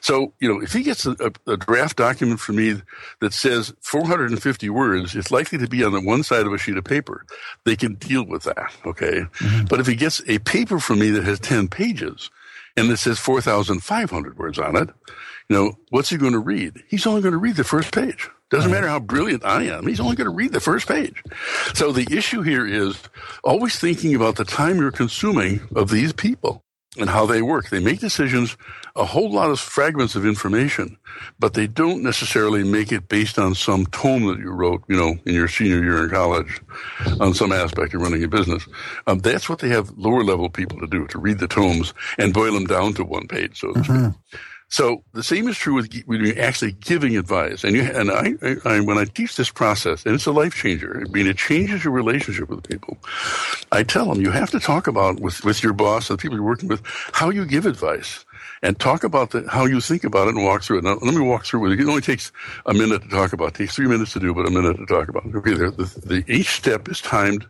So, 0.00 0.32
you 0.38 0.48
know, 0.48 0.60
if 0.60 0.72
he 0.72 0.82
gets 0.82 1.06
a, 1.06 1.32
a, 1.46 1.56
draft 1.56 1.96
document 1.96 2.40
from 2.40 2.56
me 2.56 2.80
that 3.20 3.32
says 3.32 3.74
450 3.80 4.70
words, 4.70 5.16
it's 5.16 5.30
likely 5.30 5.58
to 5.58 5.68
be 5.68 5.84
on 5.84 5.92
the 5.92 6.00
one 6.00 6.22
side 6.22 6.46
of 6.46 6.52
a 6.52 6.58
sheet 6.58 6.76
of 6.76 6.84
paper. 6.84 7.24
They 7.64 7.76
can 7.76 7.94
deal 7.94 8.24
with 8.24 8.44
that. 8.44 8.72
Okay. 8.86 9.20
Mm-hmm. 9.20 9.64
But 9.64 9.80
if 9.80 9.86
he 9.86 9.96
gets 9.96 10.22
a 10.28 10.38
paper 10.38 10.78
from 10.78 11.00
me 11.00 11.10
that 11.10 11.24
has 11.24 11.40
10 11.40 11.68
pages 11.68 12.30
and 12.76 12.90
it 12.90 12.98
says 12.98 13.18
4,500 13.18 14.38
words 14.38 14.58
on 14.58 14.76
it, 14.76 14.88
you 15.48 15.56
know, 15.56 15.72
what's 15.90 16.10
he 16.10 16.16
going 16.16 16.32
to 16.32 16.38
read? 16.38 16.82
He's 16.88 17.06
only 17.06 17.22
going 17.22 17.32
to 17.32 17.38
read 17.38 17.56
the 17.56 17.64
first 17.64 17.92
page. 17.92 18.30
Doesn't 18.50 18.70
matter 18.70 18.88
how 18.88 19.00
brilliant 19.00 19.44
I 19.44 19.64
am. 19.64 19.86
He's 19.86 20.00
only 20.00 20.16
going 20.16 20.26
to 20.26 20.34
read 20.34 20.52
the 20.52 20.60
first 20.60 20.88
page. 20.88 21.22
So 21.74 21.92
the 21.92 22.06
issue 22.10 22.42
here 22.42 22.66
is 22.66 22.98
always 23.44 23.78
thinking 23.78 24.14
about 24.14 24.36
the 24.36 24.44
time 24.44 24.78
you're 24.78 24.90
consuming 24.90 25.60
of 25.76 25.90
these 25.90 26.12
people 26.12 26.64
and 26.96 27.10
how 27.10 27.26
they 27.26 27.42
work. 27.42 27.68
They 27.68 27.78
make 27.78 28.00
decisions, 28.00 28.56
a 28.96 29.04
whole 29.04 29.30
lot 29.30 29.50
of 29.50 29.60
fragments 29.60 30.16
of 30.16 30.24
information, 30.24 30.96
but 31.38 31.54
they 31.54 31.66
don't 31.66 32.02
necessarily 32.02 32.64
make 32.64 32.90
it 32.90 33.08
based 33.08 33.38
on 33.38 33.54
some 33.54 33.86
tome 33.86 34.26
that 34.26 34.38
you 34.38 34.50
wrote, 34.50 34.82
you 34.88 34.96
know, 34.96 35.16
in 35.26 35.34
your 35.34 35.48
senior 35.48 35.82
year 35.82 36.04
in 36.04 36.10
college 36.10 36.60
on 37.20 37.34
some 37.34 37.52
aspect 37.52 37.94
of 37.94 38.00
running 38.00 38.24
a 38.24 38.28
business. 38.28 38.66
Um, 39.06 39.18
that's 39.18 39.48
what 39.48 39.58
they 39.58 39.68
have 39.68 39.96
lower 39.98 40.24
level 40.24 40.48
people 40.48 40.80
to 40.80 40.86
do, 40.86 41.06
to 41.08 41.18
read 41.18 41.38
the 41.38 41.48
tomes 41.48 41.92
and 42.16 42.32
boil 42.32 42.54
them 42.54 42.66
down 42.66 42.94
to 42.94 43.04
one 43.04 43.28
page, 43.28 43.60
so 43.60 43.72
to 43.72 43.80
mm-hmm. 43.80 44.10
speak. 44.10 44.40
So 44.70 45.02
the 45.14 45.22
same 45.22 45.48
is 45.48 45.56
true 45.56 45.74
with 45.74 45.92
when 46.04 46.22
you're 46.22 46.38
actually 46.38 46.72
giving 46.72 47.16
advice. 47.16 47.64
And 47.64 47.74
you, 47.74 47.82
and 47.82 48.10
I, 48.10 48.34
I, 48.64 48.80
when 48.80 48.98
I 48.98 49.04
teach 49.04 49.36
this 49.36 49.50
process, 49.50 50.04
and 50.04 50.14
it's 50.14 50.26
a 50.26 50.32
life 50.32 50.54
changer. 50.54 51.02
I 51.06 51.10
mean, 51.10 51.26
it 51.26 51.38
changes 51.38 51.84
your 51.84 51.92
relationship 51.92 52.50
with 52.50 52.68
people. 52.68 52.98
I 53.72 53.82
tell 53.82 54.06
them 54.06 54.20
you 54.20 54.30
have 54.30 54.50
to 54.50 54.60
talk 54.60 54.86
about 54.86 55.20
with, 55.20 55.42
with 55.44 55.62
your 55.62 55.72
boss 55.72 56.10
and 56.10 56.18
the 56.18 56.22
people 56.22 56.36
you're 56.36 56.46
working 56.46 56.68
with 56.68 56.82
how 57.12 57.30
you 57.30 57.46
give 57.46 57.64
advice 57.64 58.26
and 58.62 58.78
talk 58.78 59.04
about 59.04 59.30
the, 59.30 59.48
how 59.48 59.64
you 59.64 59.80
think 59.80 60.04
about 60.04 60.28
it 60.28 60.34
and 60.34 60.44
walk 60.44 60.62
through 60.62 60.78
it. 60.78 60.84
Now, 60.84 60.98
let 61.00 61.14
me 61.14 61.20
walk 61.20 61.46
through 61.46 61.70
it. 61.70 61.80
It 61.80 61.88
only 61.88 62.02
takes 62.02 62.30
a 62.66 62.74
minute 62.74 63.02
to 63.02 63.08
talk 63.08 63.32
about. 63.32 63.48
It 63.48 63.54
takes 63.54 63.74
three 63.74 63.88
minutes 63.88 64.12
to 64.14 64.20
do, 64.20 64.34
but 64.34 64.46
a 64.46 64.50
minute 64.50 64.76
to 64.76 64.86
talk 64.86 65.08
about. 65.08 65.24
Okay, 65.34 65.54
the, 65.54 65.70
the, 66.04 66.24
each 66.26 66.50
step 66.50 66.88
is 66.88 67.00
timed 67.00 67.46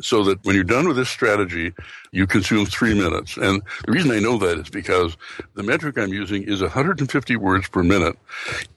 so 0.00 0.22
that 0.24 0.44
when 0.44 0.54
you're 0.54 0.64
done 0.64 0.86
with 0.86 0.96
this 0.96 1.08
strategy, 1.08 1.72
you 2.12 2.26
consume 2.26 2.66
three 2.66 2.94
minutes. 2.94 3.36
And 3.36 3.62
the 3.84 3.92
reason 3.92 4.10
I 4.10 4.18
know 4.18 4.38
that 4.38 4.58
is 4.58 4.70
because 4.70 5.16
the 5.54 5.62
metric 5.62 5.98
I'm 5.98 6.12
using 6.12 6.42
is 6.44 6.62
150 6.62 7.36
words 7.36 7.68
per 7.68 7.82
minute. 7.82 8.16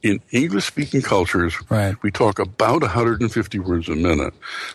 In 0.01 0.19
English 0.31 0.65
speaking 0.65 1.01
cultures, 1.01 1.55
right. 1.69 1.95
we 2.01 2.11
talk 2.11 2.39
about 2.39 2.81
150 2.81 3.59
words 3.59 3.87
a 3.87 3.95
minute. 3.95 4.33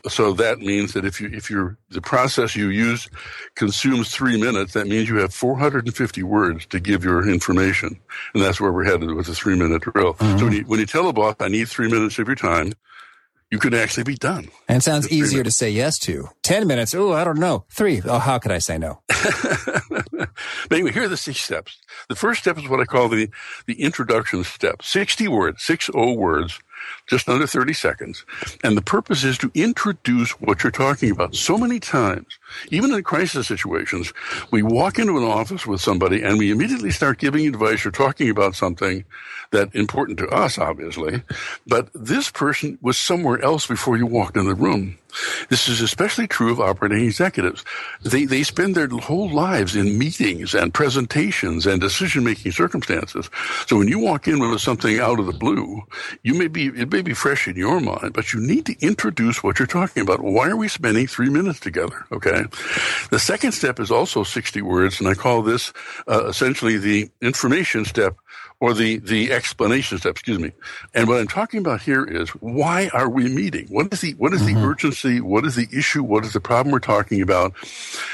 So 0.09 0.33
that 0.35 0.61
means 0.61 0.93
that 0.93 1.05
if 1.05 1.21
you, 1.21 1.31
if 1.33 1.51
you're, 1.51 1.77
the 1.91 2.01
process 2.01 2.55
you 2.55 2.69
use 2.69 3.09
consumes 3.55 4.11
three 4.11 4.41
minutes, 4.41 4.73
that 4.75 4.87
means 4.87 5.09
you 5.09 5.17
have 5.17 5.35
450 5.35 6.23
words 6.23 6.67
to 6.67 6.81
give 6.81 7.05
your 7.05 7.29
information. 7.29 7.99
And 8.35 8.43
that's 8.43 8.61
where 8.61 8.73
we're 8.73 8.85
headed 8.85 9.13
with 9.13 9.29
a 9.29 9.35
three 9.35 9.57
minute 9.57 9.83
drill. 9.83 10.15
Mm-hmm. 10.15 10.39
So 10.39 10.45
when 10.45 10.55
you, 10.55 10.63
when 10.63 10.81
you 10.81 10.87
tell 10.87 11.09
a 11.09 11.13
boss, 11.13 11.37
I 11.41 11.49
need 11.49 11.69
three 11.69 11.91
minutes 11.91 12.19
of 12.19 12.27
your 12.27 12.37
time, 12.37 12.73
you 13.57 13.61
could 13.61 13.73
actually 13.73 14.03
be 14.05 14.17
done. 14.17 14.51
And 14.69 14.79
it 14.79 14.83
sounds 14.83 15.11
easier 15.11 15.43
to 15.43 15.51
say 15.51 15.71
yes 15.71 15.99
to. 16.01 16.29
10 16.43 16.67
minutes. 16.67 16.95
Oh, 16.95 17.13
I 17.13 17.25
don't 17.25 17.39
know. 17.39 17.65
Three. 17.71 18.03
Oh, 18.05 18.19
how 18.19 18.39
could 18.39 18.53
I 18.53 18.59
say 18.59 18.77
no? 18.77 19.01
but 19.09 20.29
anyway, 20.71 20.93
here 20.93 21.05
are 21.05 21.09
the 21.09 21.17
six 21.17 21.41
steps. 21.41 21.79
The 22.11 22.17
first 22.17 22.43
step 22.43 22.59
is 22.59 22.69
what 22.69 22.81
I 22.81 22.85
call 22.85 23.09
the, 23.09 23.31
the 23.65 23.81
introduction 23.81 24.45
step. 24.45 24.83
60 24.83 25.29
words, 25.29 25.63
six 25.63 25.89
O 25.95 26.13
words 26.13 26.61
just 27.07 27.29
under 27.29 27.47
30 27.47 27.73
seconds. 27.73 28.25
And 28.63 28.77
the 28.77 28.83
purpose 28.83 29.25
is 29.25 29.39
to 29.39 29.51
introduce 29.55 30.33
what 30.41 30.63
you're 30.63 30.71
talking 30.71 31.11
about. 31.11 31.35
So 31.35 31.59
many 31.59 31.81
times, 31.81 32.39
even 32.71 32.93
in 32.93 33.03
crisis 33.03 33.49
situations, 33.49 34.13
we 34.51 34.63
walk 34.63 34.99
into 34.99 35.17
an 35.17 35.25
office 35.25 35.67
with 35.67 35.81
somebody 35.81 36.23
and 36.23 36.39
we 36.39 36.51
immediately 36.51 36.91
start 36.91 37.19
giving 37.19 37.47
advice 37.47 37.87
or 37.87 37.91
talking 37.91 38.31
about 38.31 38.55
something 38.55 39.05
that 39.51 39.75
important 39.75 40.19
to 40.19 40.29
us, 40.29 40.59
obviously. 40.59 41.23
But 41.67 41.89
this 41.95 42.31
person 42.31 42.79
was 42.83 42.99
somewhere 42.99 43.41
else 43.43 43.67
before 43.67 43.97
you 43.97 44.07
walked 44.07 44.37
in 44.37 44.47
the 44.47 44.55
room. 44.55 44.99
This 45.49 45.69
is 45.69 45.81
especially 45.81 46.27
true 46.27 46.53
of 46.53 46.61
operating 46.61 47.05
executives. 47.05 47.65
They, 48.03 48.25
they 48.25 48.43
spend 48.43 48.75
their 48.75 48.89
whole 48.89 49.31
lives 49.31 49.77
in 49.77 49.99
meetings 49.99 50.55
and 50.55 50.73
presentations 50.73 51.67
and 51.67 51.81
decision 51.81 52.25
making 52.25 52.53
circumstances. 52.53 53.31
So 53.67 53.77
when 53.77 53.89
you 53.89 53.99
walk 53.99 54.29
in 54.29 54.39
with 54.39 54.61
something 54.61 54.99
out 55.01 55.21
of 55.21 55.27
the 55.27 55.33
blue, 55.33 55.83
you 56.23 56.35
may 56.35 56.49
be, 56.49 56.67
it 56.67 56.93
may 56.93 57.03
be 57.03 57.15
fresh 57.15 57.49
in 57.49 57.57
your 57.57 57.81
mind, 57.81 58.13
but 58.13 58.33
you 58.33 58.41
need 58.41 58.67
to 58.67 58.77
introduce 58.81 59.43
what 59.43 59.59
you're 59.59 59.67
talking 59.67 60.03
about. 60.03 60.21
Why 60.21 60.49
are 60.49 60.57
we 60.57 60.69
spending 60.69 61.07
three 61.07 61.31
minutes 61.31 61.61
together? 61.61 62.05
Okay. 62.13 62.45
The 63.11 63.19
second 63.19 63.53
step 63.53 63.81
is 63.81 63.91
also 63.91 64.25
60 64.25 64.63
words, 64.63 65.01
and 65.01 65.09
I 65.09 65.15
call 65.15 65.43
this 65.43 65.73
uh, 66.09 66.27
essentially 66.27 66.79
the 66.79 67.11
information 67.21 67.85
step 67.85 68.17
or 68.59 68.73
the, 68.73 68.99
the 68.99 69.33
explanation 69.33 69.99
step, 69.99 70.13
excuse 70.13 70.39
me. 70.39 70.53
And 70.95 71.09
what 71.09 71.19
I'm 71.19 71.27
talking 71.27 71.61
about 71.61 71.83
here 71.83 72.05
is 72.05 72.31
why 72.31 72.89
are 72.95 73.09
we 73.09 73.29
meeting? 73.29 73.67
What 73.69 73.93
is 73.93 74.01
the, 74.01 74.13
what 74.15 74.33
is 74.33 74.43
mm-hmm. 74.43 74.61
the 74.61 74.67
urgency? 74.67 75.21
What 75.21 75.45
is 75.45 75.57
the 75.57 75.69
issue? 75.73 76.03
What 76.03 76.25
is 76.25 76.33
the 76.33 76.41
problem 76.41 76.73
we're 76.73 76.79
talking 76.79 77.21
about? 77.21 77.55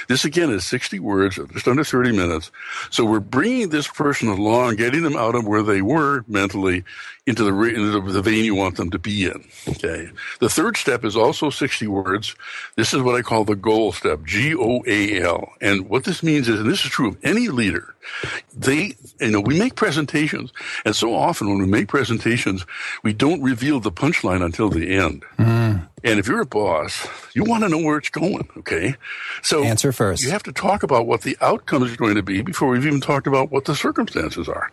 This 0.09 0.25
again 0.25 0.51
is 0.51 0.65
60 0.65 0.99
words, 0.99 1.39
just 1.53 1.69
under 1.69 1.85
30 1.85 2.13
minutes. 2.13 2.51
So 2.91 3.05
we're 3.05 3.21
bringing 3.21 3.69
this 3.69 3.87
person 3.87 4.29
along, 4.29 4.77
getting 4.77 5.03
them 5.03 5.17
out 5.17 5.37
of 5.37 5.47
where 5.47 5.63
they 5.63 5.81
were 5.81 6.25
mentally 6.27 6.85
into 7.25 7.45
the, 7.45 7.53
into 7.63 8.01
the 8.01 8.23
vein 8.23 8.45
you 8.45 8.57
want 8.57 8.77
them 8.77 8.91
to 8.91 8.99
be 8.99 9.27
in. 9.27 9.45
Okay. 9.69 10.11
The 10.41 10.49
third 10.49 10.77
step 10.77 11.05
is 11.05 11.17
also 11.17 11.51
60 11.51 11.87
words. 11.87 12.35
This 12.75 12.93
is 12.93 13.01
what 13.01 13.15
I 13.15 13.23
call 13.23 13.45
the 13.45 13.55
goal 13.55 13.93
step, 13.93 14.25
G-O-A-L. 14.25 15.53
And 15.61 15.89
what 15.89 16.03
this 16.03 16.25
means 16.25 16.49
is, 16.49 16.59
and 16.59 16.69
this 16.69 16.85
is 16.85 16.91
true 16.91 17.11
of 17.11 17.19
any 17.23 17.47
leader, 17.47 17.92
they, 18.55 18.95
you 19.21 19.31
know, 19.31 19.41
we 19.41 19.59
make 19.59 19.75
presentations, 19.75 20.53
and 20.85 20.95
so 20.95 21.15
often 21.15 21.49
when 21.49 21.59
we 21.59 21.67
make 21.67 21.89
presentations, 21.89 22.65
we 23.03 23.13
don't 23.13 23.43
reveal 23.43 23.81
the 23.81 23.93
punchline 23.93 24.45
until 24.45 24.69
the 24.69 24.95
end. 24.95 25.25
Mm. 25.39 25.89
And 26.05 26.19
if 26.19 26.27
you're 26.27 26.41
a 26.41 26.47
boss, 26.47 27.07
you 27.35 27.45
want 27.45 27.63
to 27.63 27.69
know 27.69 27.79
where 27.79 27.97
it's 27.97 28.11
going, 28.11 28.49
okay? 28.59 28.97
So 29.43 29.63
answer 29.63 29.93
first. 29.93 30.23
You 30.23 30.31
have 30.31 30.43
to 30.45 30.53
talk 30.53 30.83
about 30.83 31.07
what 31.07 31.23
the 31.23 31.37
outcome 31.41 31.85
is 31.85 31.97
going 31.97 32.17
to 32.17 32.23
be 32.23 32.43
before 32.43 32.69
we've 32.69 32.87
even 32.87 33.01
talked 33.01 33.27
about 33.27 33.51
what 33.51 33.67
the 33.67 33.77
circumstances 33.77 34.49
are. 34.49 34.71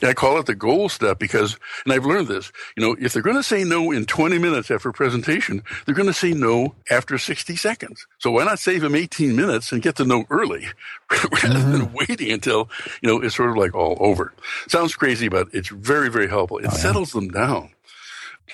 And 0.00 0.10
I 0.10 0.14
call 0.14 0.38
it 0.38 0.46
the 0.46 0.54
goal 0.54 0.88
step 0.88 1.18
because, 1.18 1.56
and 1.84 1.92
I've 1.92 2.06
learned 2.06 2.28
this, 2.28 2.52
you 2.76 2.82
know, 2.82 2.96
if 3.00 3.12
they're 3.12 3.22
going 3.22 3.36
to 3.36 3.42
say 3.42 3.64
no 3.64 3.90
in 3.90 4.06
20 4.06 4.38
minutes 4.38 4.70
after 4.70 4.90
a 4.90 4.92
presentation, 4.92 5.62
they're 5.84 5.94
going 5.94 6.06
to 6.06 6.12
say 6.12 6.32
no 6.32 6.74
after 6.90 7.18
60 7.18 7.56
seconds. 7.56 8.06
So 8.18 8.30
why 8.30 8.44
not 8.44 8.58
save 8.58 8.82
them 8.82 8.94
18 8.94 9.34
minutes 9.34 9.72
and 9.72 9.82
get 9.82 9.96
the 9.96 10.04
no 10.04 10.24
early 10.30 10.66
rather 11.10 11.58
mm-hmm. 11.58 11.72
than 11.72 11.92
waiting 11.92 12.30
until, 12.30 12.68
you 13.02 13.08
know, 13.08 13.20
it's 13.20 13.34
sort 13.34 13.50
of 13.50 13.56
like 13.56 13.74
all 13.74 13.96
over. 13.98 14.32
Sounds 14.68 14.94
crazy, 14.94 15.28
but 15.28 15.48
it's 15.52 15.68
very, 15.68 16.10
very 16.10 16.28
helpful. 16.28 16.58
It 16.58 16.66
oh, 16.66 16.70
yeah. 16.72 16.78
settles 16.78 17.12
them 17.12 17.28
down. 17.28 17.70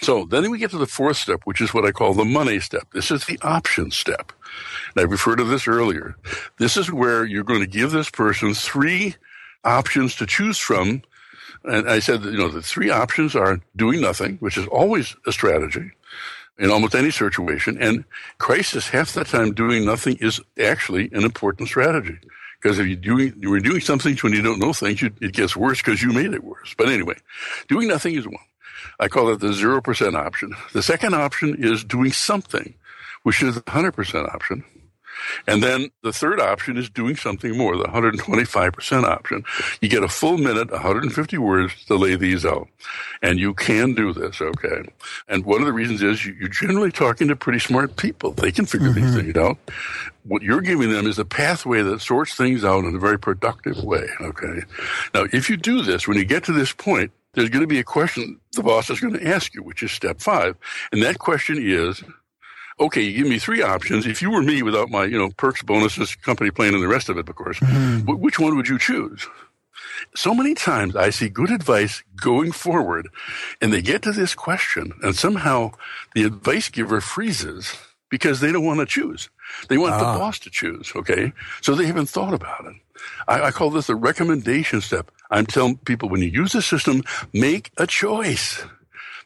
So 0.02 0.24
then 0.24 0.50
we 0.50 0.58
get 0.58 0.70
to 0.70 0.78
the 0.78 0.86
fourth 0.86 1.16
step, 1.16 1.40
which 1.44 1.60
is 1.60 1.72
what 1.72 1.84
I 1.84 1.92
call 1.92 2.14
the 2.14 2.24
money 2.24 2.60
step. 2.60 2.88
This 2.92 3.10
is 3.10 3.24
the 3.24 3.38
option 3.42 3.90
step. 3.90 4.32
And 4.94 5.02
I 5.02 5.10
referred 5.10 5.36
to 5.36 5.44
this 5.44 5.66
earlier. 5.66 6.16
This 6.58 6.76
is 6.76 6.92
where 6.92 7.24
you're 7.24 7.44
going 7.44 7.60
to 7.60 7.66
give 7.66 7.90
this 7.90 8.10
person 8.10 8.54
three 8.54 9.16
options 9.64 10.14
to 10.16 10.26
choose 10.26 10.58
from. 10.58 11.02
And 11.64 11.88
I 11.88 11.98
said, 11.98 12.22
that, 12.22 12.32
you 12.32 12.38
know, 12.38 12.48
the 12.48 12.62
three 12.62 12.90
options 12.90 13.34
are 13.34 13.60
doing 13.74 14.00
nothing, 14.00 14.36
which 14.38 14.56
is 14.56 14.66
always 14.68 15.16
a 15.26 15.32
strategy 15.32 15.90
in 16.58 16.70
almost 16.70 16.94
any 16.94 17.10
situation. 17.10 17.80
And 17.80 18.04
crisis, 18.38 18.88
half 18.88 19.12
the 19.12 19.24
time 19.24 19.52
doing 19.52 19.84
nothing 19.84 20.16
is 20.20 20.40
actually 20.62 21.10
an 21.12 21.24
important 21.24 21.68
strategy. 21.68 22.18
Because 22.60 22.78
if 22.78 22.86
you 22.86 22.96
doing, 22.96 23.34
you're 23.38 23.60
doing 23.60 23.80
something 23.80 24.16
when 24.22 24.32
you 24.32 24.42
don't 24.42 24.58
know 24.58 24.72
things, 24.72 25.02
it 25.02 25.32
gets 25.32 25.56
worse 25.56 25.80
because 25.82 26.02
you 26.02 26.12
made 26.12 26.32
it 26.32 26.42
worse. 26.42 26.74
But 26.76 26.88
anyway, 26.88 27.16
doing 27.68 27.88
nothing 27.88 28.14
is 28.14 28.26
one. 28.26 28.36
I 28.98 29.08
call 29.08 29.30
it 29.30 29.40
the 29.40 29.48
0% 29.48 30.14
option. 30.14 30.54
The 30.72 30.82
second 30.82 31.14
option 31.14 31.56
is 31.58 31.84
doing 31.84 32.12
something, 32.12 32.74
which 33.22 33.42
is 33.42 33.54
the 33.54 33.62
100% 33.62 34.34
option. 34.34 34.64
And 35.46 35.62
then 35.62 35.90
the 36.02 36.12
third 36.12 36.40
option 36.40 36.76
is 36.76 36.90
doing 36.90 37.16
something 37.16 37.56
more, 37.56 37.76
the 37.76 37.84
125% 37.84 39.04
option. 39.04 39.44
You 39.80 39.88
get 39.88 40.02
a 40.02 40.08
full 40.08 40.38
minute, 40.38 40.70
150 40.70 41.38
words 41.38 41.84
to 41.86 41.96
lay 41.96 42.16
these 42.16 42.44
out. 42.44 42.68
And 43.22 43.38
you 43.38 43.54
can 43.54 43.94
do 43.94 44.12
this, 44.12 44.40
okay? 44.40 44.88
And 45.28 45.44
one 45.44 45.60
of 45.60 45.66
the 45.66 45.72
reasons 45.72 46.02
is 46.02 46.24
you're 46.26 46.48
generally 46.48 46.92
talking 46.92 47.28
to 47.28 47.36
pretty 47.36 47.60
smart 47.60 47.96
people. 47.96 48.32
They 48.32 48.52
can 48.52 48.66
figure 48.66 48.88
mm-hmm. 48.88 49.00
these 49.00 49.14
things 49.14 49.36
out. 49.36 49.58
What 50.24 50.42
you're 50.42 50.60
giving 50.60 50.90
them 50.90 51.06
is 51.06 51.18
a 51.18 51.24
pathway 51.24 51.82
that 51.82 52.00
sorts 52.00 52.34
things 52.34 52.64
out 52.64 52.84
in 52.84 52.94
a 52.94 52.98
very 52.98 53.18
productive 53.18 53.82
way, 53.82 54.08
okay? 54.20 54.62
Now, 55.14 55.26
if 55.32 55.48
you 55.48 55.56
do 55.56 55.82
this, 55.82 56.08
when 56.08 56.16
you 56.16 56.24
get 56.24 56.44
to 56.44 56.52
this 56.52 56.72
point, 56.72 57.12
there's 57.36 57.50
going 57.50 57.60
to 57.60 57.68
be 57.68 57.78
a 57.78 57.84
question 57.84 58.40
the 58.54 58.62
boss 58.62 58.90
is 58.90 58.98
going 58.98 59.14
to 59.14 59.26
ask 59.26 59.54
you, 59.54 59.62
which 59.62 59.82
is 59.82 59.92
step 59.92 60.20
five. 60.20 60.56
And 60.90 61.02
that 61.02 61.18
question 61.18 61.58
is, 61.60 62.02
okay, 62.80 63.02
you 63.02 63.18
give 63.18 63.28
me 63.28 63.38
three 63.38 63.62
options. 63.62 64.06
If 64.06 64.22
you 64.22 64.30
were 64.30 64.42
me 64.42 64.62
without 64.62 64.90
my, 64.90 65.04
you 65.04 65.18
know, 65.18 65.30
perks, 65.36 65.62
bonuses, 65.62 66.16
company 66.16 66.50
plan, 66.50 66.74
and 66.74 66.82
the 66.82 66.88
rest 66.88 67.10
of 67.10 67.18
it, 67.18 67.28
of 67.28 67.36
course, 67.36 67.60
mm-hmm. 67.60 68.10
which 68.10 68.38
one 68.38 68.56
would 68.56 68.68
you 68.68 68.78
choose? 68.78 69.28
So 70.14 70.34
many 70.34 70.54
times 70.54 70.96
I 70.96 71.10
see 71.10 71.28
good 71.28 71.50
advice 71.50 72.02
going 72.16 72.52
forward 72.52 73.08
and 73.60 73.72
they 73.72 73.82
get 73.82 74.02
to 74.02 74.12
this 74.12 74.34
question 74.34 74.92
and 75.02 75.14
somehow 75.14 75.72
the 76.14 76.24
advice 76.24 76.70
giver 76.70 77.02
freezes 77.02 77.76
because 78.08 78.40
they 78.40 78.50
don't 78.50 78.64
want 78.64 78.80
to 78.80 78.86
choose. 78.86 79.28
They 79.68 79.76
want 79.76 79.94
ah. 79.94 79.98
the 79.98 80.18
boss 80.18 80.38
to 80.40 80.50
choose. 80.50 80.92
Okay. 80.96 81.32
So 81.60 81.74
they 81.74 81.86
haven't 81.86 82.08
thought 82.08 82.32
about 82.32 82.64
it. 82.66 82.76
I, 83.28 83.42
I 83.42 83.50
call 83.50 83.70
this 83.70 83.88
the 83.88 83.94
recommendation 83.94 84.80
step. 84.80 85.10
I'm 85.30 85.46
telling 85.46 85.78
people 85.78 86.08
when 86.08 86.22
you 86.22 86.28
use 86.28 86.52
the 86.52 86.62
system, 86.62 87.02
make 87.32 87.70
a 87.76 87.86
choice. 87.86 88.64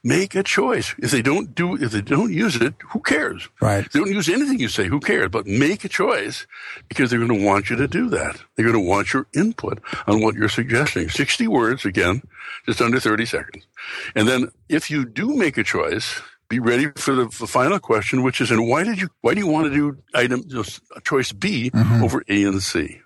Make 0.03 0.35
a 0.35 0.43
choice. 0.43 0.95
If 0.99 1.11
they 1.11 1.21
don't 1.21 1.55
do, 1.55 1.75
if 1.75 1.93
they 1.93 2.01
don't 2.01 2.33
use 2.33 2.57
it, 2.57 2.73
who 2.89 3.01
cares? 3.01 3.49
Right. 3.61 3.85
If 3.85 3.93
they 3.93 3.99
don't 3.99 4.11
use 4.11 4.31
anything 4.31 4.59
you 4.59 4.69
say, 4.69 4.87
who 4.87 4.99
cares? 4.99 5.29
But 5.29 5.47
make 5.47 5.85
a 5.85 5.91
choice 5.91 6.47
because 6.89 7.11
they're 7.11 7.19
going 7.19 7.39
to 7.39 7.45
want 7.45 7.69
you 7.69 7.77
to 7.77 7.87
do 7.87 8.09
that. 8.09 8.41
They're 8.57 8.65
going 8.65 8.83
to 8.83 8.89
want 8.89 9.13
your 9.13 9.27
input 9.35 9.79
on 10.07 10.23
what 10.23 10.37
you're 10.37 10.49
suggesting. 10.49 11.11
60 11.11 11.47
words 11.49 11.85
again, 11.85 12.23
just 12.65 12.81
under 12.81 12.99
30 12.99 13.27
seconds. 13.27 13.67
And 14.15 14.27
then 14.27 14.51
if 14.71 14.91
you 14.91 15.05
do 15.05 15.37
make 15.37 15.59
a 15.59 15.65
choice, 15.65 16.23
be 16.49 16.61
ready 16.61 16.91
for 16.97 17.15
the, 17.15 17.25
the, 17.25 17.47
final 17.47 17.79
question, 17.79 18.23
which 18.23 18.41
is, 18.41 18.51
and 18.51 18.67
why 18.67 18.85
did 18.85 19.01
you, 19.01 19.09
why 19.21 19.35
do 19.35 19.41
you 19.41 19.47
want 19.47 19.67
to 19.67 19.75
do 19.75 19.99
item, 20.15 20.45
you 20.49 20.57
know, 20.57 20.65
choice 21.05 21.31
B 21.31 21.71
mm-hmm. 21.71 22.03
over 22.03 22.25
A 22.27 22.45
and 22.45 22.63
C? 22.63 23.03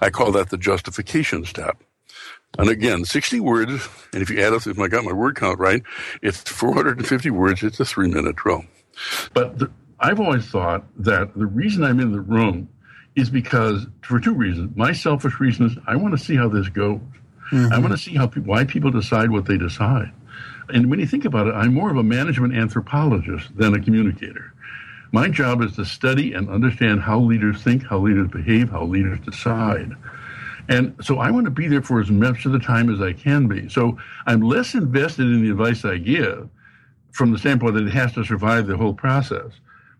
I 0.00 0.10
call 0.10 0.32
that 0.32 0.50
the 0.50 0.58
justification 0.58 1.44
step. 1.44 1.82
And 2.58 2.68
again, 2.68 3.04
60 3.04 3.40
words, 3.40 3.88
and 4.12 4.22
if 4.22 4.30
you 4.30 4.40
add 4.40 4.52
up, 4.52 4.66
if 4.66 4.78
I 4.78 4.88
got 4.88 5.04
my 5.04 5.12
word 5.12 5.36
count 5.36 5.58
right, 5.58 5.82
it's 6.22 6.42
450 6.42 7.30
words. 7.30 7.62
It's 7.62 7.80
a 7.80 7.84
three 7.84 8.08
minute 8.08 8.36
drill. 8.36 8.64
But 9.32 9.58
the, 9.58 9.70
I've 9.98 10.20
always 10.20 10.46
thought 10.46 10.84
that 10.98 11.34
the 11.34 11.46
reason 11.46 11.82
I'm 11.82 12.00
in 12.00 12.12
the 12.12 12.20
room 12.20 12.68
is 13.16 13.30
because, 13.30 13.86
for 14.02 14.20
two 14.20 14.34
reasons. 14.34 14.76
My 14.76 14.92
selfish 14.92 15.38
reason 15.40 15.66
is 15.66 15.76
I 15.86 15.96
want 15.96 16.18
to 16.18 16.24
see 16.24 16.36
how 16.36 16.48
this 16.48 16.68
goes. 16.68 17.00
Mm-hmm. 17.52 17.72
I 17.72 17.78
want 17.78 17.92
to 17.92 17.98
see 17.98 18.14
how 18.14 18.26
why 18.28 18.64
people 18.64 18.90
decide 18.90 19.30
what 19.30 19.46
they 19.46 19.56
decide. 19.56 20.12
And 20.68 20.90
when 20.90 20.98
you 20.98 21.06
think 21.06 21.24
about 21.24 21.46
it, 21.46 21.54
I'm 21.54 21.74
more 21.74 21.90
of 21.90 21.96
a 21.96 22.02
management 22.02 22.54
anthropologist 22.54 23.56
than 23.56 23.74
a 23.74 23.80
communicator. 23.80 24.52
My 25.12 25.28
job 25.28 25.62
is 25.62 25.76
to 25.76 25.84
study 25.84 26.32
and 26.32 26.48
understand 26.48 27.02
how 27.02 27.20
leaders 27.20 27.62
think, 27.62 27.84
how 27.84 27.98
leaders 27.98 28.28
behave, 28.28 28.70
how 28.70 28.84
leaders 28.84 29.20
decide. 29.20 29.92
And 30.68 30.94
so 31.02 31.18
I 31.18 31.30
want 31.30 31.44
to 31.44 31.50
be 31.50 31.68
there 31.68 31.82
for 31.82 32.00
as 32.00 32.10
much 32.10 32.46
of 32.46 32.52
the 32.52 32.58
time 32.58 32.92
as 32.92 33.00
I 33.00 33.12
can 33.12 33.46
be. 33.48 33.68
So 33.68 33.98
I'm 34.26 34.40
less 34.40 34.74
invested 34.74 35.26
in 35.26 35.42
the 35.42 35.50
advice 35.50 35.84
I 35.84 35.98
give 35.98 36.48
from 37.12 37.32
the 37.32 37.38
standpoint 37.38 37.74
that 37.74 37.86
it 37.86 37.92
has 37.92 38.12
to 38.14 38.24
survive 38.24 38.66
the 38.66 38.76
whole 38.76 38.94
process, 38.94 39.52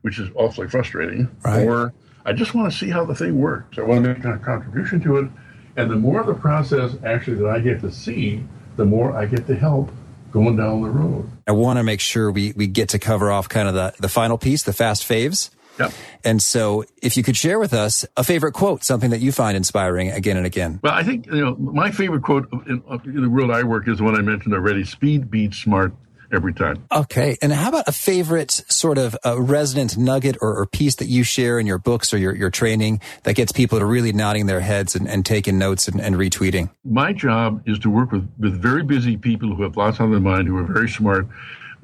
which 0.03 0.19
is 0.19 0.31
awfully 0.35 0.69
frustrating. 0.69 1.31
Right. 1.45 1.67
Or 1.67 1.93
I 2.25 2.33
just 2.33 2.55
want 2.55 2.73
to 2.73 2.77
see 2.77 2.91
how 2.91 3.05
the 3.05 3.15
thing 3.15 3.39
works. 3.39 3.79
I 3.79 3.83
want 3.83 4.05
to 4.05 4.15
make 4.15 4.25
a 4.25 4.39
contribution 4.39 5.01
to 5.03 5.19
it. 5.19 5.31
And 5.77 5.91
the 5.91 5.97
more 5.97 6.21
of 6.21 6.27
the 6.27 6.35
process 6.35 6.93
actually 7.05 7.37
that 7.37 7.49
I 7.49 7.59
get 7.59 7.81
to 7.83 7.91
see, 7.91 8.43
the 8.77 8.85
more 8.85 9.17
I 9.17 9.27
get 9.27 9.47
to 9.49 9.57
help 9.57 9.91
going 10.33 10.57
down 10.57 10.83
the 10.83 10.91
road. 10.91 11.31
I 11.47 11.53
want 11.53 11.79
to 11.79 11.85
make 11.85 12.01
sure 12.01 12.31
we, 12.31 12.53
we 12.57 12.67
get 12.67 12.89
to 12.91 12.99
cover 12.99 13.31
off 13.31 13.49
kind 13.49 13.69
of 13.69 13.75
the, 13.75 13.95
the 14.01 14.09
final 14.09 14.39
piece, 14.39 14.63
the 14.63 14.73
fast 14.73 15.07
faves. 15.09 15.51
Yep. 15.79 15.93
And 16.25 16.43
so 16.43 16.85
if 17.03 17.17
you 17.17 17.23
could 17.23 17.37
share 17.37 17.59
with 17.59 17.75
us 17.75 18.05
a 18.17 18.25
favorite 18.25 18.53
quote, 18.53 18.85
something 18.85 19.11
that 19.11 19.21
you 19.21 19.33
find 19.33 19.57
inspiring 19.57 20.11
again 20.11 20.37
and 20.37 20.47
again. 20.47 20.81
Well, 20.83 20.95
I 20.95 21.03
think, 21.03 21.27
you 21.27 21.45
know, 21.45 21.57
my 21.57 21.91
favorite 21.91 22.23
quote 22.23 22.49
in, 22.67 22.83
in 23.05 23.23
the 23.23 23.31
world 23.31 23.51
I 23.51 23.63
work 23.65 23.89
is 23.89 24.01
one 24.01 24.17
I 24.17 24.23
mentioned 24.23 24.55
already, 24.55 24.85
speed 24.85 25.31
beats 25.31 25.59
smart 25.59 25.93
every 26.33 26.53
time. 26.53 26.85
Okay. 26.91 27.37
And 27.41 27.53
how 27.53 27.69
about 27.69 27.89
a 27.89 27.93
favorite 27.93 28.51
sort 28.51 28.99
of 28.99 29.17
a 29.25 29.41
resonant 29.41 29.97
nugget 29.97 30.37
or, 30.41 30.59
or, 30.59 30.67
piece 30.67 30.97
that 30.97 31.07
you 31.07 31.23
share 31.23 31.59
in 31.59 31.67
your 31.67 31.79
books 31.79 32.13
or 32.13 32.19
your, 32.19 32.35
your 32.35 32.51
training 32.51 33.01
that 33.23 33.35
gets 33.35 33.53
people 33.53 33.79
to 33.79 33.85
really 33.85 34.13
nodding 34.13 34.47
their 34.47 34.61
heads 34.61 34.97
and, 34.97 35.09
and 35.09 35.25
taking 35.25 35.59
notes 35.59 35.87
and, 35.87 36.01
and, 36.01 36.17
retweeting? 36.17 36.71
My 36.85 37.13
job 37.13 37.63
is 37.67 37.79
to 37.81 37.91
work 37.91 38.11
with, 38.11 38.29
with 38.39 38.61
very 38.61 38.83
busy 38.83 39.17
people 39.17 39.55
who 39.55 39.63
have 39.63 39.77
lots 39.77 40.01
on 40.01 40.11
their 40.11 40.21
mind, 40.21 40.49
who 40.49 40.57
are 40.57 40.65
very 40.65 40.89
smart, 40.89 41.29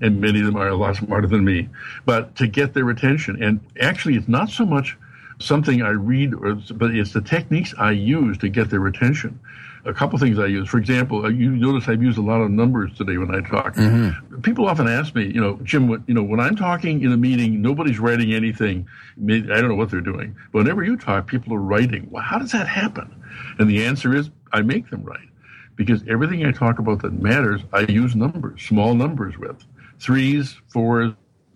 and 0.02 0.20
many 0.20 0.40
of 0.40 0.46
them 0.46 0.56
are 0.56 0.68
a 0.68 0.76
lot 0.76 0.96
smarter 0.96 1.26
than 1.26 1.44
me, 1.44 1.68
but 2.04 2.34
to 2.36 2.46
get 2.46 2.74
their 2.74 2.88
attention. 2.90 3.42
And 3.42 3.60
actually, 3.80 4.16
it's 4.16 4.28
not 4.28 4.50
so 4.50 4.64
much 4.64 4.96
something 5.38 5.82
I 5.82 5.90
read, 5.90 6.34
or, 6.34 6.54
but 6.74 6.94
it's 6.94 7.12
the 7.12 7.20
techniques 7.20 7.74
I 7.78 7.92
use 7.92 8.38
to 8.38 8.48
get 8.48 8.70
their 8.70 8.86
attention. 8.86 9.40
A 9.86 9.94
couple 9.94 10.18
things 10.18 10.38
I 10.38 10.44
use. 10.44 10.68
For 10.68 10.76
example, 10.76 11.24
uh, 11.24 11.30
you 11.30 11.50
notice 11.50 11.88
I've 11.88 12.02
used 12.02 12.18
a 12.18 12.22
lot 12.22 12.42
of 12.42 12.50
numbers 12.50 12.94
today 12.98 13.16
when 13.16 13.34
I 13.34 13.40
talk. 13.40 13.76
Mm-hmm. 13.76 14.42
People 14.42 14.68
often 14.68 14.86
ask 14.86 15.14
me, 15.14 15.32
you 15.32 15.40
know, 15.40 15.58
Jim, 15.62 15.88
what, 15.88 16.02
you 16.06 16.12
know, 16.12 16.22
when 16.22 16.38
I'm 16.38 16.54
talking 16.54 17.02
in 17.02 17.12
a 17.12 17.16
meeting, 17.16 17.62
nobody's 17.62 17.98
writing 17.98 18.34
anything. 18.34 18.86
I 19.18 19.38
don't 19.38 19.68
know 19.68 19.74
what 19.74 19.90
they're 19.90 20.02
doing. 20.02 20.36
But 20.52 20.58
whenever 20.58 20.84
you 20.84 20.98
talk, 20.98 21.26
people 21.26 21.54
are 21.54 21.60
writing. 21.60 22.08
Well, 22.10 22.22
how 22.22 22.38
does 22.38 22.52
that 22.52 22.68
happen? 22.68 23.10
And 23.58 23.70
the 23.70 23.86
answer 23.86 24.14
is, 24.14 24.28
I 24.52 24.60
make 24.60 24.90
them 24.90 25.02
write 25.02 25.28
because 25.76 26.04
everything 26.06 26.44
I 26.44 26.52
talk 26.52 26.78
about 26.78 27.00
that 27.00 27.14
matters, 27.14 27.62
I 27.72 27.80
use 27.80 28.14
numbers, 28.14 28.60
small 28.60 28.94
numbers 28.94 29.38
with 29.38 29.64
threes, 30.00 30.56
fours. 30.68 31.12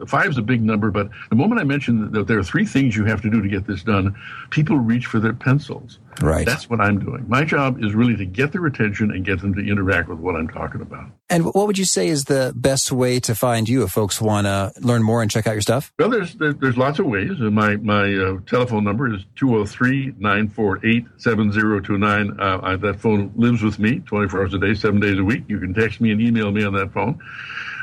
Five's 0.07 0.39
a 0.39 0.43
big 0.43 0.61
number, 0.61 0.91
but 0.91 1.09
the 1.31 1.37
moment 1.37 1.61
I 1.61 1.65
mention 1.65 2.11
that 2.13 2.27
there 2.27 2.39
are 2.39 2.43
three 2.43 2.67
things 2.67 2.97
you 2.97 3.05
have 3.05 3.23
to 3.23 3.31
do 3.31 3.41
to 3.41 3.49
get 3.49 3.65
this 3.67 3.85
done, 3.85 4.17
people 4.51 4.77
reach 4.77 5.07
for 5.07 5.21
their 5.21 5.33
pencils. 5.33 6.01
Right. 6.21 6.45
That's 6.45 6.69
what 6.69 6.81
I'm 6.81 6.99
doing. 6.99 7.25
My 7.29 7.45
job 7.45 7.81
is 7.83 7.95
really 7.95 8.17
to 8.17 8.25
get 8.25 8.51
their 8.53 8.67
attention 8.67 9.13
and 9.13 9.25
get 9.25 9.41
them 9.41 9.55
to 9.55 9.61
interact 9.61 10.09
with 10.09 10.19
what 10.19 10.35
I'm 10.35 10.49
talking 10.49 10.81
about. 10.81 11.13
And 11.31 11.45
what 11.47 11.69
would 11.69 11.79
you 11.79 11.85
say 11.85 12.09
is 12.09 12.25
the 12.25 12.53
best 12.57 12.91
way 12.91 13.21
to 13.21 13.37
find 13.37 13.69
you 13.69 13.85
if 13.85 13.91
folks 13.91 14.21
want 14.21 14.47
to 14.47 14.73
learn 14.81 15.05
more 15.05 15.23
and 15.23 15.31
check 15.31 15.47
out 15.47 15.53
your 15.53 15.61
stuff? 15.61 15.93
Well, 15.99 16.11
there's 16.11 16.35
there's 16.35 16.77
lots 16.77 16.99
of 16.99 17.07
ways. 17.07 17.39
My 17.39 17.77
my 17.77 18.13
uh, 18.15 18.39
telephone 18.47 18.83
number 18.85 19.15
is 19.15 19.25
203-948-7029. 19.37 22.37
Uh, 22.39 22.77
that 22.77 23.01
phone 23.01 23.33
lives 23.37 23.63
with 23.63 23.79
me 23.79 24.01
24 24.01 24.41
hours 24.41 24.53
a 24.55 24.59
day, 24.59 24.75
7 24.75 24.99
days 25.01 25.19
a 25.19 25.25
week. 25.25 25.45
You 25.49 25.61
can 25.61 25.73
text 25.73 26.01
me 26.01 26.11
and 26.11 26.21
email 26.21 26.51
me 26.51 26.65
on 26.65 26.73
that 26.75 26.93
phone. 26.93 27.21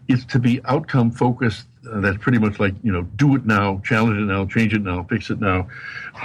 It's 0.08 0.24
to 0.26 0.40
be 0.40 0.62
outcome 0.66 1.12
focused 1.12 1.68
uh, 1.88 2.00
that's 2.00 2.18
pretty 2.18 2.38
much 2.38 2.60
like 2.60 2.74
you 2.84 2.92
know 2.92 3.04
do 3.16 3.36
it 3.36 3.46
now 3.46 3.82
challenge 3.84 4.18
it 4.18 4.26
now 4.26 4.46
change 4.46 4.74
it 4.74 4.82
now 4.82 5.04
fix 5.04 5.30
it 5.30 5.40
now. 5.40 5.68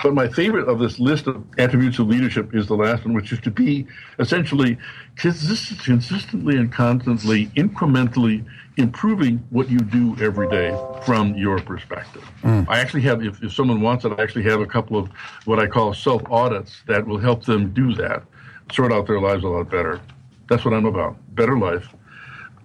But 0.02 0.14
my 0.14 0.28
favorite 0.28 0.68
of 0.68 0.78
this 0.78 0.98
list 0.98 1.26
of 1.26 1.44
attributes 1.58 1.98
of 1.98 2.08
leadership 2.08 2.54
is 2.54 2.66
the 2.66 2.76
last 2.76 3.04
one 3.04 3.14
which 3.14 3.32
is 3.32 3.40
to 3.40 3.50
be 3.50 3.86
essentially 4.18 4.78
consist- 5.16 5.82
consistently 5.84 6.56
and 6.56 6.72
constantly 6.72 7.46
incrementally 7.48 8.44
improving 8.76 9.44
what 9.50 9.68
you 9.68 9.78
do 9.78 10.16
every 10.20 10.48
day 10.48 10.76
from 11.04 11.34
your 11.34 11.58
perspective. 11.58 12.24
Mm. 12.42 12.66
i 12.68 12.78
actually 12.80 13.02
have 13.02 13.22
if, 13.22 13.42
if 13.42 13.52
someone 13.52 13.80
wants 13.80 14.04
it 14.04 14.12
i 14.18 14.22
actually 14.22 14.44
have 14.44 14.60
a 14.60 14.66
couple 14.66 14.96
of 14.96 15.08
what 15.44 15.58
i 15.58 15.66
call 15.66 15.92
self 15.92 16.22
audits 16.30 16.82
that 16.86 17.06
will 17.06 17.18
help 17.18 17.44
them 17.44 17.72
do 17.74 17.94
that 17.94 18.22
sort 18.72 18.92
out 18.92 19.06
their 19.06 19.20
lives 19.20 19.42
a 19.42 19.48
lot 19.48 19.68
better. 19.68 20.00
That's 20.48 20.64
what 20.64 20.72
i'm 20.72 20.86
about 20.86 21.16
better 21.34 21.58
life 21.58 21.88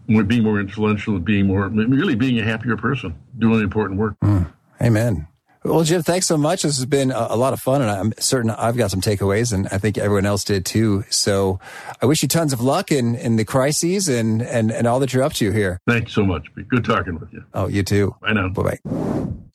being 0.07 0.43
more 0.43 0.59
influential 0.59 1.15
and 1.15 1.25
being 1.25 1.47
more, 1.47 1.67
really 1.67 2.15
being 2.15 2.39
a 2.39 2.43
happier 2.43 2.77
person, 2.77 3.15
doing 3.37 3.61
important 3.61 3.99
work. 3.99 4.15
Mm. 4.21 4.51
Amen. 4.81 5.27
Well, 5.65 5.83
Jim, 5.83 6.03
thanks 6.03 6.27
so 6.27 6.37
much. 6.37 6.61
This 6.61 6.77
has 6.77 6.85
been 6.85 7.11
a, 7.11 7.35
lot 7.35 7.53
of 7.53 7.59
fun, 7.59 7.81
and 7.81 7.89
I'm 7.89 8.13
certain 8.19 8.51
I've 8.51 8.77
got 8.77 8.91
some 8.91 9.01
takeaways, 9.01 9.51
and 9.51 9.67
I 9.69 9.79
think 9.79 9.97
everyone 9.97 10.27
else 10.27 10.43
did 10.43 10.63
too. 10.63 11.03
So 11.09 11.59
I 11.99 12.05
wish 12.05 12.21
you 12.21 12.27
tons 12.27 12.53
of 12.53 12.61
luck 12.61 12.91
in, 12.91 13.15
in 13.15 13.35
the 13.35 13.45
crises 13.45 14.07
and, 14.07 14.43
and, 14.43 14.71
and 14.71 14.85
all 14.85 14.99
that 14.99 15.11
you're 15.11 15.23
up 15.23 15.33
to 15.33 15.51
here. 15.51 15.79
Thanks 15.87 16.13
so 16.13 16.23
much. 16.23 16.45
Good 16.69 16.85
talking 16.85 17.19
with 17.19 17.33
you. 17.33 17.43
Oh, 17.55 17.67
you 17.67 17.81
too. 17.81 18.15
I 18.21 18.33
know. 18.33 18.49
Bye 18.49 18.77
bye. 18.83 18.91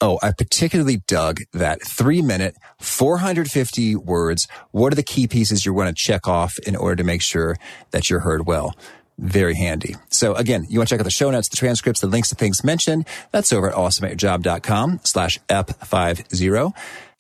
Oh, 0.00 0.18
I 0.20 0.32
particularly 0.32 0.96
dug 1.06 1.42
that 1.52 1.80
three 1.82 2.22
minute, 2.22 2.56
450 2.80 3.94
words. 3.94 4.48
What 4.72 4.92
are 4.92 4.96
the 4.96 5.04
key 5.04 5.28
pieces 5.28 5.64
you 5.64 5.72
want 5.72 5.96
to 5.96 6.02
check 6.02 6.26
off 6.26 6.58
in 6.66 6.74
order 6.74 6.96
to 6.96 7.04
make 7.04 7.22
sure 7.22 7.56
that 7.92 8.10
you're 8.10 8.20
heard 8.20 8.48
well? 8.48 8.74
Very 9.20 9.54
handy. 9.54 9.96
So 10.08 10.34
again, 10.34 10.66
you 10.68 10.78
want 10.78 10.88
to 10.88 10.94
check 10.94 11.00
out 11.00 11.04
the 11.04 11.10
show 11.10 11.30
notes, 11.30 11.48
the 11.48 11.56
transcripts, 11.56 12.00
the 12.00 12.06
links 12.06 12.30
to 12.30 12.34
things 12.34 12.64
mentioned. 12.64 13.06
That's 13.30 13.52
over 13.52 13.68
at 13.68 13.74
awesomeatyourjob.com 13.76 15.00
slash 15.04 15.38
F50. 15.48 16.72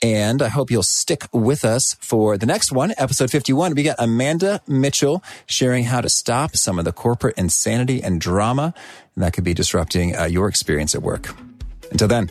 And 0.02 0.40
I 0.40 0.48
hope 0.48 0.70
you'll 0.70 0.82
stick 0.82 1.28
with 1.30 1.62
us 1.62 1.94
for 2.00 2.38
the 2.38 2.46
next 2.46 2.72
one, 2.72 2.94
episode 2.96 3.30
51. 3.30 3.74
We 3.74 3.82
got 3.82 3.96
Amanda 3.98 4.62
Mitchell 4.66 5.22
sharing 5.44 5.84
how 5.84 6.00
to 6.00 6.08
stop 6.08 6.56
some 6.56 6.78
of 6.78 6.86
the 6.86 6.92
corporate 6.92 7.36
insanity 7.36 8.02
and 8.02 8.18
drama 8.18 8.72
that 9.16 9.34
could 9.34 9.44
be 9.44 9.52
disrupting 9.52 10.16
uh, 10.16 10.24
your 10.24 10.48
experience 10.48 10.94
at 10.94 11.02
work. 11.02 11.34
Until 11.90 12.08
then. 12.08 12.30